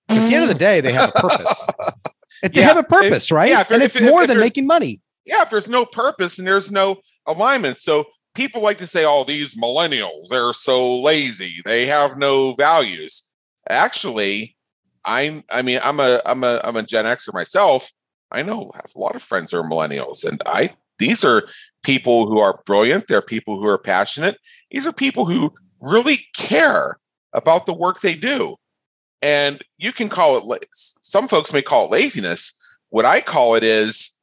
At 0.08 0.30
the 0.30 0.36
end 0.36 0.44
of 0.44 0.50
the 0.50 0.60
day 0.60 0.82
they 0.82 0.94
have 0.94 1.10
a 1.10 1.20
purpose 1.20 1.68
they 2.54 2.62
yeah, 2.62 2.68
have 2.68 2.78
a 2.78 2.84
purpose, 2.84 3.32
right? 3.32 3.50
Yeah, 3.50 3.64
and 3.72 3.82
it's 3.82 3.96
if, 3.96 4.04
more 4.04 4.24
if, 4.24 4.28
than 4.28 4.40
making 4.40 4.68
money. 4.68 5.02
Yeah, 5.26 5.42
if 5.42 5.50
there's 5.50 5.70
no 5.70 5.86
purpose 5.86 6.38
and 6.38 6.48
there's 6.48 6.72
no 6.72 6.98
alignment. 7.26 7.78
So 7.78 8.06
people 8.36 8.62
like 8.62 8.78
to 8.80 8.88
say, 8.88 9.06
oh, 9.06 9.24
these 9.24 9.56
millennials, 9.56 10.28
they're 10.30 10.54
so 10.54 11.00
lazy. 11.00 11.62
They 11.66 11.86
have 11.88 12.18
no 12.18 12.54
values. 12.54 13.32
Actually, 13.70 14.56
I'm 15.06 15.44
I 15.50 15.62
mean, 15.62 15.80
I'm 15.84 16.00
a 16.00 16.22
I'm 16.26 16.44
a 16.44 16.62
I'm 16.64 16.76
a 16.76 16.84
Gen 16.84 17.06
Xer 17.06 17.34
myself. 17.34 17.92
I 18.32 18.42
know 18.42 18.72
I 18.74 18.78
have 18.78 18.92
a 18.96 19.00
lot 19.00 19.16
of 19.16 19.22
friends 19.22 19.52
who 19.52 19.58
are 19.58 19.70
millennials, 19.70 20.26
and 20.26 20.42
I 20.46 20.72
these 21.00 21.24
are 21.24 21.48
people 21.84 22.28
who 22.28 22.40
are 22.40 22.62
brilliant. 22.66 23.08
They're 23.08 23.22
people 23.22 23.60
who 23.60 23.68
are 23.68 23.78
passionate. 23.78 24.38
These 24.72 24.88
are 24.88 24.94
people 24.94 25.26
who 25.26 25.54
really 25.80 26.26
care 26.36 27.00
about 27.34 27.66
the 27.66 27.74
work 27.74 28.02
they 28.02 28.16
do. 28.16 28.56
And 29.22 29.64
you 29.78 29.92
can 29.92 30.10
call 30.10 30.54
it, 30.54 30.68
some 30.72 31.28
folks 31.28 31.54
may 31.54 31.62
call 31.62 31.86
it 31.86 31.92
laziness. 31.92 32.54
What 32.90 33.06
I 33.06 33.22
call 33.22 33.56
it 33.56 33.64
is 33.64 34.16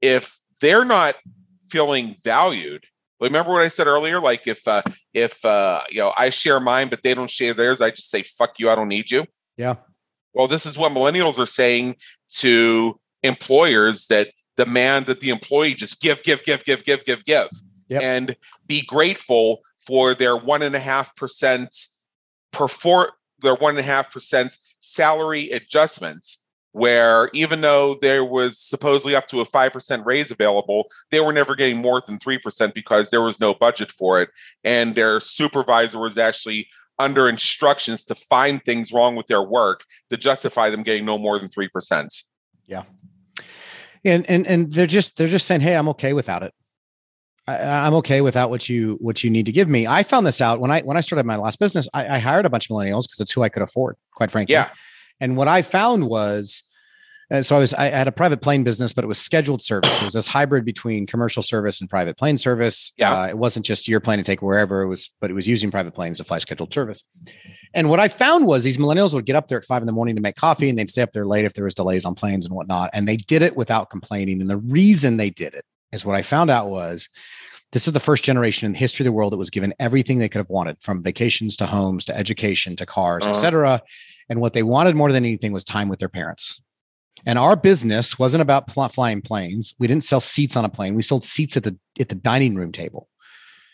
if 0.00 0.38
they're 0.60 0.84
not 0.84 1.16
feeling 1.68 2.16
valued, 2.22 2.84
remember 3.20 3.52
what 3.52 3.62
I 3.62 3.68
said 3.68 3.86
earlier? 3.86 4.20
Like 4.20 4.46
if, 4.46 4.66
uh, 4.68 4.82
if, 5.14 5.44
uh, 5.44 5.80
you 5.90 5.98
know, 5.98 6.12
I 6.16 6.30
share 6.30 6.60
mine, 6.60 6.88
but 6.88 7.02
they 7.02 7.14
don't 7.14 7.30
share 7.30 7.54
theirs, 7.54 7.80
I 7.80 7.90
just 7.90 8.10
say, 8.10 8.22
fuck 8.22 8.54
you, 8.58 8.70
I 8.70 8.74
don't 8.74 8.88
need 8.88 9.10
you. 9.10 9.26
Yeah. 9.56 9.76
Well, 10.34 10.46
this 10.46 10.66
is 10.66 10.76
what 10.76 10.92
millennials 10.92 11.38
are 11.38 11.46
saying 11.46 11.96
to 12.36 13.00
employers 13.22 14.06
that 14.08 14.28
demand 14.56 15.06
that 15.06 15.20
the 15.20 15.30
employee 15.30 15.74
just 15.74 16.00
give, 16.00 16.22
give, 16.22 16.44
give, 16.44 16.64
give, 16.64 16.84
give, 16.84 17.04
give, 17.04 17.24
give, 17.24 17.48
yep. 17.88 18.02
and 18.02 18.36
be 18.66 18.82
grateful 18.82 19.60
for 19.86 20.14
their 20.14 20.36
one 20.36 20.62
and 20.62 20.74
a 20.74 20.80
half 20.80 21.14
percent 21.16 21.74
perform 22.52 23.08
their 23.40 23.54
one 23.54 23.70
and 23.70 23.80
a 23.80 23.82
half 23.82 24.12
percent 24.12 24.56
salary 24.80 25.50
adjustments 25.50 26.46
where 26.76 27.30
even 27.32 27.62
though 27.62 27.94
there 28.02 28.22
was 28.22 28.60
supposedly 28.60 29.14
up 29.14 29.26
to 29.26 29.40
a 29.40 29.46
5% 29.46 30.04
raise 30.04 30.30
available, 30.30 30.90
they 31.10 31.20
were 31.20 31.32
never 31.32 31.54
getting 31.54 31.78
more 31.78 32.02
than 32.06 32.18
3% 32.18 32.74
because 32.74 33.08
there 33.08 33.22
was 33.22 33.40
no 33.40 33.54
budget 33.54 33.90
for 33.90 34.20
it. 34.20 34.28
And 34.62 34.94
their 34.94 35.18
supervisor 35.18 35.98
was 35.98 36.18
actually 36.18 36.68
under 36.98 37.30
instructions 37.30 38.04
to 38.04 38.14
find 38.14 38.62
things 38.62 38.92
wrong 38.92 39.16
with 39.16 39.26
their 39.26 39.42
work 39.42 39.84
to 40.10 40.18
justify 40.18 40.68
them 40.68 40.82
getting 40.82 41.06
no 41.06 41.16
more 41.16 41.38
than 41.38 41.48
3%. 41.48 42.24
Yeah. 42.66 42.82
And, 44.04 44.28
and, 44.28 44.46
and 44.46 44.70
they're 44.70 44.86
just, 44.86 45.16
they're 45.16 45.28
just 45.28 45.46
saying, 45.46 45.62
Hey, 45.62 45.76
I'm 45.76 45.88
okay 45.88 46.12
without 46.12 46.42
it. 46.42 46.52
I, 47.48 47.86
am 47.86 47.94
okay 47.94 48.20
without 48.20 48.50
what 48.50 48.68
you 48.68 48.96
what 49.00 49.22
you 49.22 49.30
need 49.30 49.46
to 49.46 49.52
give 49.52 49.68
me. 49.68 49.86
I 49.86 50.02
found 50.02 50.26
this 50.26 50.40
out 50.40 50.60
when 50.60 50.70
I 50.70 50.80
when 50.80 50.96
I 50.96 51.00
started 51.00 51.26
my 51.26 51.36
last 51.36 51.58
business. 51.58 51.88
I, 51.94 52.16
I 52.16 52.18
hired 52.18 52.44
a 52.44 52.50
bunch 52.50 52.68
of 52.68 52.74
millennials 52.74 53.04
because 53.04 53.20
it's 53.20 53.32
who 53.32 53.42
I 53.42 53.48
could 53.48 53.62
afford, 53.62 53.96
quite 54.14 54.30
frankly. 54.30 54.54
Yeah. 54.54 54.70
And 55.20 55.36
what 55.36 55.48
I 55.48 55.62
found 55.62 56.08
was, 56.08 56.64
and 57.30 57.46
so 57.46 57.56
I 57.56 57.58
was 57.60 57.72
I 57.72 57.86
had 57.86 58.08
a 58.08 58.12
private 58.12 58.40
plane 58.42 58.64
business, 58.64 58.92
but 58.92 59.04
it 59.04 59.06
was 59.06 59.18
scheduled 59.18 59.62
service. 59.62 60.02
It 60.02 60.04
was 60.04 60.14
this 60.14 60.26
hybrid 60.26 60.64
between 60.64 61.06
commercial 61.06 61.42
service 61.42 61.80
and 61.80 61.88
private 61.88 62.18
plane 62.18 62.36
service. 62.36 62.92
Yeah, 62.96 63.12
uh, 63.12 63.26
it 63.28 63.38
wasn't 63.38 63.64
just 63.64 63.86
your 63.86 64.00
plane 64.00 64.18
to 64.18 64.24
take 64.24 64.42
wherever 64.42 64.82
it 64.82 64.88
was, 64.88 65.10
but 65.20 65.30
it 65.30 65.34
was 65.34 65.46
using 65.46 65.70
private 65.70 65.94
planes 65.94 66.18
to 66.18 66.24
fly 66.24 66.38
scheduled 66.38 66.74
service. 66.74 67.04
And 67.74 67.88
what 67.88 68.00
I 68.00 68.08
found 68.08 68.46
was 68.46 68.64
these 68.64 68.78
millennials 68.78 69.14
would 69.14 69.26
get 69.26 69.36
up 69.36 69.46
there 69.46 69.58
at 69.58 69.64
five 69.64 69.82
in 69.82 69.86
the 69.86 69.92
morning 69.92 70.16
to 70.16 70.20
make 70.20 70.34
coffee, 70.34 70.68
and 70.68 70.76
they'd 70.76 70.90
stay 70.90 71.02
up 71.02 71.12
there 71.12 71.26
late 71.26 71.44
if 71.44 71.54
there 71.54 71.64
was 71.64 71.74
delays 71.74 72.04
on 72.04 72.16
planes 72.16 72.44
and 72.44 72.54
whatnot. 72.56 72.90
And 72.92 73.06
they 73.06 73.16
did 73.16 73.42
it 73.42 73.56
without 73.56 73.90
complaining. 73.90 74.40
And 74.40 74.50
the 74.50 74.56
reason 74.56 75.16
they 75.16 75.30
did 75.30 75.54
it 75.54 75.64
is 75.92 76.04
what 76.04 76.16
I 76.16 76.22
found 76.22 76.50
out 76.50 76.68
was 76.68 77.08
this 77.72 77.86
is 77.86 77.92
the 77.92 78.00
first 78.00 78.24
generation 78.24 78.66
in 78.66 78.72
the 78.72 78.78
history 78.78 79.04
of 79.04 79.06
the 79.06 79.12
world 79.12 79.32
that 79.32 79.38
was 79.38 79.50
given 79.50 79.74
everything 79.78 80.18
they 80.18 80.28
could 80.28 80.38
have 80.38 80.48
wanted 80.48 80.76
from 80.80 81.02
vacations 81.02 81.56
to 81.56 81.66
homes 81.66 82.04
to 82.06 82.16
education 82.16 82.76
to 82.76 82.86
cars, 82.86 83.24
uh-huh. 83.24 83.34
etc. 83.34 83.82
And 84.28 84.40
what 84.40 84.52
they 84.52 84.62
wanted 84.62 84.96
more 84.96 85.12
than 85.12 85.24
anything 85.24 85.52
was 85.52 85.64
time 85.64 85.88
with 85.88 85.98
their 85.98 86.08
parents. 86.08 86.60
And 87.24 87.38
our 87.38 87.56
business 87.56 88.18
wasn't 88.18 88.42
about 88.42 88.68
pl- 88.68 88.88
flying 88.88 89.20
planes. 89.20 89.74
We 89.78 89.86
didn't 89.86 90.04
sell 90.04 90.20
seats 90.20 90.56
on 90.56 90.64
a 90.64 90.68
plane. 90.68 90.94
We 90.94 91.02
sold 91.02 91.24
seats 91.24 91.56
at 91.56 91.64
the 91.64 91.76
at 91.98 92.08
the 92.08 92.14
dining 92.14 92.54
room 92.54 92.72
table. 92.72 93.08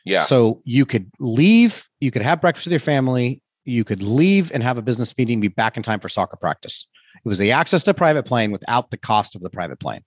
Yeah. 0.04 0.20
So 0.20 0.62
you 0.64 0.86
could 0.86 1.10
leave, 1.20 1.88
you 2.00 2.10
could 2.10 2.22
have 2.22 2.40
breakfast 2.40 2.66
with 2.66 2.72
your 2.72 2.80
family, 2.80 3.42
you 3.64 3.84
could 3.84 4.02
leave 4.02 4.50
and 4.52 4.62
have 4.62 4.78
a 4.78 4.82
business 4.82 5.16
meeting, 5.16 5.40
be 5.40 5.48
back 5.48 5.76
in 5.76 5.82
time 5.82 6.00
for 6.00 6.08
soccer 6.08 6.36
practice. 6.36 6.88
It 7.24 7.28
was 7.28 7.38
the 7.38 7.52
access 7.52 7.82
to 7.84 7.94
private 7.94 8.24
plane 8.24 8.50
without 8.50 8.90
the 8.90 8.96
cost 8.96 9.36
of 9.36 9.42
the 9.42 9.50
private 9.50 9.78
plane. 9.78 10.02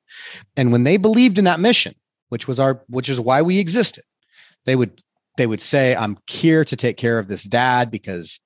And 0.58 0.72
when 0.72 0.84
they 0.84 0.98
believed 0.98 1.38
in 1.38 1.46
that 1.46 1.60
mission, 1.60 1.96
which 2.30 2.48
was 2.48 2.60
our 2.60 2.82
which 2.90 3.10
is 3.10 3.20
why 3.20 3.42
we 3.42 3.60
existed, 3.60 4.04
they 4.66 4.76
would 4.76 5.00
they 5.38 5.48
would 5.48 5.62
say, 5.62 5.96
I'm 5.96 6.18
here 6.28 6.66
to 6.66 6.76
take 6.76 6.98
care 6.98 7.20
of 7.20 7.28
this 7.28 7.44
dad 7.44 7.92
because 7.92 8.40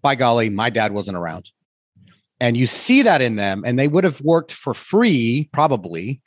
by 0.00 0.14
golly, 0.14 0.50
my 0.50 0.70
dad 0.70 0.92
wasn't 0.92 1.16
around. 1.16 1.50
And 2.40 2.56
you 2.56 2.66
see 2.66 3.02
that 3.02 3.22
in 3.22 3.36
them, 3.36 3.62
and 3.64 3.78
they 3.78 3.88
would 3.88 4.04
have 4.04 4.20
worked 4.20 4.52
for 4.52 4.74
free, 4.74 5.48
probably, 5.52 6.20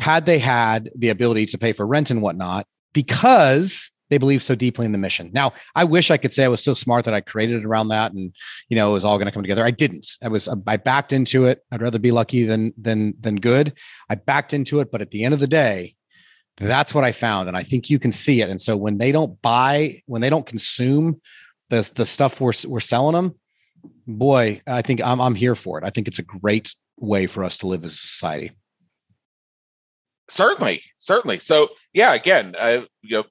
had 0.00 0.26
they 0.26 0.38
had 0.38 0.90
the 0.96 1.10
ability 1.10 1.46
to 1.46 1.58
pay 1.58 1.72
for 1.72 1.86
rent 1.86 2.10
and 2.10 2.22
whatnot, 2.22 2.66
because 2.92 3.90
they 4.14 4.18
believe 4.18 4.44
so 4.44 4.54
deeply 4.54 4.86
in 4.86 4.92
the 4.92 4.98
mission. 4.98 5.28
Now, 5.34 5.52
I 5.74 5.82
wish 5.82 6.12
I 6.12 6.16
could 6.16 6.32
say 6.32 6.44
I 6.44 6.48
was 6.48 6.62
so 6.62 6.72
smart 6.72 7.04
that 7.04 7.14
I 7.14 7.20
created 7.20 7.56
it 7.56 7.64
around 7.64 7.88
that, 7.88 8.12
and 8.12 8.32
you 8.68 8.76
know, 8.76 8.90
it 8.90 8.92
was 8.92 9.04
all 9.04 9.18
going 9.18 9.26
to 9.26 9.32
come 9.32 9.42
together. 9.42 9.64
I 9.64 9.72
didn't. 9.72 10.08
I 10.22 10.28
was 10.28 10.48
I 10.68 10.76
backed 10.76 11.12
into 11.12 11.46
it. 11.46 11.62
I'd 11.72 11.82
rather 11.82 11.98
be 11.98 12.12
lucky 12.12 12.44
than 12.44 12.72
than 12.78 13.14
than 13.18 13.36
good. 13.36 13.76
I 14.08 14.14
backed 14.14 14.54
into 14.54 14.78
it, 14.78 14.92
but 14.92 15.00
at 15.00 15.10
the 15.10 15.24
end 15.24 15.34
of 15.34 15.40
the 15.40 15.48
day, 15.48 15.96
that's 16.58 16.94
what 16.94 17.02
I 17.02 17.10
found, 17.10 17.48
and 17.48 17.56
I 17.56 17.64
think 17.64 17.90
you 17.90 17.98
can 17.98 18.12
see 18.12 18.40
it. 18.40 18.48
And 18.48 18.60
so 18.60 18.76
when 18.76 18.98
they 18.98 19.10
don't 19.10 19.40
buy, 19.42 20.00
when 20.06 20.22
they 20.22 20.30
don't 20.30 20.46
consume 20.46 21.20
the 21.70 21.90
the 21.96 22.06
stuff 22.06 22.40
we're 22.40 22.52
we're 22.68 22.78
selling 22.78 23.14
them, 23.14 23.34
boy, 24.06 24.62
I 24.68 24.82
think 24.82 25.02
I'm 25.02 25.20
I'm 25.20 25.34
here 25.34 25.56
for 25.56 25.78
it. 25.78 25.84
I 25.84 25.90
think 25.90 26.06
it's 26.06 26.20
a 26.20 26.22
great 26.22 26.72
way 26.98 27.26
for 27.26 27.42
us 27.42 27.58
to 27.58 27.66
live 27.66 27.82
as 27.82 27.94
a 27.94 27.96
society. 27.96 28.52
Certainly, 30.30 30.82
certainly. 30.96 31.40
So 31.40 31.70
yeah, 31.92 32.14
again, 32.14 32.54
uh, 32.58 32.82
you 33.02 33.18
know, 33.18 33.24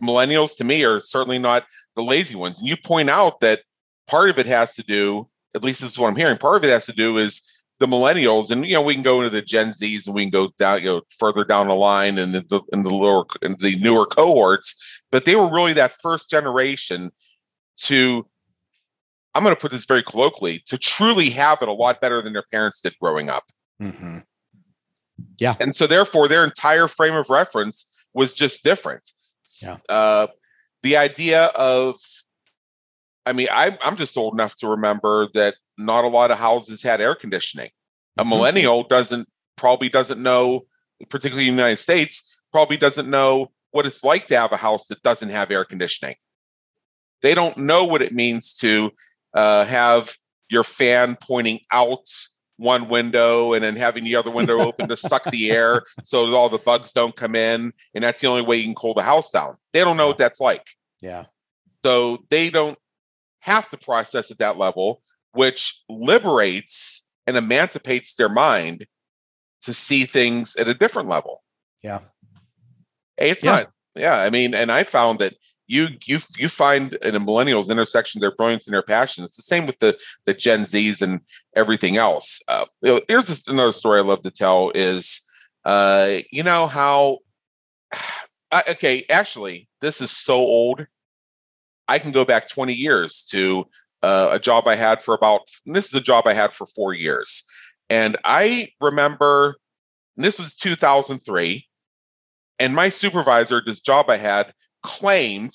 millennials 0.00 0.56
to 0.58 0.64
me 0.64 0.84
are 0.84 1.00
certainly 1.00 1.38
not 1.38 1.64
the 1.96 2.02
lazy 2.02 2.34
ones. 2.34 2.58
And 2.58 2.68
you 2.68 2.76
point 2.76 3.10
out 3.10 3.40
that 3.40 3.60
part 4.06 4.30
of 4.30 4.38
it 4.38 4.46
has 4.46 4.74
to 4.74 4.82
do, 4.82 5.28
at 5.54 5.64
least 5.64 5.80
this 5.80 5.92
is 5.92 5.98
what 5.98 6.08
I'm 6.08 6.16
hearing. 6.16 6.36
Part 6.36 6.56
of 6.56 6.64
it 6.64 6.70
has 6.70 6.86
to 6.86 6.92
do 6.92 7.18
is 7.18 7.42
the 7.78 7.86
millennials, 7.86 8.50
and 8.50 8.66
you 8.66 8.74
know, 8.74 8.82
we 8.82 8.94
can 8.94 9.02
go 9.02 9.18
into 9.18 9.30
the 9.30 9.42
Gen 9.42 9.68
Zs 9.68 10.06
and 10.06 10.14
we 10.14 10.22
can 10.22 10.30
go 10.30 10.50
down, 10.58 10.80
you 10.82 10.86
know, 10.86 11.00
further 11.16 11.44
down 11.44 11.68
the 11.68 11.74
line 11.74 12.18
and 12.18 12.34
the 12.34 12.60
in 12.72 12.82
the 12.82 12.94
lower 12.94 13.24
in 13.40 13.54
the 13.60 13.76
newer 13.80 14.04
cohorts, 14.04 15.00
but 15.12 15.24
they 15.24 15.36
were 15.36 15.48
really 15.48 15.72
that 15.74 15.92
first 15.92 16.28
generation 16.28 17.12
to 17.78 18.26
I'm 19.34 19.44
going 19.44 19.54
to 19.54 19.60
put 19.60 19.70
this 19.70 19.84
very 19.84 20.02
colloquially 20.02 20.62
to 20.66 20.76
truly 20.76 21.30
have 21.30 21.62
it 21.62 21.68
a 21.68 21.72
lot 21.72 22.00
better 22.00 22.20
than 22.20 22.32
their 22.32 22.44
parents 22.50 22.80
did 22.80 22.94
growing 23.00 23.28
up. 23.28 23.44
Mm-hmm. 23.80 24.18
Yeah. 25.38 25.54
And 25.60 25.74
so, 25.74 25.86
therefore, 25.86 26.26
their 26.26 26.44
entire 26.44 26.88
frame 26.88 27.14
of 27.14 27.30
reference 27.30 27.88
was 28.14 28.34
just 28.34 28.64
different. 28.64 29.10
Yeah. 29.62 29.76
Uh, 29.88 30.26
the 30.82 30.96
idea 30.96 31.46
of, 31.46 31.96
I 33.26 33.32
mean, 33.32 33.48
I'm, 33.52 33.76
I'm 33.82 33.96
just 33.96 34.16
old 34.16 34.34
enough 34.34 34.54
to 34.56 34.68
remember 34.68 35.28
that 35.34 35.56
not 35.76 36.04
a 36.04 36.08
lot 36.08 36.30
of 36.30 36.38
houses 36.38 36.82
had 36.82 37.00
air 37.00 37.14
conditioning. 37.14 37.70
A 38.16 38.22
mm-hmm. 38.22 38.30
millennial 38.30 38.82
doesn't 38.84 39.28
probably 39.56 39.88
doesn't 39.88 40.22
know, 40.22 40.66
particularly 41.08 41.48
in 41.48 41.56
the 41.56 41.62
United 41.62 41.76
States, 41.76 42.40
probably 42.52 42.76
doesn't 42.76 43.10
know 43.10 43.50
what 43.70 43.86
it's 43.86 44.04
like 44.04 44.26
to 44.26 44.38
have 44.38 44.52
a 44.52 44.56
house 44.56 44.86
that 44.86 45.02
doesn't 45.02 45.28
have 45.30 45.50
air 45.50 45.64
conditioning. 45.64 46.14
They 47.22 47.34
don't 47.34 47.56
know 47.56 47.84
what 47.84 48.02
it 48.02 48.12
means 48.12 48.54
to 48.58 48.92
uh, 49.34 49.64
have 49.64 50.14
your 50.48 50.62
fan 50.62 51.16
pointing 51.20 51.60
out 51.72 52.08
one 52.58 52.88
window 52.88 53.54
and 53.54 53.64
then 53.64 53.76
having 53.76 54.04
the 54.04 54.16
other 54.16 54.30
window 54.30 54.60
open 54.60 54.88
to 54.88 54.96
suck 54.96 55.24
the 55.24 55.50
air 55.50 55.84
so 56.02 56.26
that 56.26 56.34
all 56.34 56.48
the 56.48 56.58
bugs 56.58 56.92
don't 56.92 57.16
come 57.16 57.34
in. 57.34 57.72
And 57.94 58.04
that's 58.04 58.20
the 58.20 58.26
only 58.26 58.42
way 58.42 58.58
you 58.58 58.64
can 58.64 58.74
cool 58.74 58.94
the 58.94 59.02
house 59.02 59.30
down. 59.30 59.54
They 59.72 59.80
don't 59.80 59.96
know 59.96 60.08
what 60.08 60.18
that's 60.18 60.40
like. 60.40 60.66
Yeah. 61.00 61.26
So 61.84 62.24
they 62.28 62.50
don't 62.50 62.76
have 63.42 63.68
to 63.70 63.78
process 63.78 64.30
at 64.30 64.38
that 64.38 64.58
level, 64.58 65.00
which 65.32 65.82
liberates 65.88 67.06
and 67.26 67.36
emancipates 67.36 68.16
their 68.16 68.28
mind 68.28 68.86
to 69.62 69.72
see 69.72 70.04
things 70.04 70.56
at 70.56 70.66
a 70.68 70.74
different 70.74 71.08
level. 71.08 71.44
Yeah. 71.82 72.00
It's 73.16 73.44
yeah. 73.44 73.50
not, 73.52 73.68
yeah. 73.94 74.16
I 74.16 74.30
mean, 74.30 74.52
and 74.52 74.72
I 74.72 74.82
found 74.82 75.20
that 75.20 75.34
you 75.68 75.88
you 76.06 76.18
you 76.38 76.48
find 76.48 76.94
in 76.94 77.12
the 77.12 77.20
millennials 77.20 77.70
intersection 77.70 78.20
their 78.20 78.34
brilliance 78.34 78.66
and 78.66 78.74
their 78.74 78.82
passion. 78.82 79.22
It's 79.22 79.36
the 79.36 79.42
same 79.42 79.66
with 79.66 79.78
the 79.78 79.96
the 80.24 80.34
Gen 80.34 80.62
Zs 80.62 81.00
and 81.02 81.20
everything 81.54 81.96
else. 81.96 82.42
Uh, 82.48 82.64
here's 83.06 83.46
another 83.46 83.72
story 83.72 84.00
I 84.00 84.02
love 84.02 84.22
to 84.22 84.30
tell 84.30 84.72
is 84.74 85.20
uh, 85.64 86.18
you 86.32 86.42
know 86.42 86.66
how 86.66 87.18
I, 88.50 88.64
okay 88.70 89.04
actually 89.08 89.68
this 89.80 90.00
is 90.00 90.10
so 90.10 90.36
old. 90.36 90.86
I 91.86 91.98
can 91.98 92.12
go 92.12 92.24
back 92.24 92.48
20 92.48 92.74
years 92.74 93.24
to 93.30 93.66
uh, 94.02 94.28
a 94.32 94.38
job 94.38 94.66
I 94.66 94.74
had 94.74 95.02
for 95.02 95.14
about 95.14 95.42
this 95.66 95.86
is 95.86 95.94
a 95.94 96.00
job 96.00 96.26
I 96.26 96.32
had 96.32 96.52
for 96.52 96.66
four 96.66 96.94
years, 96.94 97.44
and 97.90 98.16
I 98.24 98.68
remember 98.80 99.56
this 100.16 100.38
was 100.38 100.56
2003, 100.56 101.66
and 102.58 102.74
my 102.74 102.88
supervisor, 102.88 103.62
this 103.64 103.80
job 103.80 104.08
I 104.08 104.16
had 104.16 104.52
claimed 104.88 105.52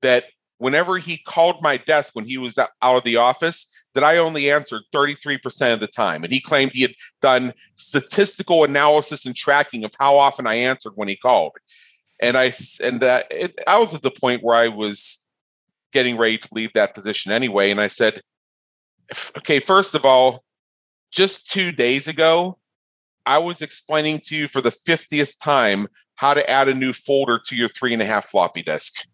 that 0.00 0.24
whenever 0.58 0.98
he 0.98 1.18
called 1.18 1.62
my 1.62 1.76
desk 1.76 2.14
when 2.14 2.24
he 2.24 2.38
was 2.38 2.58
out 2.58 2.70
of 2.82 3.04
the 3.04 3.16
office, 3.16 3.70
that 3.94 4.04
I 4.04 4.16
only 4.16 4.50
answered 4.50 4.82
33% 4.94 5.74
of 5.74 5.80
the 5.80 5.86
time. 5.86 6.22
And 6.22 6.32
he 6.32 6.40
claimed 6.40 6.72
he 6.72 6.82
had 6.82 6.94
done 7.20 7.52
statistical 7.74 8.64
analysis 8.64 9.26
and 9.26 9.36
tracking 9.36 9.84
of 9.84 9.92
how 9.98 10.16
often 10.16 10.46
I 10.46 10.54
answered 10.54 10.92
when 10.94 11.08
he 11.08 11.16
called. 11.16 11.52
And 12.20 12.36
I 12.36 12.52
and 12.84 13.02
uh, 13.02 13.22
it, 13.30 13.58
I 13.66 13.78
was 13.78 13.94
at 13.94 14.02
the 14.02 14.10
point 14.10 14.42
where 14.42 14.56
I 14.56 14.68
was 14.68 15.26
getting 15.92 16.16
ready 16.16 16.38
to 16.38 16.48
leave 16.52 16.72
that 16.74 16.94
position 16.94 17.32
anyway. 17.32 17.70
And 17.70 17.80
I 17.80 17.88
said, 17.88 18.20
okay, 19.38 19.58
first 19.58 19.94
of 19.94 20.04
all, 20.04 20.44
just 21.10 21.50
two 21.50 21.72
days 21.72 22.06
ago, 22.06 22.58
I 23.26 23.38
was 23.38 23.62
explaining 23.62 24.20
to 24.24 24.36
you 24.36 24.48
for 24.48 24.60
the 24.60 24.70
50th 24.70 25.36
time 25.42 25.88
how 26.20 26.34
to 26.34 26.50
add 26.50 26.68
a 26.68 26.74
new 26.74 26.92
folder 26.92 27.38
to 27.38 27.56
your 27.56 27.68
three 27.68 27.94
and 27.94 28.02
a 28.02 28.04
half 28.04 28.26
floppy 28.26 28.62
disk. 28.62 29.06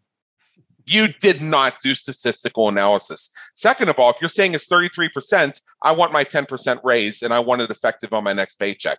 You 0.86 1.06
did 1.20 1.40
not 1.40 1.74
do 1.80 1.94
statistical 1.94 2.68
analysis. 2.68 3.30
Second 3.54 3.90
of 3.90 4.00
all, 4.00 4.10
if 4.10 4.16
you're 4.20 4.28
saying 4.28 4.54
it's 4.54 4.68
33%, 4.68 5.60
I 5.82 5.92
want 5.92 6.12
my 6.12 6.24
10% 6.24 6.80
raise 6.82 7.22
and 7.22 7.32
I 7.32 7.38
want 7.38 7.60
it 7.60 7.70
effective 7.70 8.12
on 8.12 8.24
my 8.24 8.32
next 8.32 8.56
paycheck. 8.56 8.98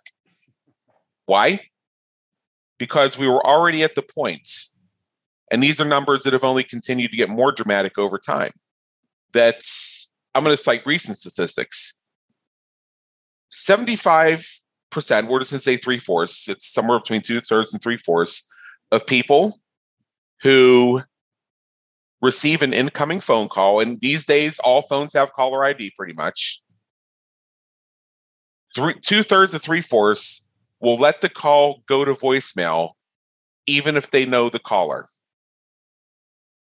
Why? 1.26 1.60
Because 2.78 3.18
we 3.18 3.28
were 3.28 3.46
already 3.46 3.82
at 3.82 3.94
the 3.94 4.02
point, 4.02 4.48
and 5.50 5.62
these 5.62 5.78
are 5.78 5.84
numbers 5.84 6.22
that 6.22 6.32
have 6.32 6.44
only 6.44 6.64
continued 6.64 7.10
to 7.10 7.16
get 7.18 7.28
more 7.28 7.52
dramatic 7.52 7.98
over 7.98 8.18
time. 8.18 8.52
That's, 9.34 10.10
I'm 10.34 10.44
going 10.44 10.56
to 10.56 10.62
cite 10.62 10.86
recent 10.86 11.18
statistics. 11.18 11.98
75 13.50 14.62
percent, 14.90 15.28
we're 15.28 15.40
just 15.40 15.50
to 15.50 15.58
say 15.58 15.76
three 15.76 15.98
fourths, 15.98 16.48
it's 16.48 16.66
somewhere 16.66 16.98
between 16.98 17.22
two 17.22 17.40
thirds 17.40 17.72
and 17.72 17.82
three 17.82 17.96
fourths 17.96 18.48
of 18.90 19.06
people 19.06 19.54
who 20.42 21.02
receive 22.20 22.62
an 22.62 22.72
incoming 22.72 23.20
phone 23.20 23.48
call, 23.48 23.80
and 23.80 24.00
these 24.00 24.26
days 24.26 24.58
all 24.60 24.82
phones 24.82 25.12
have 25.12 25.32
caller 25.32 25.64
ID 25.64 25.92
pretty 25.96 26.14
much. 26.14 26.62
Two 28.74 29.22
thirds 29.22 29.52
to 29.52 29.58
three 29.58 29.80
fourths 29.80 30.48
will 30.80 30.96
let 30.96 31.20
the 31.20 31.28
call 31.28 31.82
go 31.86 32.04
to 32.04 32.12
voicemail, 32.12 32.90
even 33.66 33.96
if 33.96 34.10
they 34.10 34.26
know 34.26 34.48
the 34.48 34.58
caller. 34.58 35.06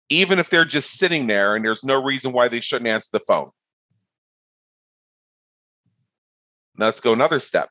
Even 0.09 0.41
if 0.41 0.51
they're 0.51 0.65
just 0.65 0.99
sitting 0.99 1.29
there 1.29 1.55
and 1.55 1.65
there's 1.65 1.85
no 1.85 2.03
reason 2.03 2.33
why 2.33 2.49
they 2.49 2.61
shouldn't 2.61 2.89
answer 2.89 3.11
the 3.13 3.21
phone. 3.21 3.51
Let's 6.77 7.01
go 7.01 7.13
another 7.13 7.39
step. 7.39 7.69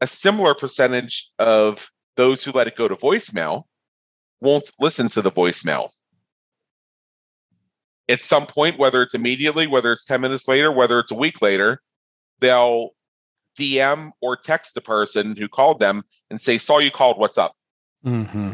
A 0.00 0.06
similar 0.06 0.54
percentage 0.54 1.30
of 1.38 1.90
those 2.16 2.44
who 2.44 2.52
let 2.52 2.66
it 2.66 2.76
go 2.76 2.88
to 2.88 2.94
voicemail 2.94 3.64
won't 4.40 4.70
listen 4.78 5.08
to 5.08 5.22
the 5.22 5.30
voicemail. 5.30 5.90
At 8.08 8.20
some 8.20 8.46
point, 8.46 8.78
whether 8.78 9.02
it's 9.02 9.14
immediately, 9.14 9.66
whether 9.66 9.92
it's 9.92 10.04
10 10.04 10.20
minutes 10.20 10.46
later, 10.46 10.70
whether 10.70 10.98
it's 10.98 11.10
a 11.10 11.14
week 11.14 11.40
later, 11.40 11.80
they'll 12.40 12.90
DM 13.58 14.10
or 14.20 14.36
text 14.36 14.74
the 14.74 14.80
person 14.80 15.36
who 15.36 15.48
called 15.48 15.80
them 15.80 16.02
and 16.30 16.40
say, 16.40 16.58
Saw 16.58 16.78
you 16.78 16.90
called, 16.90 17.18
what's 17.18 17.38
up? 17.38 17.54
Mm-hmm. 18.04 18.52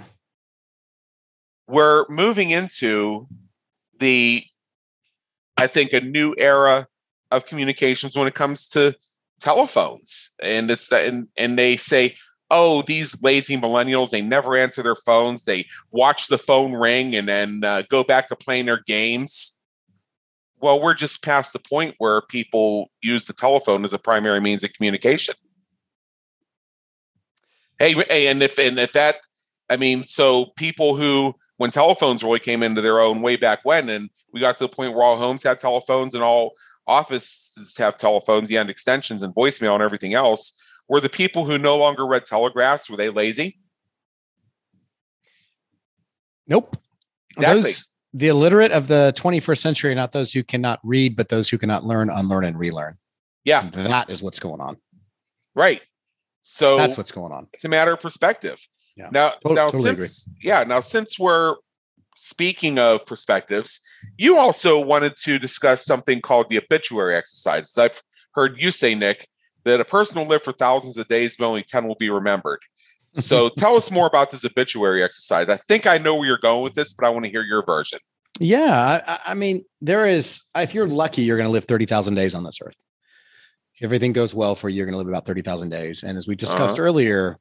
We're 1.66 2.04
moving 2.08 2.50
into 2.50 3.26
the, 3.98 4.44
I 5.56 5.66
think, 5.66 5.92
a 5.92 6.00
new 6.00 6.34
era 6.38 6.86
of 7.30 7.46
communications 7.46 8.16
when 8.16 8.26
it 8.26 8.34
comes 8.34 8.68
to 8.68 8.94
telephones. 9.40 10.30
And 10.42 10.70
it's 10.70 10.88
that, 10.88 11.06
and, 11.06 11.28
and 11.36 11.58
they 11.58 11.76
say, 11.76 12.16
oh, 12.50 12.82
these 12.82 13.22
lazy 13.22 13.56
millennials, 13.56 14.10
they 14.10 14.22
never 14.22 14.56
answer 14.56 14.82
their 14.82 14.96
phones. 14.96 15.44
They 15.44 15.66
watch 15.92 16.28
the 16.28 16.38
phone 16.38 16.72
ring 16.72 17.14
and 17.14 17.28
then 17.28 17.62
uh, 17.64 17.82
go 17.88 18.02
back 18.04 18.28
to 18.28 18.36
playing 18.36 18.66
their 18.66 18.82
games. 18.86 19.56
Well, 20.60 20.80
we're 20.80 20.94
just 20.94 21.24
past 21.24 21.52
the 21.52 21.58
point 21.58 21.94
where 21.98 22.20
people 22.22 22.90
use 23.00 23.26
the 23.26 23.32
telephone 23.32 23.84
as 23.84 23.92
a 23.92 23.98
primary 23.98 24.40
means 24.40 24.62
of 24.62 24.72
communication. 24.72 25.34
Hey, 27.78 27.94
hey, 27.94 28.26
and 28.26 28.42
if 28.42 28.58
and 28.58 28.78
if 28.78 28.92
that, 28.92 29.16
I 29.70 29.78
mean, 29.78 30.04
so 30.04 30.46
people 30.56 30.96
who 30.96 31.34
when 31.56 31.70
telephones 31.70 32.22
really 32.22 32.40
came 32.40 32.62
into 32.62 32.82
their 32.82 33.00
own 33.00 33.22
way 33.22 33.36
back 33.36 33.60
when, 33.62 33.88
and 33.88 34.10
we 34.32 34.40
got 34.40 34.56
to 34.56 34.64
the 34.64 34.68
point 34.68 34.92
where 34.92 35.02
all 35.02 35.16
homes 35.16 35.42
had 35.42 35.58
telephones 35.58 36.14
and 36.14 36.22
all 36.22 36.52
offices 36.90 37.76
have 37.78 37.96
telephones, 37.96 38.50
and 38.50 38.68
extensions 38.68 39.22
and 39.22 39.34
voicemail 39.34 39.74
and 39.74 39.82
everything 39.82 40.14
else 40.14 40.56
were 40.88 41.00
the 41.00 41.08
people 41.08 41.44
who 41.44 41.56
no 41.56 41.78
longer 41.78 42.04
read 42.04 42.26
telegraphs, 42.26 42.90
were 42.90 42.96
they 42.96 43.08
lazy? 43.08 43.58
Nope. 46.48 46.76
Exactly. 47.36 47.62
Those, 47.62 47.86
the 48.12 48.26
illiterate 48.26 48.72
of 48.72 48.88
the 48.88 49.14
21st 49.16 49.58
century 49.58 49.92
are 49.92 49.94
not 49.94 50.10
those 50.10 50.32
who 50.32 50.42
cannot 50.42 50.80
read, 50.82 51.14
but 51.14 51.28
those 51.28 51.48
who 51.48 51.58
cannot 51.58 51.84
learn, 51.84 52.10
unlearn, 52.10 52.44
and 52.44 52.58
relearn. 52.58 52.96
Yeah. 53.44 53.62
That 53.70 54.10
is 54.10 54.20
what's 54.20 54.40
going 54.40 54.60
on. 54.60 54.78
Right. 55.54 55.80
So 56.42 56.76
that's 56.76 56.96
what's 56.96 57.12
going 57.12 57.32
on. 57.32 57.46
It's 57.52 57.64
a 57.64 57.68
matter 57.68 57.92
of 57.92 58.00
perspective. 58.00 58.58
Yeah. 58.96 59.10
Now, 59.12 59.30
Totally- 59.30 59.54
now 59.54 59.70
totally 59.70 59.94
since 59.94 60.28
yeah, 60.42 60.64
now 60.64 60.80
since 60.80 61.18
we're 61.18 61.54
speaking 62.20 62.78
of 62.78 63.06
perspectives, 63.06 63.80
you 64.18 64.36
also 64.36 64.78
wanted 64.78 65.16
to 65.16 65.38
discuss 65.38 65.84
something 65.84 66.20
called 66.20 66.46
the 66.50 66.58
obituary 66.58 67.16
exercises. 67.16 67.76
I've 67.78 68.02
heard 68.34 68.60
you 68.60 68.70
say, 68.70 68.94
Nick, 68.94 69.26
that 69.64 69.80
a 69.80 69.84
person 69.84 70.20
will 70.20 70.28
live 70.28 70.42
for 70.42 70.52
thousands 70.52 70.96
of 70.96 71.08
days, 71.08 71.36
but 71.38 71.46
only 71.46 71.62
10 71.62 71.86
will 71.88 71.94
be 71.96 72.10
remembered. 72.10 72.60
So 73.12 73.48
tell 73.56 73.74
us 73.76 73.90
more 73.90 74.06
about 74.06 74.30
this 74.30 74.44
obituary 74.44 75.02
exercise. 75.02 75.48
I 75.48 75.56
think 75.56 75.86
I 75.86 75.98
know 75.98 76.14
where 76.16 76.26
you're 76.28 76.38
going 76.38 76.62
with 76.62 76.74
this, 76.74 76.92
but 76.92 77.06
I 77.06 77.10
want 77.10 77.24
to 77.24 77.30
hear 77.30 77.42
your 77.42 77.64
version. 77.64 77.98
Yeah. 78.38 79.02
I, 79.06 79.18
I 79.32 79.34
mean, 79.34 79.64
there 79.80 80.06
is, 80.06 80.42
if 80.56 80.74
you're 80.74 80.88
lucky, 80.88 81.22
you're 81.22 81.36
going 81.36 81.48
to 81.48 81.52
live 81.52 81.64
30,000 81.64 82.14
days 82.14 82.34
on 82.34 82.44
this 82.44 82.58
earth. 82.62 82.76
If 83.74 83.82
everything 83.82 84.12
goes 84.12 84.34
well 84.34 84.54
for 84.54 84.68
you, 84.68 84.76
you're 84.76 84.86
going 84.86 84.92
to 84.94 84.98
live 84.98 85.08
about 85.08 85.24
30,000 85.26 85.70
days. 85.70 86.02
And 86.04 86.18
as 86.18 86.28
we 86.28 86.36
discussed 86.36 86.74
Uh-huh. 86.78 86.82
earlier, 86.86 87.38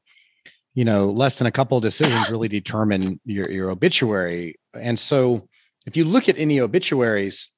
you 0.74 0.86
know, 0.86 1.10
less 1.10 1.38
than 1.38 1.48
a 1.48 1.52
couple 1.52 1.78
of 1.78 1.84
decisions 1.84 2.30
really 2.32 2.48
determine 2.48 3.20
your, 3.26 3.50
your 3.50 3.70
obituary. 3.70 4.56
And 4.74 5.00
so 5.00 5.48
if 5.86 5.98
you 5.98 6.06
look 6.06 6.30
at 6.30 6.38
any 6.38 6.60
obituaries, 6.60 7.50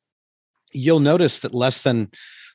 you'll 0.71 0.99
notice 0.99 1.39
that 1.39 1.53
less 1.53 1.83
than 1.83 2.09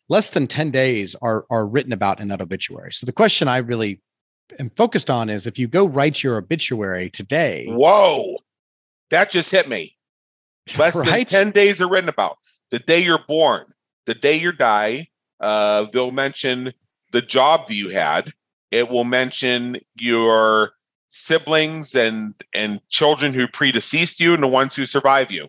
less 0.09 0.31
than 0.31 0.47
10 0.47 0.71
days 0.71 1.15
are 1.21 1.45
are 1.51 1.67
written 1.67 1.93
about 1.93 2.21
in 2.21 2.29
that 2.29 2.41
obituary. 2.41 2.93
So 2.93 3.07
the 3.07 3.13
question 3.13 3.49
I 3.49 3.59
really 3.59 4.01
am 4.59 4.71
focused 4.71 5.11
on 5.11 5.29
is 5.29 5.47
if 5.47 5.59
you 5.59 5.69
go 5.69 5.87
write 5.87 6.23
your 6.23 6.37
obituary 6.37 7.11
today, 7.11 7.67
Whoa, 7.69 8.37
that 9.11 9.31
just 9.31 9.51
hit 9.51 9.69
me. 9.69 9.97
Less 10.79 10.97
right? 10.97 11.29
than 11.29 11.47
10 11.47 11.51
days 11.53 11.81
are 11.81 11.89
written 11.89 12.09
about. 12.09 12.39
The 12.71 12.79
day 12.81 13.03
you're 13.03 13.25
born, 13.29 13.65
the 14.07 14.15
day 14.15 14.37
you 14.37 14.53
die. 14.53 15.09
Uh, 15.39 15.87
they'll 15.93 16.11
mention 16.11 16.73
the 17.13 17.23
job 17.23 17.69
that 17.69 17.75
you 17.75 17.91
had. 17.91 18.31
It 18.71 18.89
will 18.89 19.05
mention 19.05 19.79
your 19.95 20.73
siblings 21.09 21.95
and 21.95 22.35
and 22.53 22.81
children 22.89 23.33
who 23.33 23.47
predeceased 23.47 24.21
you 24.21 24.35
and 24.35 24.43
the 24.43 24.49
ones 24.49 24.75
who 24.75 24.87
survive 24.87 25.31
you. 25.31 25.49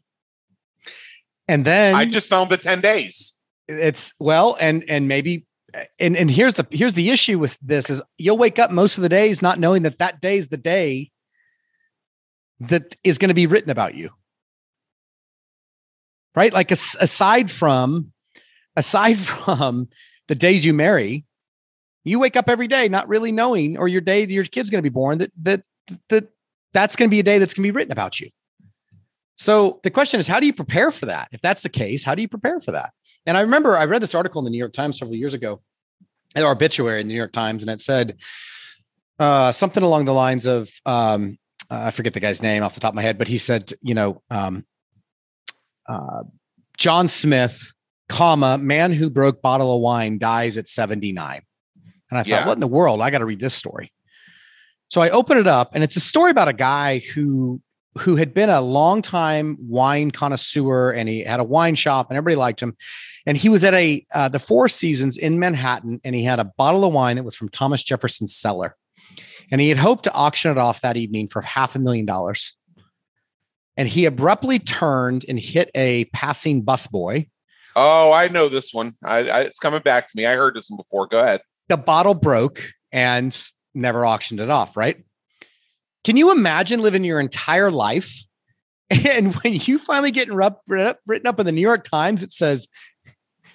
and 1.48 1.66
then 1.66 1.96
I 1.96 2.06
just 2.06 2.30
found 2.30 2.50
the 2.50 2.58
10 2.58 2.82
days. 2.82 3.38
it's 3.68 4.14
well 4.20 4.56
and 4.60 4.84
and 4.88 5.08
maybe 5.08 5.46
and 6.00 6.16
and 6.16 6.32
here's 6.32 6.54
the 6.54 6.66
here's 6.72 6.94
the 6.94 7.10
issue 7.10 7.38
with 7.38 7.58
this 7.62 7.90
is 7.90 8.02
you'll 8.18 8.38
wake 8.38 8.60
up 8.60 8.72
most 8.72 8.98
of 8.98 9.02
the 9.02 9.10
days 9.10 9.42
not 9.42 9.60
knowing 9.60 9.84
that 9.84 10.00
that 10.00 10.22
day 10.22 10.38
is 10.38 10.48
the 10.48 10.58
day 10.58 11.12
that 12.60 12.96
is 13.04 13.18
going 13.18 13.30
to 13.30 13.36
be 13.36 13.48
written 13.48 13.70
about 13.70 13.94
you 13.94 14.10
right 16.36 16.54
like 16.54 16.72
as, 16.72 16.96
aside 17.02 17.52
from 17.52 18.14
aside 18.76 19.18
from 19.34 19.90
the 20.28 20.36
days 20.36 20.64
you 20.64 20.74
marry 20.74 21.26
you 22.10 22.20
wake 22.20 22.36
up 22.36 22.50
every 22.50 22.68
day 22.68 22.88
not 22.88 23.08
really 23.08 23.32
knowing 23.32 23.78
or 23.78 23.88
your 23.88 24.02
day 24.02 24.26
your 24.26 24.44
kid's 24.44 24.70
going 24.70 24.84
to 24.84 24.90
be 24.90 24.94
born 24.94 25.18
that 25.20 25.32
that 25.42 25.62
that 26.10 26.28
that's 26.74 26.96
going 26.96 27.10
to 27.10 27.12
be 27.12 27.20
a 27.20 27.24
day 27.24 27.40
that's 27.40 27.54
going 27.54 27.64
to 27.64 27.72
be 27.72 27.76
written 27.76 27.92
about 27.92 28.20
you. 28.20 28.30
So 29.36 29.80
the 29.84 29.92
question 29.92 30.20
is 30.20 30.28
how 30.28 30.40
do 30.40 30.46
you 30.46 30.54
prepare 30.54 30.92
for 30.92 31.08
that? 31.08 31.30
If 31.32 31.42
that's 31.42 31.64
the 31.64 31.70
case 31.70 32.04
how 32.04 32.16
do 32.16 32.22
you 32.22 32.28
prepare 32.28 32.60
for 32.60 32.72
that? 32.72 32.92
And 33.26 33.38
I 33.38 33.42
remember 33.42 33.78
I 33.78 33.86
read 33.86 34.02
this 34.02 34.16
article 34.16 34.40
in 34.40 34.46
the 34.46 34.52
New 34.52 34.58
York 34.58 34.74
Times 34.74 35.00
several 35.00 35.16
years 35.16 35.34
ago, 35.34 35.62
an 36.36 36.44
obituary 36.44 37.02
in 37.02 37.08
the 37.08 37.14
New 37.14 37.18
York 37.18 37.34
Times, 37.34 37.64
and 37.64 37.72
it 37.72 37.82
said 37.82 38.18
uh, 39.20 39.52
something 39.52 39.84
along 39.84 40.06
the 40.06 40.14
lines 40.14 40.46
of 40.46 40.70
um, 40.86 41.38
uh, 41.70 41.86
I 41.86 41.92
forget 41.92 42.14
the 42.14 42.20
guy's 42.20 42.42
name 42.42 42.64
off 42.64 42.76
the 42.76 42.80
top 42.80 42.92
of 42.92 42.96
my 42.96 43.02
head, 43.02 43.18
but 43.18 43.28
he 43.28 43.38
said, 43.38 43.74
you 43.82 43.94
know, 43.94 44.22
um, 44.30 44.66
uh, 45.88 46.24
John 46.78 47.08
Smith, 47.08 47.74
comma, 48.08 48.58
man 48.58 48.94
who 48.94 49.10
broke 49.10 49.42
bottle 49.42 49.76
of 49.76 49.82
wine 49.82 50.18
dies 50.18 50.58
at 50.58 50.68
79. 50.68 51.42
And 52.10 52.18
I 52.20 52.24
thought, 52.24 52.30
Yeah. 52.30 52.46
what 52.48 52.54
in 52.54 52.60
the 52.60 52.68
world? 52.68 53.02
I 53.02 53.10
got 53.10 53.20
to 53.20 53.26
read 53.26 53.40
this 53.40 53.54
story. 53.54 53.92
So 54.90 55.02
I 55.02 55.10
open 55.10 55.38
it 55.38 55.48
up, 55.48 55.72
and 55.74 55.84
it's 55.84 55.98
a 55.98 56.02
story 56.02 56.32
about 56.32 56.48
a 56.48 56.54
guy 56.54 57.00
who 57.00 57.62
who 58.00 58.16
had 58.16 58.32
been 58.32 58.50
a 58.50 58.62
longtime 58.62 59.58
wine 59.60 60.12
connoisseur, 60.12 60.92
and 60.92 61.10
he 61.10 61.22
had 61.22 61.40
a 61.40 61.44
wine 61.44 61.74
shop, 61.76 62.10
and 62.10 62.18
everybody 62.18 62.36
liked 62.36 62.62
him. 62.62 62.78
And 63.26 63.36
he 63.36 63.50
was 63.50 63.64
at 63.64 63.74
a 63.74 64.06
uh, 64.14 64.30
the 64.30 64.40
Four 64.40 64.70
Seasons 64.70 65.18
in 65.18 65.40
Manhattan, 65.40 66.00
and 66.04 66.16
he 66.16 66.24
had 66.24 66.40
a 66.40 66.46
bottle 66.46 66.86
of 66.86 66.94
wine 66.94 67.16
that 67.18 67.24
was 67.24 67.36
from 67.36 67.50
Thomas 67.50 67.84
Jefferson's 67.84 68.36
cellar, 68.36 68.78
and 69.52 69.60
he 69.60 69.70
had 69.70 69.78
hoped 69.78 70.04
to 70.06 70.14
auction 70.14 70.52
it 70.52 70.58
off 70.58 70.82
that 70.82 70.96
evening 70.96 71.28
for 71.28 71.42
half 71.42 71.76
a 71.76 71.80
million 71.80 72.06
dollars. 72.06 72.56
And 73.76 73.88
he 73.88 74.06
abruptly 74.06 74.58
turned 74.58 75.26
and 75.28 75.40
hit 75.40 75.70
a 75.76 76.06
passing 76.06 76.64
busboy. 76.64 77.30
Oh, 77.76 78.12
I 78.12 78.28
know 78.28 78.50
this 78.50 78.74
one. 78.74 78.94
I, 79.04 79.30
I, 79.30 79.42
it's 79.42 79.60
coming 79.60 79.82
back 79.82 80.08
to 80.08 80.14
me. 80.16 80.26
I 80.26 80.36
heard 80.36 80.56
this 80.56 80.68
one 80.70 80.78
before. 80.78 81.06
Go 81.06 81.20
ahead. 81.20 81.42
The 81.70 81.78
bottle 81.78 82.14
broke 82.14 82.62
and 82.92 83.36
never 83.74 84.06
auctioned 84.06 84.40
it 84.40 84.50
off. 84.50 84.78
Right? 84.78 85.04
Can 86.04 86.18
you 86.18 86.32
imagine 86.32 86.82
living 86.82 87.04
your 87.04 87.20
entire 87.20 87.72
life 87.72 88.24
and 88.90 89.36
when 89.36 89.54
you 89.56 89.80
finally 89.80 90.12
get 90.12 90.32
written 90.32 90.88
up, 90.88 91.00
written 91.06 91.28
up 91.28 91.40
in 91.40 91.46
the 91.46 91.52
New 91.52 91.62
York 91.62 91.88
Times, 91.90 92.24
it 92.24 92.32
says 92.32 92.68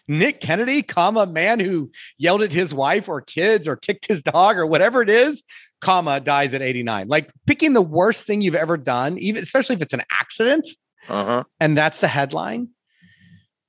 Nick 0.09 0.41
Kennedy, 0.41 0.83
comma, 0.83 1.27
man 1.27 1.59
who 1.61 1.91
yelled 2.19 2.43
at 2.43 2.53
his 2.53 2.75
wife 2.75 3.09
or 3.09 3.21
kids 3.23 3.67
or 3.67 3.77
kicked 3.77 4.07
his 4.07 4.23
dog 4.23 4.59
or 4.59 4.67
whatever 4.67 5.01
it 5.01 5.09
is, 5.09 5.43
comma, 5.81 6.21
dies 6.21 6.53
at 6.53 6.61
89. 6.61 7.09
Like 7.09 7.31
picking 7.47 7.73
the 7.73 7.81
worst 7.81 8.27
thing 8.27 8.43
you've 8.43 8.55
ever 8.55 8.77
done, 8.77 9.17
even 9.19 9.43
especially 9.43 9.77
if 9.77 9.83
it's 9.83 9.95
an 9.95 10.03
accident, 10.11 10.69
Uh 11.09 11.25
huh. 11.25 11.45
and 11.61 11.77
that's 11.77 12.01
the 12.01 12.09
headline. 12.09 12.69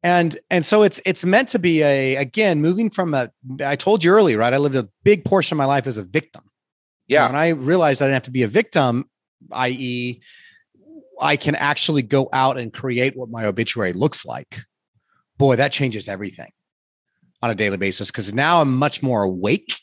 And 0.04 0.38
and 0.50 0.66
so 0.66 0.84
it's 0.84 1.00
it's 1.06 1.24
meant 1.24 1.48
to 1.50 1.60
be 1.60 1.82
a 1.82 2.18
again 2.18 2.62
moving 2.62 2.90
from 2.90 3.14
a 3.14 3.32
I 3.64 3.78
told 3.78 4.04
you 4.04 4.12
earlier, 4.12 4.38
right? 4.38 4.54
I 4.54 4.58
lived 4.58 4.76
a 4.76 4.90
big 5.04 5.24
portion 5.24 5.56
of 5.56 5.58
my 5.58 5.66
life 5.66 5.88
as 5.88 5.98
a 5.98 6.04
victim. 6.04 6.44
Yeah. 7.08 7.28
When 7.28 7.36
I 7.36 7.50
realized 7.50 8.02
I 8.02 8.06
didn't 8.06 8.16
have 8.16 8.24
to 8.24 8.32
be 8.32 8.44
a 8.44 8.48
victim, 8.48 9.10
i.e., 9.52 10.22
I 11.22 11.38
can 11.38 11.56
actually 11.56 12.02
go 12.02 12.28
out 12.34 12.58
and 12.58 12.74
create 12.74 13.16
what 13.16 13.30
my 13.30 13.46
obituary 13.46 13.94
looks 13.94 14.26
like. 14.26 14.60
Boy, 15.38 15.56
that 15.56 15.72
changes 15.72 16.08
everything 16.10 16.52
on 17.42 17.50
a 17.50 17.56
daily 17.56 17.78
basis 17.78 18.12
because 18.12 18.34
now 18.34 18.62
I'm 18.62 18.76
much 18.76 19.02
more 19.02 19.24
awake 19.24 19.80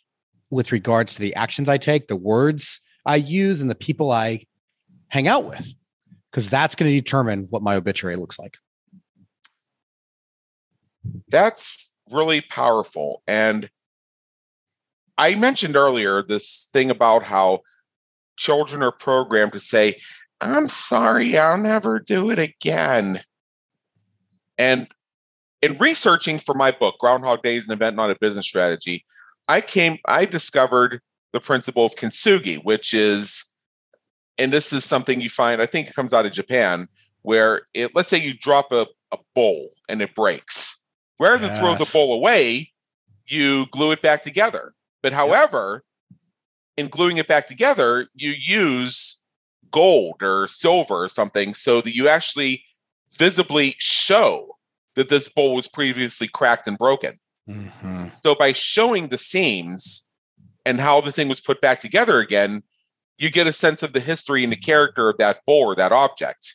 with 0.50 0.72
regards 0.72 1.14
to 1.14 1.20
the 1.20 1.34
actions 1.34 1.68
I 1.68 1.78
take, 1.78 2.08
the 2.08 2.16
words 2.16 2.80
I 3.06 3.16
use, 3.16 3.60
and 3.60 3.70
the 3.70 3.74
people 3.74 4.10
I 4.10 4.44
hang 5.08 5.28
out 5.28 5.44
with. 5.44 5.72
because 6.30 6.48
that's 6.48 6.74
going 6.74 6.90
to 6.90 6.96
determine 6.96 7.46
what 7.50 7.62
my 7.62 7.74
obituary 7.76 8.16
looks 8.16 8.38
like. 8.38 8.56
That's 11.28 11.96
really 12.11 12.40
powerful. 12.40 13.22
And 13.26 13.70
I 15.16 15.34
mentioned 15.34 15.76
earlier 15.76 16.22
this 16.22 16.68
thing 16.72 16.90
about 16.90 17.24
how 17.24 17.61
children 18.36 18.82
are 18.82 18.92
programmed 18.92 19.53
to 19.53 19.61
say, 19.61 20.01
I'm 20.40 20.66
sorry, 20.68 21.38
I'll 21.38 21.59
never 21.59 21.98
do 21.98 22.30
it 22.30 22.38
again. 22.38 23.20
And 24.57 24.88
in 25.62 25.76
researching 25.78 26.38
for 26.38 26.55
my 26.55 26.70
book, 26.70 26.96
Groundhog 26.98 27.42
Days, 27.42 27.66
an 27.66 27.72
event, 27.72 27.96
not 27.96 28.11
a 28.11 28.16
business 28.18 28.46
strategy, 28.46 29.05
I 29.48 29.61
came, 29.61 29.98
I 30.07 30.24
discovered 30.24 31.01
the 31.32 31.40
principle 31.40 31.84
of 31.84 31.94
kintsugi, 31.96 32.64
which 32.64 32.94
is, 32.94 33.44
and 34.38 34.53
this 34.53 34.72
is 34.72 34.84
something 34.84 35.20
you 35.20 35.28
find, 35.28 35.61
I 35.61 35.66
think 35.66 35.88
it 35.88 35.94
comes 35.94 36.14
out 36.14 36.24
of 36.24 36.32
Japan, 36.32 36.88
where 37.22 37.62
it, 37.74 37.94
let's 37.94 38.09
say 38.09 38.18
you 38.18 38.32
drop 38.32 38.72
a, 38.72 38.86
a 39.12 39.18
bowl 39.34 39.68
and 39.88 40.01
it 40.01 40.14
breaks. 40.14 40.79
Rather 41.20 41.46
yes. 41.46 41.52
than 41.52 41.60
throw 41.60 41.74
the 41.76 41.90
bowl 41.92 42.14
away, 42.14 42.72
you 43.26 43.66
glue 43.66 43.92
it 43.92 44.02
back 44.02 44.22
together. 44.22 44.74
But 45.02 45.12
however, 45.12 45.84
in 46.76 46.88
gluing 46.88 47.18
it 47.18 47.28
back 47.28 47.46
together, 47.46 48.08
you 48.14 48.30
use 48.30 49.22
gold 49.70 50.22
or 50.22 50.48
silver 50.48 51.04
or 51.04 51.08
something 51.08 51.54
so 51.54 51.80
that 51.82 51.94
you 51.94 52.08
actually 52.08 52.64
visibly 53.18 53.76
show 53.78 54.56
that 54.94 55.08
this 55.08 55.28
bowl 55.28 55.54
was 55.54 55.68
previously 55.68 56.26
cracked 56.26 56.66
and 56.66 56.78
broken. 56.78 57.14
Mm-hmm. 57.48 58.08
So 58.24 58.34
by 58.34 58.52
showing 58.52 59.08
the 59.08 59.18
seams 59.18 60.06
and 60.64 60.80
how 60.80 61.00
the 61.00 61.12
thing 61.12 61.28
was 61.28 61.40
put 61.40 61.60
back 61.60 61.80
together 61.80 62.18
again, 62.18 62.62
you 63.18 63.30
get 63.30 63.46
a 63.46 63.52
sense 63.52 63.82
of 63.82 63.92
the 63.92 64.00
history 64.00 64.42
and 64.42 64.52
the 64.52 64.56
character 64.56 65.10
of 65.10 65.18
that 65.18 65.44
bowl 65.46 65.64
or 65.64 65.74
that 65.74 65.92
object. 65.92 66.54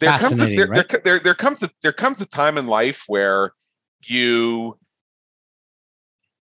There 0.00 0.18
comes 0.18 0.40
a, 0.40 0.54
there, 0.54 0.66
right? 0.66 0.88
there, 0.88 1.00
there, 1.02 1.18
there 1.20 1.34
comes 1.34 1.62
a, 1.62 1.70
there 1.82 1.92
comes 1.92 2.20
a 2.20 2.26
time 2.26 2.58
in 2.58 2.66
life 2.66 3.04
where 3.06 3.52
you 4.04 4.78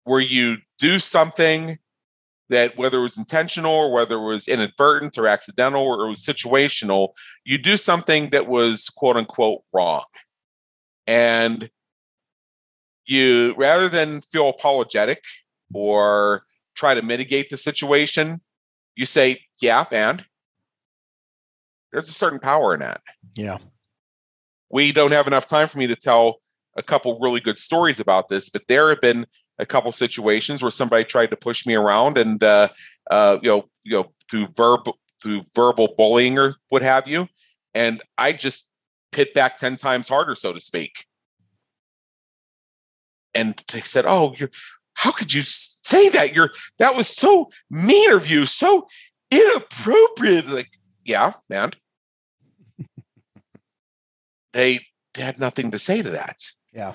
where 0.04 0.20
you 0.20 0.56
do 0.78 0.98
something 0.98 1.78
that 2.48 2.76
whether 2.78 2.98
it 2.98 3.02
was 3.02 3.18
intentional 3.18 3.72
or 3.72 3.92
whether 3.92 4.16
it 4.16 4.26
was 4.26 4.48
inadvertent 4.48 5.18
or 5.18 5.26
accidental 5.26 5.82
or 5.82 6.06
it 6.06 6.08
was 6.08 6.24
situational, 6.24 7.10
you 7.44 7.58
do 7.58 7.76
something 7.76 8.30
that 8.30 8.46
was 8.46 8.88
quote 8.88 9.16
unquote 9.16 9.62
wrong. 9.72 10.04
And 11.06 11.70
you, 13.06 13.54
rather 13.56 13.88
than 13.88 14.20
feel 14.20 14.48
apologetic 14.48 15.22
or 15.74 16.42
try 16.74 16.94
to 16.94 17.02
mitigate 17.02 17.50
the 17.50 17.56
situation, 17.56 18.40
you 18.96 19.06
say, 19.06 19.40
yeah, 19.60 19.84
and 19.90 20.24
there's 21.92 22.08
a 22.08 22.12
certain 22.12 22.38
power 22.38 22.74
in 22.74 22.80
that. 22.80 23.00
Yeah. 23.34 23.58
We 24.70 24.92
don't 24.92 25.12
have 25.12 25.26
enough 25.26 25.46
time 25.46 25.68
for 25.68 25.78
me 25.78 25.86
to 25.86 25.96
tell 25.96 26.40
a 26.76 26.82
couple 26.82 27.18
really 27.20 27.40
good 27.40 27.58
stories 27.58 28.00
about 28.00 28.28
this, 28.28 28.50
but 28.50 28.62
there 28.68 28.90
have 28.90 29.00
been 29.00 29.26
a 29.58 29.66
couple 29.66 29.90
situations 29.92 30.62
where 30.62 30.70
somebody 30.70 31.04
tried 31.04 31.30
to 31.30 31.36
push 31.36 31.66
me 31.66 31.74
around 31.74 32.16
and 32.16 32.42
uh, 32.42 32.68
uh, 33.10 33.38
you 33.42 33.48
know 33.48 33.68
you 33.84 33.92
know 33.92 34.12
through 34.30 34.46
verb 34.56 34.80
through 35.22 35.42
verbal 35.54 35.94
bullying 35.96 36.38
or 36.38 36.54
what 36.68 36.82
have 36.82 37.08
you 37.08 37.28
and 37.74 38.02
i 38.16 38.32
just 38.32 38.72
hit 39.12 39.34
back 39.34 39.56
10 39.56 39.76
times 39.76 40.08
harder 40.08 40.34
so 40.34 40.52
to 40.52 40.60
speak 40.60 41.06
and 43.34 43.62
they 43.72 43.80
said 43.80 44.04
oh 44.06 44.34
you're 44.36 44.50
how 44.94 45.10
could 45.10 45.32
you 45.32 45.42
say 45.42 46.08
that 46.10 46.34
you're 46.34 46.50
that 46.78 46.94
was 46.94 47.08
so 47.08 47.50
mean 47.70 48.12
of 48.12 48.30
you 48.30 48.46
so 48.46 48.86
inappropriate 49.30 50.46
like 50.48 50.70
yeah 51.08 51.32
man 51.48 51.72
they 54.52 54.80
had 55.16 55.40
nothing 55.40 55.70
to 55.70 55.78
say 55.78 56.02
to 56.02 56.10
that 56.10 56.38
yeah 56.72 56.94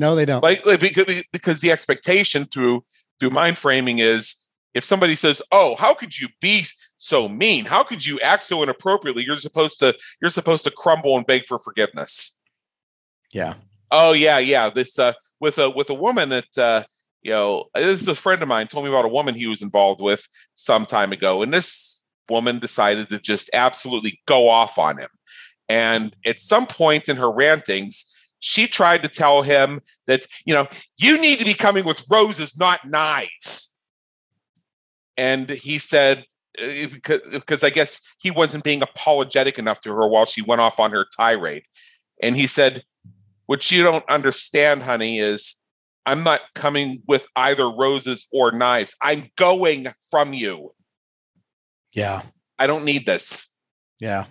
no, 0.00 0.16
they 0.16 0.24
don't. 0.24 0.42
Like, 0.42 0.64
like 0.64 0.80
because, 0.80 1.22
because 1.30 1.60
the 1.60 1.70
expectation 1.70 2.46
through 2.46 2.82
through 3.20 3.30
mind 3.30 3.58
framing 3.58 3.98
is 3.98 4.34
if 4.72 4.82
somebody 4.82 5.14
says, 5.14 5.42
"Oh, 5.52 5.76
how 5.76 5.92
could 5.92 6.18
you 6.18 6.28
be 6.40 6.64
so 6.96 7.28
mean? 7.28 7.66
How 7.66 7.84
could 7.84 8.04
you 8.04 8.18
act 8.20 8.42
so 8.42 8.62
inappropriately?" 8.62 9.24
You're 9.24 9.36
supposed 9.36 9.78
to 9.80 9.94
you're 10.20 10.30
supposed 10.30 10.64
to 10.64 10.70
crumble 10.70 11.18
and 11.18 11.26
beg 11.26 11.44
for 11.44 11.58
forgiveness. 11.58 12.40
Yeah. 13.34 13.54
Oh 13.90 14.12
yeah, 14.12 14.38
yeah. 14.38 14.70
This 14.70 14.98
uh, 14.98 15.12
with 15.38 15.58
a 15.58 15.68
with 15.68 15.90
a 15.90 15.94
woman 15.94 16.30
that 16.30 16.58
uh, 16.58 16.84
you 17.20 17.32
know, 17.32 17.66
this 17.74 18.00
is 18.00 18.08
a 18.08 18.14
friend 18.14 18.40
of 18.40 18.48
mine 18.48 18.68
told 18.68 18.86
me 18.86 18.90
about 18.90 19.04
a 19.04 19.08
woman 19.08 19.34
he 19.34 19.46
was 19.46 19.60
involved 19.60 20.00
with 20.00 20.26
some 20.54 20.86
time 20.86 21.12
ago, 21.12 21.42
and 21.42 21.52
this 21.52 21.99
woman 22.30 22.58
decided 22.58 23.08
to 23.10 23.18
just 23.18 23.50
absolutely 23.52 24.20
go 24.26 24.48
off 24.48 24.78
on 24.78 24.98
him. 24.98 25.08
And 25.68 26.14
at 26.26 26.38
some 26.38 26.66
point 26.66 27.08
in 27.08 27.16
her 27.16 27.30
rantings, 27.30 28.04
she 28.40 28.66
tried 28.66 29.02
to 29.02 29.08
tell 29.08 29.42
him 29.42 29.80
that, 30.06 30.26
you 30.44 30.54
know, 30.54 30.66
you 30.98 31.20
need 31.20 31.38
to 31.38 31.44
be 31.44 31.54
coming 31.54 31.84
with 31.84 32.04
roses, 32.10 32.58
not 32.58 32.80
knives. 32.84 33.74
And 35.16 35.48
he 35.48 35.78
said, 35.78 36.24
uh, 36.58 36.88
because, 36.92 37.20
because 37.30 37.62
I 37.62 37.70
guess 37.70 38.00
he 38.18 38.30
wasn't 38.30 38.64
being 38.64 38.82
apologetic 38.82 39.58
enough 39.58 39.80
to 39.82 39.90
her 39.90 40.08
while 40.08 40.24
she 40.24 40.42
went 40.42 40.60
off 40.60 40.80
on 40.80 40.90
her 40.92 41.06
tirade. 41.16 41.62
And 42.22 42.34
he 42.34 42.46
said, 42.46 42.82
What 43.46 43.70
you 43.70 43.82
don't 43.82 44.08
understand, 44.08 44.82
honey, 44.82 45.18
is 45.18 45.60
I'm 46.06 46.24
not 46.24 46.40
coming 46.54 47.02
with 47.06 47.26
either 47.36 47.70
roses 47.70 48.26
or 48.32 48.50
knives. 48.50 48.96
I'm 49.02 49.30
going 49.36 49.88
from 50.10 50.32
you. 50.32 50.70
Yeah. 51.92 52.22
I 52.58 52.66
don't 52.66 52.84
need 52.84 53.06
this. 53.06 53.54
Yeah. 54.00 54.26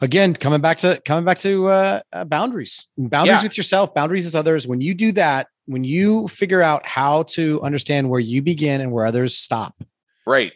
Again 0.00 0.34
coming 0.34 0.60
back 0.60 0.78
to 0.78 1.00
coming 1.04 1.24
back 1.24 1.38
to 1.38 1.66
uh, 1.66 2.00
uh, 2.12 2.24
boundaries. 2.24 2.86
Boundaries 2.96 3.38
yeah. 3.38 3.42
with 3.42 3.56
yourself 3.56 3.94
boundaries 3.94 4.26
with 4.26 4.34
others. 4.34 4.66
When 4.66 4.80
you 4.80 4.94
do 4.94 5.12
that 5.12 5.48
when 5.66 5.84
you 5.84 6.28
figure 6.28 6.62
out 6.62 6.86
how 6.86 7.24
to 7.24 7.60
understand 7.62 8.08
where 8.08 8.20
you 8.20 8.40
begin 8.40 8.80
and 8.80 8.90
where 8.90 9.04
others 9.04 9.36
stop. 9.36 9.82
Right. 10.26 10.52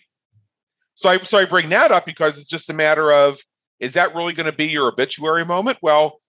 So 0.95 1.09
i 1.11 1.19
so 1.19 1.39
i 1.39 1.45
bring 1.45 1.71
that 1.71 1.91
up 1.91 2.07
because 2.07 2.39
it's 2.39 2.49
just 2.49 2.71
a 2.71 2.75
matter 2.75 3.13
of 3.13 3.41
is 3.81 3.95
that 3.95 4.15
really 4.15 4.33
going 4.33 4.51
to 4.51 4.57
be 4.57 4.67
your 4.67 4.89
obituary 4.89 5.45
moment? 5.45 5.79
Well 5.83 6.21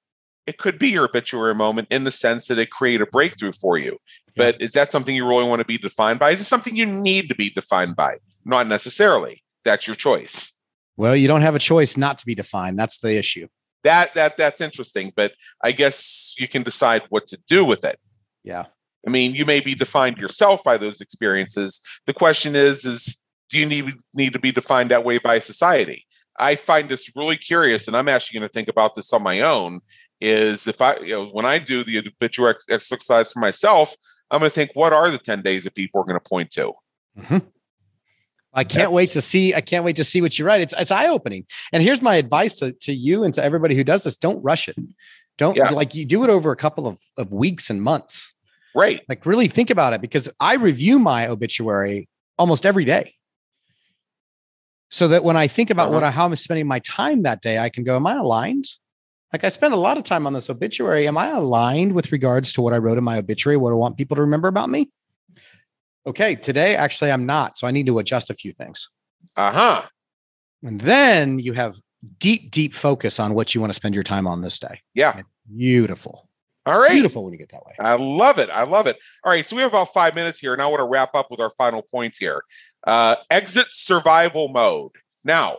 it 0.45 0.57
could 0.57 0.77
be 0.77 0.89
your 0.89 1.05
obituary 1.05 1.55
moment 1.55 1.87
in 1.89 2.03
the 2.03 2.11
sense 2.11 2.47
that 2.47 2.57
it 2.57 2.69
create 2.69 2.99
a 2.99 3.05
breakthrough 3.05 3.53
for 3.53 3.77
you. 3.77 3.97
But 4.35 4.61
is 4.61 4.73
that 4.73 4.91
something 4.91 5.15
you 5.15 5.25
really 5.25 5.47
want 5.47 5.59
to 5.59 5.65
be 5.65 5.77
defined 5.77 6.19
by? 6.19 6.31
Is 6.31 6.41
it 6.41 6.45
something 6.45 6.75
you 6.75 6.85
need 6.85 7.29
to 7.29 7.35
be 7.35 7.49
defined 7.49 7.95
by 7.95 8.17
not 8.45 8.67
necessarily 8.67 9.41
that's 9.63 9.87
your 9.87 9.95
choice 9.95 10.57
well, 10.95 11.15
you 11.15 11.27
don't 11.27 11.41
have 11.41 11.55
a 11.55 11.59
choice 11.59 11.97
not 11.97 12.19
to 12.19 12.25
be 12.25 12.35
defined. 12.35 12.77
That's 12.77 12.99
the 12.99 13.17
issue. 13.17 13.47
That 13.83 14.13
that 14.13 14.37
that's 14.37 14.61
interesting, 14.61 15.11
but 15.15 15.33
I 15.63 15.71
guess 15.71 16.35
you 16.37 16.47
can 16.47 16.63
decide 16.63 17.03
what 17.09 17.27
to 17.27 17.37
do 17.47 17.65
with 17.65 17.83
it. 17.83 17.99
Yeah. 18.43 18.65
I 19.05 19.09
mean, 19.09 19.35
you 19.35 19.45
may 19.45 19.59
be 19.59 19.75
defined 19.75 20.17
yourself 20.17 20.63
by 20.63 20.77
those 20.77 21.01
experiences. 21.01 21.81
The 22.05 22.13
question 22.13 22.55
is 22.55 22.85
is 22.85 23.25
do 23.49 23.59
you 23.59 23.65
need 23.65 23.93
need 24.13 24.33
to 24.33 24.39
be 24.39 24.51
defined 24.51 24.91
that 24.91 25.03
way 25.03 25.17
by 25.17 25.39
society? 25.39 26.05
I 26.39 26.55
find 26.55 26.87
this 26.87 27.11
really 27.15 27.37
curious 27.37 27.87
and 27.87 27.97
I'm 27.97 28.07
actually 28.07 28.39
going 28.39 28.49
to 28.49 28.53
think 28.53 28.67
about 28.67 28.95
this 28.95 29.11
on 29.13 29.21
my 29.21 29.41
own 29.41 29.81
is 30.21 30.67
if 30.67 30.81
I 30.81 30.97
you 30.99 31.13
know 31.13 31.25
when 31.27 31.45
I 31.45 31.59
do 31.59 31.83
the 31.83 31.99
obituary 31.99 32.55
exercise 32.69 33.33
for 33.33 33.39
myself, 33.39 33.93
I'm 34.31 34.39
going 34.39 34.49
to 34.49 34.55
think 34.55 34.71
what 34.75 34.93
are 34.93 35.11
the 35.11 35.17
10 35.17 35.41
days 35.41 35.65
that 35.65 35.75
people 35.75 35.99
are 35.99 36.05
going 36.05 36.19
to 36.19 36.29
point 36.29 36.51
to? 36.51 36.73
Mm-hmm. 37.17 37.39
I 38.53 38.63
can't 38.63 38.83
That's... 38.83 38.95
wait 38.95 39.09
to 39.11 39.21
see. 39.21 39.53
I 39.53 39.61
can't 39.61 39.83
wait 39.83 39.95
to 39.95 40.03
see 40.03 40.21
what 40.21 40.37
you 40.37 40.45
write. 40.45 40.61
It's 40.61 40.73
it's 40.77 40.91
eye 40.91 41.07
opening. 41.07 41.45
And 41.71 41.81
here's 41.81 42.01
my 42.01 42.15
advice 42.15 42.55
to, 42.55 42.71
to 42.71 42.93
you 42.93 43.23
and 43.23 43.33
to 43.33 43.43
everybody 43.43 43.75
who 43.75 43.83
does 43.83 44.03
this: 44.03 44.17
don't 44.17 44.41
rush 44.43 44.67
it. 44.67 44.75
Don't 45.37 45.57
yeah. 45.57 45.69
like 45.69 45.95
you 45.95 46.05
do 46.05 46.23
it 46.23 46.29
over 46.29 46.51
a 46.51 46.55
couple 46.55 46.87
of, 46.87 46.99
of 47.17 47.33
weeks 47.33 47.69
and 47.69 47.81
months. 47.81 48.33
Right. 48.75 49.01
Like 49.09 49.25
really 49.25 49.47
think 49.47 49.69
about 49.69 49.93
it 49.93 50.01
because 50.01 50.29
I 50.39 50.55
review 50.55 50.99
my 50.99 51.27
obituary 51.27 52.07
almost 52.37 52.65
every 52.65 52.85
day. 52.85 53.15
So 54.89 55.07
that 55.07 55.23
when 55.23 55.37
I 55.37 55.47
think 55.47 55.71
about 55.71 55.85
uh-huh. 55.85 55.93
what 55.93 56.03
I, 56.03 56.11
how 56.11 56.25
I'm 56.25 56.35
spending 56.35 56.67
my 56.67 56.79
time 56.79 57.23
that 57.23 57.41
day, 57.41 57.57
I 57.57 57.69
can 57.69 57.83
go, 57.83 57.95
Am 57.95 58.05
I 58.05 58.15
aligned? 58.15 58.65
Like 59.31 59.43
I 59.43 59.49
spend 59.49 59.73
a 59.73 59.77
lot 59.77 59.97
of 59.97 60.03
time 60.03 60.27
on 60.27 60.33
this 60.33 60.49
obituary. 60.49 61.07
Am 61.07 61.17
I 61.17 61.29
aligned 61.29 61.93
with 61.93 62.11
regards 62.11 62.53
to 62.53 62.61
what 62.61 62.73
I 62.73 62.77
wrote 62.77 62.99
in 62.99 63.03
my 63.03 63.17
obituary? 63.17 63.57
What 63.57 63.71
I 63.71 63.75
want 63.75 63.97
people 63.97 64.15
to 64.15 64.21
remember 64.21 64.47
about 64.47 64.69
me? 64.69 64.91
Okay, 66.05 66.35
today 66.35 66.75
actually 66.75 67.11
I'm 67.11 67.25
not. 67.25 67.57
So 67.57 67.67
I 67.67 67.71
need 67.71 67.87
to 67.87 67.99
adjust 67.99 68.29
a 68.29 68.33
few 68.33 68.51
things. 68.53 68.89
Uh 69.35 69.51
huh. 69.51 69.81
And 70.65 70.81
then 70.81 71.39
you 71.39 71.53
have 71.53 71.75
deep, 72.19 72.51
deep 72.51 72.73
focus 72.73 73.19
on 73.19 73.33
what 73.33 73.53
you 73.53 73.61
want 73.61 73.71
to 73.71 73.75
spend 73.75 73.95
your 73.95 74.03
time 74.03 74.27
on 74.27 74.41
this 74.41 74.59
day. 74.59 74.81
Yeah. 74.93 75.21
Beautiful. 75.55 76.29
All 76.65 76.79
right. 76.79 76.91
Beautiful 76.91 77.25
when 77.25 77.33
you 77.33 77.39
get 77.39 77.49
that 77.49 77.65
way. 77.65 77.73
I 77.79 77.95
love 77.95 78.39
it. 78.39 78.49
I 78.49 78.63
love 78.63 78.87
it. 78.87 78.97
All 79.23 79.31
right. 79.31 79.45
So 79.45 79.55
we 79.55 79.61
have 79.61 79.71
about 79.71 79.93
five 79.93 80.15
minutes 80.15 80.39
here. 80.39 80.53
And 80.53 80.61
I 80.61 80.67
want 80.67 80.79
to 80.79 80.85
wrap 80.85 81.13
up 81.13 81.29
with 81.29 81.41
our 81.41 81.49
final 81.51 81.81
point 81.81 82.15
here. 82.17 82.43
Uh, 82.85 83.17
exit 83.29 83.67
survival 83.69 84.47
mode. 84.47 84.91
Now, 85.25 85.57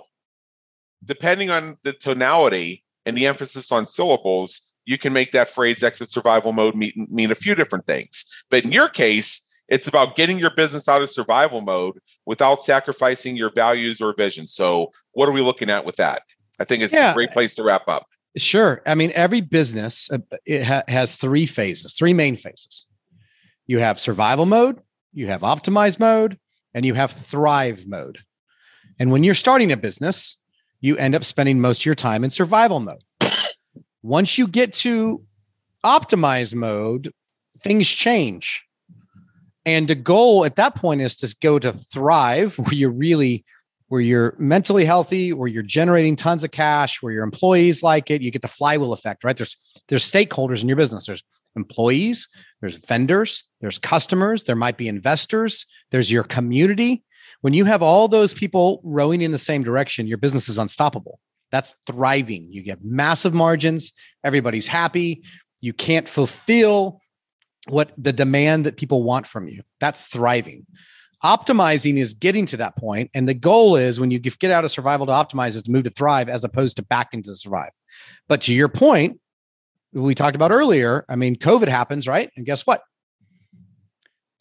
depending 1.04 1.50
on 1.50 1.76
the 1.82 1.92
tonality 1.92 2.84
and 3.04 3.16
the 3.16 3.26
emphasis 3.26 3.70
on 3.70 3.86
syllables, 3.86 4.62
you 4.86 4.96
can 4.96 5.12
make 5.12 5.32
that 5.32 5.48
phrase 5.48 5.82
exit 5.82 6.08
survival 6.08 6.52
mode 6.52 6.74
mean, 6.74 6.92
mean 7.10 7.30
a 7.30 7.34
few 7.34 7.54
different 7.54 7.86
things. 7.86 8.24
But 8.50 8.64
in 8.64 8.72
your 8.72 8.88
case, 8.88 9.43
It's 9.68 9.88
about 9.88 10.14
getting 10.16 10.38
your 10.38 10.50
business 10.50 10.88
out 10.88 11.02
of 11.02 11.10
survival 11.10 11.60
mode 11.60 11.98
without 12.26 12.60
sacrificing 12.60 13.36
your 13.36 13.50
values 13.50 14.00
or 14.00 14.14
vision. 14.14 14.46
So, 14.46 14.90
what 15.12 15.28
are 15.28 15.32
we 15.32 15.40
looking 15.40 15.70
at 15.70 15.84
with 15.84 15.96
that? 15.96 16.22
I 16.60 16.64
think 16.64 16.82
it's 16.82 16.92
yeah. 16.92 17.12
a 17.12 17.14
great 17.14 17.30
place 17.30 17.54
to 17.56 17.62
wrap 17.62 17.88
up. 17.88 18.04
Sure. 18.36 18.82
I 18.84 18.94
mean, 18.94 19.12
every 19.14 19.40
business 19.40 20.10
uh, 20.10 20.18
it 20.44 20.64
ha- 20.64 20.82
has 20.88 21.16
three 21.16 21.46
phases, 21.46 21.94
three 21.94 22.12
main 22.12 22.36
phases. 22.36 22.86
You 23.66 23.78
have 23.78 23.98
survival 23.98 24.44
mode, 24.44 24.80
you 25.12 25.28
have 25.28 25.40
optimize 25.42 25.98
mode, 25.98 26.38
and 26.74 26.84
you 26.84 26.94
have 26.94 27.12
thrive 27.12 27.86
mode. 27.86 28.18
And 28.98 29.10
when 29.10 29.24
you're 29.24 29.34
starting 29.34 29.72
a 29.72 29.76
business, 29.76 30.38
you 30.80 30.96
end 30.96 31.14
up 31.14 31.24
spending 31.24 31.60
most 31.60 31.82
of 31.82 31.86
your 31.86 31.94
time 31.94 32.24
in 32.24 32.30
survival 32.30 32.80
mode. 32.80 33.02
Once 34.02 34.36
you 34.36 34.46
get 34.46 34.72
to 34.72 35.24
optimize 35.84 36.54
mode, 36.54 37.12
things 37.62 37.88
change. 37.88 38.66
And 39.66 39.88
the 39.88 39.94
goal 39.94 40.44
at 40.44 40.56
that 40.56 40.74
point 40.74 41.00
is 41.00 41.16
to 41.16 41.36
go 41.40 41.58
to 41.58 41.72
thrive, 41.72 42.58
where 42.58 42.74
you're 42.74 42.90
really, 42.90 43.44
where 43.88 44.00
you're 44.00 44.34
mentally 44.38 44.84
healthy, 44.84 45.32
where 45.32 45.48
you're 45.48 45.62
generating 45.62 46.16
tons 46.16 46.44
of 46.44 46.50
cash, 46.50 47.02
where 47.02 47.12
your 47.12 47.24
employees 47.24 47.82
like 47.82 48.10
it. 48.10 48.22
You 48.22 48.30
get 48.30 48.42
the 48.42 48.48
flywheel 48.48 48.92
effect, 48.92 49.24
right? 49.24 49.36
There's 49.36 49.56
there's 49.88 50.10
stakeholders 50.10 50.62
in 50.62 50.68
your 50.68 50.76
business. 50.76 51.06
There's 51.06 51.22
employees, 51.56 52.28
there's 52.60 52.76
vendors, 52.76 53.44
there's 53.60 53.78
customers, 53.78 54.44
there 54.44 54.56
might 54.56 54.76
be 54.76 54.88
investors, 54.88 55.66
there's 55.90 56.10
your 56.10 56.24
community. 56.24 57.04
When 57.42 57.54
you 57.54 57.64
have 57.64 57.82
all 57.82 58.08
those 58.08 58.34
people 58.34 58.80
rowing 58.84 59.22
in 59.22 59.32
the 59.32 59.38
same 59.38 59.62
direction, 59.62 60.06
your 60.06 60.18
business 60.18 60.48
is 60.48 60.58
unstoppable. 60.58 61.20
That's 61.52 61.74
thriving. 61.86 62.48
You 62.50 62.62
get 62.62 62.82
massive 62.82 63.34
margins, 63.34 63.92
everybody's 64.24 64.66
happy. 64.66 65.22
You 65.60 65.72
can't 65.72 66.08
fulfill 66.08 67.00
what 67.68 67.92
the 67.96 68.12
demand 68.12 68.66
that 68.66 68.76
people 68.76 69.02
want 69.02 69.26
from 69.26 69.48
you. 69.48 69.62
That's 69.80 70.06
thriving. 70.06 70.66
Optimizing 71.24 71.96
is 71.96 72.12
getting 72.12 72.44
to 72.46 72.58
that 72.58 72.76
point, 72.76 73.10
and 73.14 73.26
the 73.26 73.34
goal 73.34 73.76
is 73.76 73.98
when 73.98 74.10
you 74.10 74.18
get 74.18 74.50
out 74.50 74.64
of 74.64 74.70
survival 74.70 75.06
to 75.06 75.12
optimize 75.12 75.54
is 75.54 75.62
to 75.62 75.70
move 75.70 75.84
to 75.84 75.90
thrive 75.90 76.28
as 76.28 76.44
opposed 76.44 76.76
to 76.76 76.82
back 76.82 77.08
into 77.12 77.34
survive. 77.34 77.70
But 78.28 78.42
to 78.42 78.52
your 78.52 78.68
point, 78.68 79.20
we 79.92 80.14
talked 80.14 80.36
about 80.36 80.50
earlier, 80.50 81.04
I 81.08 81.16
mean, 81.16 81.36
COVID 81.36 81.68
happens, 81.68 82.06
right? 82.06 82.30
And 82.36 82.44
guess 82.44 82.66
what? 82.66 82.82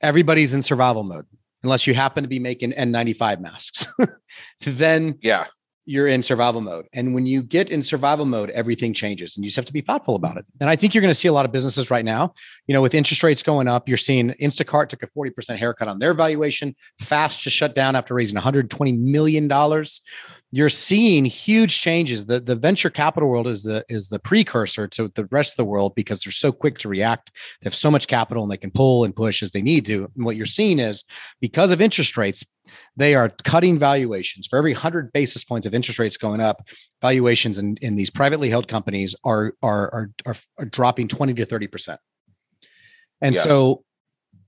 Everybody's 0.02 0.54
in 0.54 0.62
survival 0.62 1.04
mode 1.04 1.26
unless 1.64 1.88
you 1.88 1.94
happen 1.94 2.24
to 2.24 2.28
be 2.28 2.40
making 2.40 2.74
N95 2.74 3.40
masks. 3.40 3.88
then 4.62 5.18
yeah, 5.22 5.46
you're 5.86 6.08
in 6.08 6.24
survival 6.24 6.62
mode. 6.62 6.86
And 6.94 7.14
when 7.14 7.26
you 7.26 7.44
get 7.44 7.70
in 7.70 7.84
survival 7.84 8.26
mode, 8.26 8.50
everything 8.52 8.94
changes 8.94 9.36
and 9.36 9.44
you 9.44 9.50
just 9.50 9.58
have 9.58 9.66
to 9.66 9.74
be 9.74 9.82
thoughtful 9.82 10.16
about 10.16 10.38
it. 10.38 10.46
And 10.62 10.70
I 10.70 10.76
think 10.76 10.94
you're 10.94 11.02
going 11.02 11.10
to 11.10 11.16
see 11.16 11.28
a 11.28 11.34
lot 11.34 11.46
of 11.46 11.52
businesses 11.52 11.92
right 11.92 12.06
now, 12.06 12.34
you 12.68 12.74
know, 12.74 12.82
with 12.82 12.94
interest 12.94 13.24
rates 13.24 13.44
going 13.44 13.68
up, 13.68 13.88
you're 13.88 13.98
seeing 13.98 14.30
Instacart 14.42 14.90
took 14.90 15.04
a 15.04 15.08
40% 15.08 15.58
haircut 15.58 15.88
on 15.88 16.00
their 16.00 16.14
valuation, 16.14 16.76
Fast 17.00 17.42
just 17.42 17.56
shut 17.56 17.76
down 17.76 17.96
after 17.96 18.14
raising 18.14 18.40
$120 18.40 18.98
million 19.00 19.48
you're 20.56 20.70
seeing 20.70 21.26
huge 21.26 21.80
changes. 21.80 22.28
The, 22.28 22.40
the 22.40 22.56
venture 22.56 22.92
capital 22.92 23.28
world 23.28 23.48
is 23.48 23.64
the 23.64 23.84
is 23.90 24.10
the 24.10 24.20
precursor 24.20 24.88
to 24.90 25.12
the 25.16 25.26
rest 25.32 25.54
of 25.54 25.58
the 25.58 25.66
world 25.66 25.96
because 25.96 26.22
they're 26.22 26.32
so 26.32 26.52
quick 26.52 26.78
to 26.80 26.90
react. 26.90 27.32
They 27.60 27.66
have 27.66 27.74
so 27.74 27.90
much 27.90 28.06
capital 28.06 28.44
and 28.44 28.52
they 28.52 28.58
can 28.58 28.70
pull 28.70 29.04
and 29.04 29.16
push 29.16 29.42
as 29.42 29.50
they 29.50 29.64
need 29.64 29.88
to. 29.88 30.12
And 30.16 30.26
what 30.26 30.36
you're 30.36 30.46
seeing 30.46 30.78
is 30.78 31.06
because 31.42 31.72
of 31.72 31.82
interest 31.82 32.18
rates, 32.18 32.46
they 32.96 33.16
are 33.16 33.30
cutting 33.44 33.80
valuations. 33.80 34.48
For 34.48 34.58
every 34.58 34.74
100 34.74 35.12
basis 35.14 35.44
points 35.44 35.66
of 35.66 35.74
interest 35.74 36.00
rates 36.00 36.18
going 36.18 36.42
up, 36.42 36.68
valuations 37.02 37.58
in, 37.58 37.78
in 37.82 37.96
these 37.96 38.10
privately 38.10 38.50
held 38.50 38.68
companies 38.68 39.16
are 39.24 39.54
are 39.62 39.94
are, 39.94 40.10
are, 40.26 40.36
are 40.60 40.66
dropping 40.66 41.08
20 41.08 41.34
to 41.36 41.46
30%. 41.46 41.98
And 43.22 43.36
yeah. 43.36 43.42
so 43.42 43.84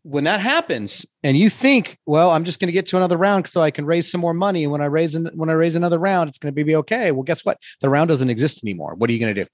when 0.06 0.26
that 0.26 0.40
happens 0.40 1.04
and 1.24 1.36
you 1.36 1.50
think 1.50 1.98
well 2.06 2.30
i'm 2.30 2.44
just 2.44 2.60
going 2.60 2.68
to 2.68 2.72
get 2.72 2.86
to 2.86 2.96
another 2.96 3.18
round 3.18 3.48
so 3.48 3.60
i 3.60 3.72
can 3.72 3.88
raise 3.88 4.10
some 4.10 4.22
more 4.22 4.36
money 4.36 4.62
and 4.62 4.72
when 4.72 4.80
i 4.80 4.86
raise 4.86 5.16
an, 5.16 5.32
when 5.34 5.50
i 5.50 5.54
raise 5.54 5.76
another 5.76 5.98
round 5.98 6.28
it's 6.28 6.38
going 6.38 6.54
to 6.54 6.64
be 6.64 6.76
okay 6.76 7.12
well 7.12 7.24
guess 7.24 7.44
what 7.44 7.58
the 7.82 7.90
round 7.90 8.08
doesn't 8.08 8.30
exist 8.30 8.64
anymore 8.64 8.94
what 8.94 9.10
are 9.10 9.14
you 9.14 9.20
going 9.20 9.34
to 9.34 9.44
do 9.44 9.50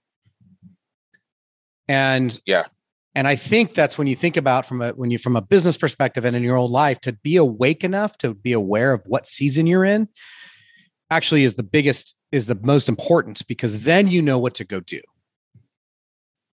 and 1.87 2.37
yeah 2.45 2.65
and 3.15 3.27
i 3.27 3.35
think 3.35 3.73
that's 3.73 3.97
when 3.97 4.07
you 4.07 4.15
think 4.15 4.37
about 4.37 4.65
from 4.65 4.81
a 4.81 4.91
when 4.91 5.11
you 5.11 5.17
from 5.17 5.35
a 5.35 5.41
business 5.41 5.77
perspective 5.77 6.25
and 6.25 6.35
in 6.35 6.43
your 6.43 6.57
own 6.57 6.71
life 6.71 6.99
to 6.99 7.13
be 7.13 7.35
awake 7.35 7.83
enough 7.83 8.17
to 8.17 8.33
be 8.33 8.53
aware 8.53 8.93
of 8.93 9.01
what 9.05 9.27
season 9.27 9.65
you're 9.65 9.85
in 9.85 10.07
actually 11.09 11.43
is 11.43 11.55
the 11.55 11.63
biggest 11.63 12.15
is 12.31 12.45
the 12.45 12.59
most 12.61 12.87
important 12.87 13.45
because 13.47 13.83
then 13.83 14.07
you 14.07 14.21
know 14.21 14.39
what 14.39 14.53
to 14.53 14.63
go 14.63 14.79
do 14.79 15.01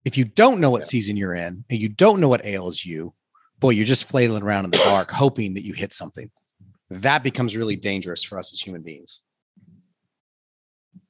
if 0.05 0.18
you 0.18 0.24
don't 0.24 0.60
know 0.60 0.72
what 0.72 0.86
season 0.86 1.18
you're 1.18 1.34
in 1.34 1.66
and 1.70 1.80
you 1.80 1.89
don't 1.89 2.20
know 2.20 2.30
what 2.30 2.45
ails 2.45 2.84
you 2.84 3.14
boy, 3.60 3.72
you're 3.72 3.86
just 3.86 4.08
flailing 4.08 4.43
around 4.43 4.66
in 4.66 4.72
the 4.72 4.78
dark, 4.78 5.10
hoping 5.12 5.53
that 5.55 5.66
you 5.66 5.74
hit 5.74 5.93
something. 5.93 6.30
That 6.89 7.24
becomes 7.24 7.55
really 7.55 7.76
dangerous 7.76 8.24
for 8.24 8.39
us 8.39 8.53
as 8.53 8.60
human 8.60 8.82
beings. 8.82 9.20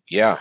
Yeah, 0.09 0.39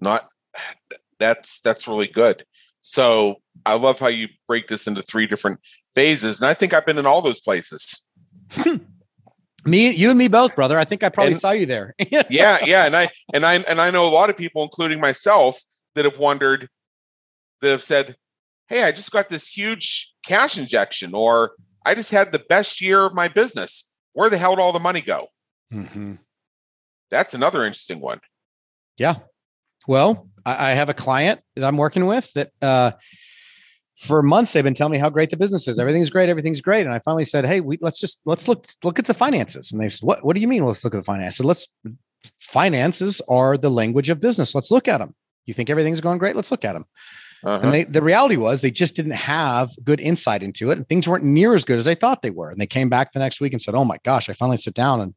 not 0.00 0.28
that's 1.18 1.60
that's 1.60 1.86
really 1.86 2.08
good. 2.08 2.44
So 2.82 3.36
I 3.64 3.74
love 3.74 3.98
how 4.00 4.08
you 4.08 4.28
break 4.46 4.66
this 4.66 4.86
into 4.86 5.02
three 5.02 5.26
different 5.26 5.60
phases, 5.94 6.40
and 6.40 6.50
I 6.50 6.54
think 6.54 6.74
I've 6.74 6.84
been 6.84 6.98
in 6.98 7.06
all 7.06 7.22
those 7.22 7.40
places. 7.40 8.08
me, 9.64 9.90
you, 9.90 10.10
and 10.10 10.18
me 10.18 10.28
both, 10.28 10.54
brother. 10.56 10.78
I 10.78 10.84
think 10.84 11.04
I 11.04 11.08
probably 11.08 11.32
and, 11.32 11.40
saw 11.40 11.52
you 11.52 11.64
there. 11.64 11.94
yeah, 12.28 12.58
yeah, 12.64 12.84
and 12.84 12.96
I 12.96 13.08
and 13.32 13.46
I 13.46 13.54
and 13.54 13.80
I 13.80 13.90
know 13.90 14.06
a 14.06 14.10
lot 14.10 14.30
of 14.30 14.36
people, 14.36 14.64
including 14.64 15.00
myself, 15.00 15.60
that 15.94 16.04
have 16.04 16.18
wondered, 16.18 16.68
that 17.60 17.70
have 17.70 17.84
said, 17.84 18.16
hey, 18.68 18.82
I 18.82 18.90
just 18.90 19.12
got 19.12 19.28
this 19.28 19.48
huge 19.48 20.12
cash 20.26 20.58
injection, 20.58 21.14
or 21.14 21.52
I 21.86 21.94
just 21.94 22.10
had 22.10 22.32
the 22.32 22.42
best 22.48 22.80
year 22.80 23.06
of 23.06 23.14
my 23.14 23.28
business. 23.28 23.90
Where 24.12 24.28
the 24.28 24.38
hell 24.38 24.56
did 24.56 24.62
all 24.62 24.72
the 24.72 24.80
money 24.80 25.02
go? 25.02 25.28
Mm-hmm. 25.72 26.14
That's 27.10 27.32
another 27.32 27.64
interesting 27.64 28.00
one. 28.00 28.18
Yeah. 28.98 29.16
Well, 29.86 30.28
I, 30.44 30.70
I, 30.70 30.74
have 30.74 30.88
a 30.88 30.94
client 30.94 31.40
that 31.56 31.64
I'm 31.64 31.76
working 31.76 32.06
with 32.06 32.32
that 32.34 32.50
uh, 32.60 32.92
for 33.96 34.22
months 34.22 34.52
they've 34.52 34.64
been 34.64 34.74
telling 34.74 34.92
me 34.92 34.98
how 34.98 35.10
great 35.10 35.30
the 35.30 35.36
business 35.36 35.68
is. 35.68 35.78
Everything's 35.78 36.10
great. 36.10 36.28
Everything's 36.28 36.60
great. 36.60 36.86
And 36.86 36.94
I 36.94 36.98
finally 37.00 37.24
said, 37.24 37.46
"Hey, 37.46 37.60
we 37.60 37.78
let's 37.80 38.00
just 38.00 38.20
let's 38.24 38.48
look 38.48 38.66
look 38.82 38.98
at 38.98 39.06
the 39.06 39.14
finances." 39.14 39.72
And 39.72 39.80
they 39.80 39.88
said, 39.88 40.06
"What 40.06 40.24
What 40.24 40.34
do 40.34 40.40
you 40.40 40.48
mean? 40.48 40.64
Let's 40.64 40.84
look 40.84 40.94
at 40.94 40.98
the 40.98 41.04
finances." 41.04 41.38
So 41.38 41.46
let's 41.46 41.68
finances 42.40 43.20
are 43.28 43.56
the 43.56 43.70
language 43.70 44.08
of 44.08 44.20
business. 44.20 44.54
Let's 44.54 44.70
look 44.70 44.88
at 44.88 44.98
them. 44.98 45.14
You 45.46 45.54
think 45.54 45.70
everything's 45.70 46.00
going 46.00 46.18
great? 46.18 46.36
Let's 46.36 46.50
look 46.50 46.64
at 46.64 46.74
them. 46.74 46.84
Uh-huh. 47.44 47.60
And 47.64 47.74
they, 47.74 47.84
the 47.84 48.02
reality 48.02 48.36
was 48.36 48.62
they 48.62 48.70
just 48.70 48.94
didn't 48.94 49.12
have 49.12 49.70
good 49.82 50.00
insight 50.00 50.42
into 50.42 50.70
it. 50.70 50.78
And 50.78 50.88
things 50.88 51.08
weren't 51.08 51.24
near 51.24 51.54
as 51.54 51.64
good 51.64 51.78
as 51.78 51.84
they 51.84 51.96
thought 51.96 52.22
they 52.22 52.30
were. 52.30 52.50
And 52.50 52.60
they 52.60 52.66
came 52.66 52.88
back 52.88 53.12
the 53.12 53.18
next 53.18 53.40
week 53.40 53.52
and 53.52 53.60
said, 53.60 53.74
Oh 53.74 53.84
my 53.84 53.98
gosh, 54.04 54.28
I 54.28 54.32
finally 54.32 54.58
sit 54.58 54.74
down. 54.74 55.00
And 55.00 55.14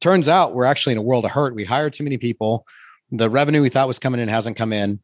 turns 0.00 0.28
out 0.28 0.54
we're 0.54 0.64
actually 0.64 0.92
in 0.92 0.98
a 0.98 1.02
world 1.02 1.24
of 1.24 1.30
hurt. 1.30 1.54
We 1.54 1.64
hired 1.64 1.94
too 1.94 2.04
many 2.04 2.18
people. 2.18 2.66
The 3.12 3.30
revenue 3.30 3.62
we 3.62 3.68
thought 3.68 3.86
was 3.86 3.98
coming 3.98 4.20
in 4.20 4.28
hasn't 4.28 4.56
come 4.56 4.72
in. 4.72 5.00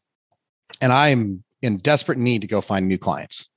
And 0.80 0.92
I'm 0.92 1.44
in 1.62 1.78
desperate 1.78 2.18
need 2.18 2.40
to 2.42 2.48
go 2.48 2.60
find 2.60 2.88
new 2.88 2.98
clients. 2.98 3.48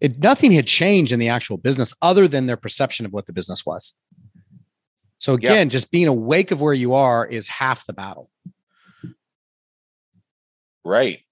It, 0.00 0.18
nothing 0.18 0.52
had 0.52 0.66
changed 0.66 1.12
in 1.12 1.18
the 1.18 1.28
actual 1.28 1.58
business 1.58 1.94
other 2.00 2.26
than 2.26 2.46
their 2.46 2.56
perception 2.56 3.06
of 3.06 3.12
what 3.12 3.26
the 3.26 3.32
business 3.32 3.64
was. 3.64 3.94
So 5.18 5.34
again, 5.34 5.68
just 5.68 5.90
being 5.90 6.08
awake 6.08 6.50
of 6.50 6.62
where 6.62 6.72
you 6.72 6.94
are 6.94 7.26
is 7.26 7.46
half 7.46 7.86
the 7.86 7.92
battle. 7.92 8.30
Right. 10.82 11.22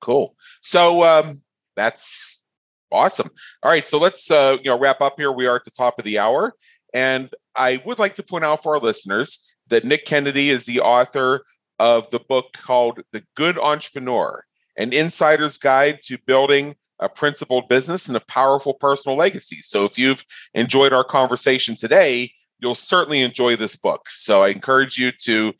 Cool. 0.00 0.36
So 0.60 1.02
um, 1.02 1.42
that's 1.74 2.44
awesome. 2.92 3.28
All 3.62 3.70
right, 3.70 3.86
so 3.86 3.98
let's 3.98 4.30
uh, 4.30 4.58
you 4.62 4.70
know 4.70 4.78
wrap 4.78 5.00
up 5.00 5.14
here. 5.16 5.32
We 5.32 5.46
are 5.46 5.56
at 5.56 5.64
the 5.64 5.70
top 5.70 5.98
of 5.98 6.04
the 6.04 6.18
hour, 6.18 6.54
and 6.94 7.30
I 7.56 7.82
would 7.84 7.98
like 7.98 8.14
to 8.14 8.22
point 8.22 8.44
out 8.44 8.62
for 8.62 8.74
our 8.74 8.80
listeners 8.80 9.49
that 9.70 9.84
Nick 9.84 10.04
Kennedy 10.04 10.50
is 10.50 10.66
the 10.66 10.80
author 10.80 11.44
of 11.78 12.10
the 12.10 12.20
book 12.20 12.52
called 12.52 13.00
The 13.12 13.24
Good 13.34 13.58
Entrepreneur: 13.58 14.44
An 14.76 14.92
Insider's 14.92 15.58
Guide 15.58 16.00
to 16.04 16.18
Building 16.26 16.76
a 16.98 17.08
Principled 17.08 17.66
Business 17.66 18.08
and 18.08 18.16
a 18.16 18.20
Powerful 18.20 18.74
Personal 18.74 19.16
Legacy. 19.16 19.56
So 19.62 19.86
if 19.86 19.98
you've 19.98 20.22
enjoyed 20.52 20.92
our 20.92 21.02
conversation 21.02 21.74
today, 21.74 22.30
you'll 22.58 22.74
certainly 22.74 23.22
enjoy 23.22 23.56
this 23.56 23.74
book. 23.74 24.10
So 24.10 24.42
I 24.42 24.48
encourage 24.48 24.98
you 24.98 25.10
to 25.22 25.54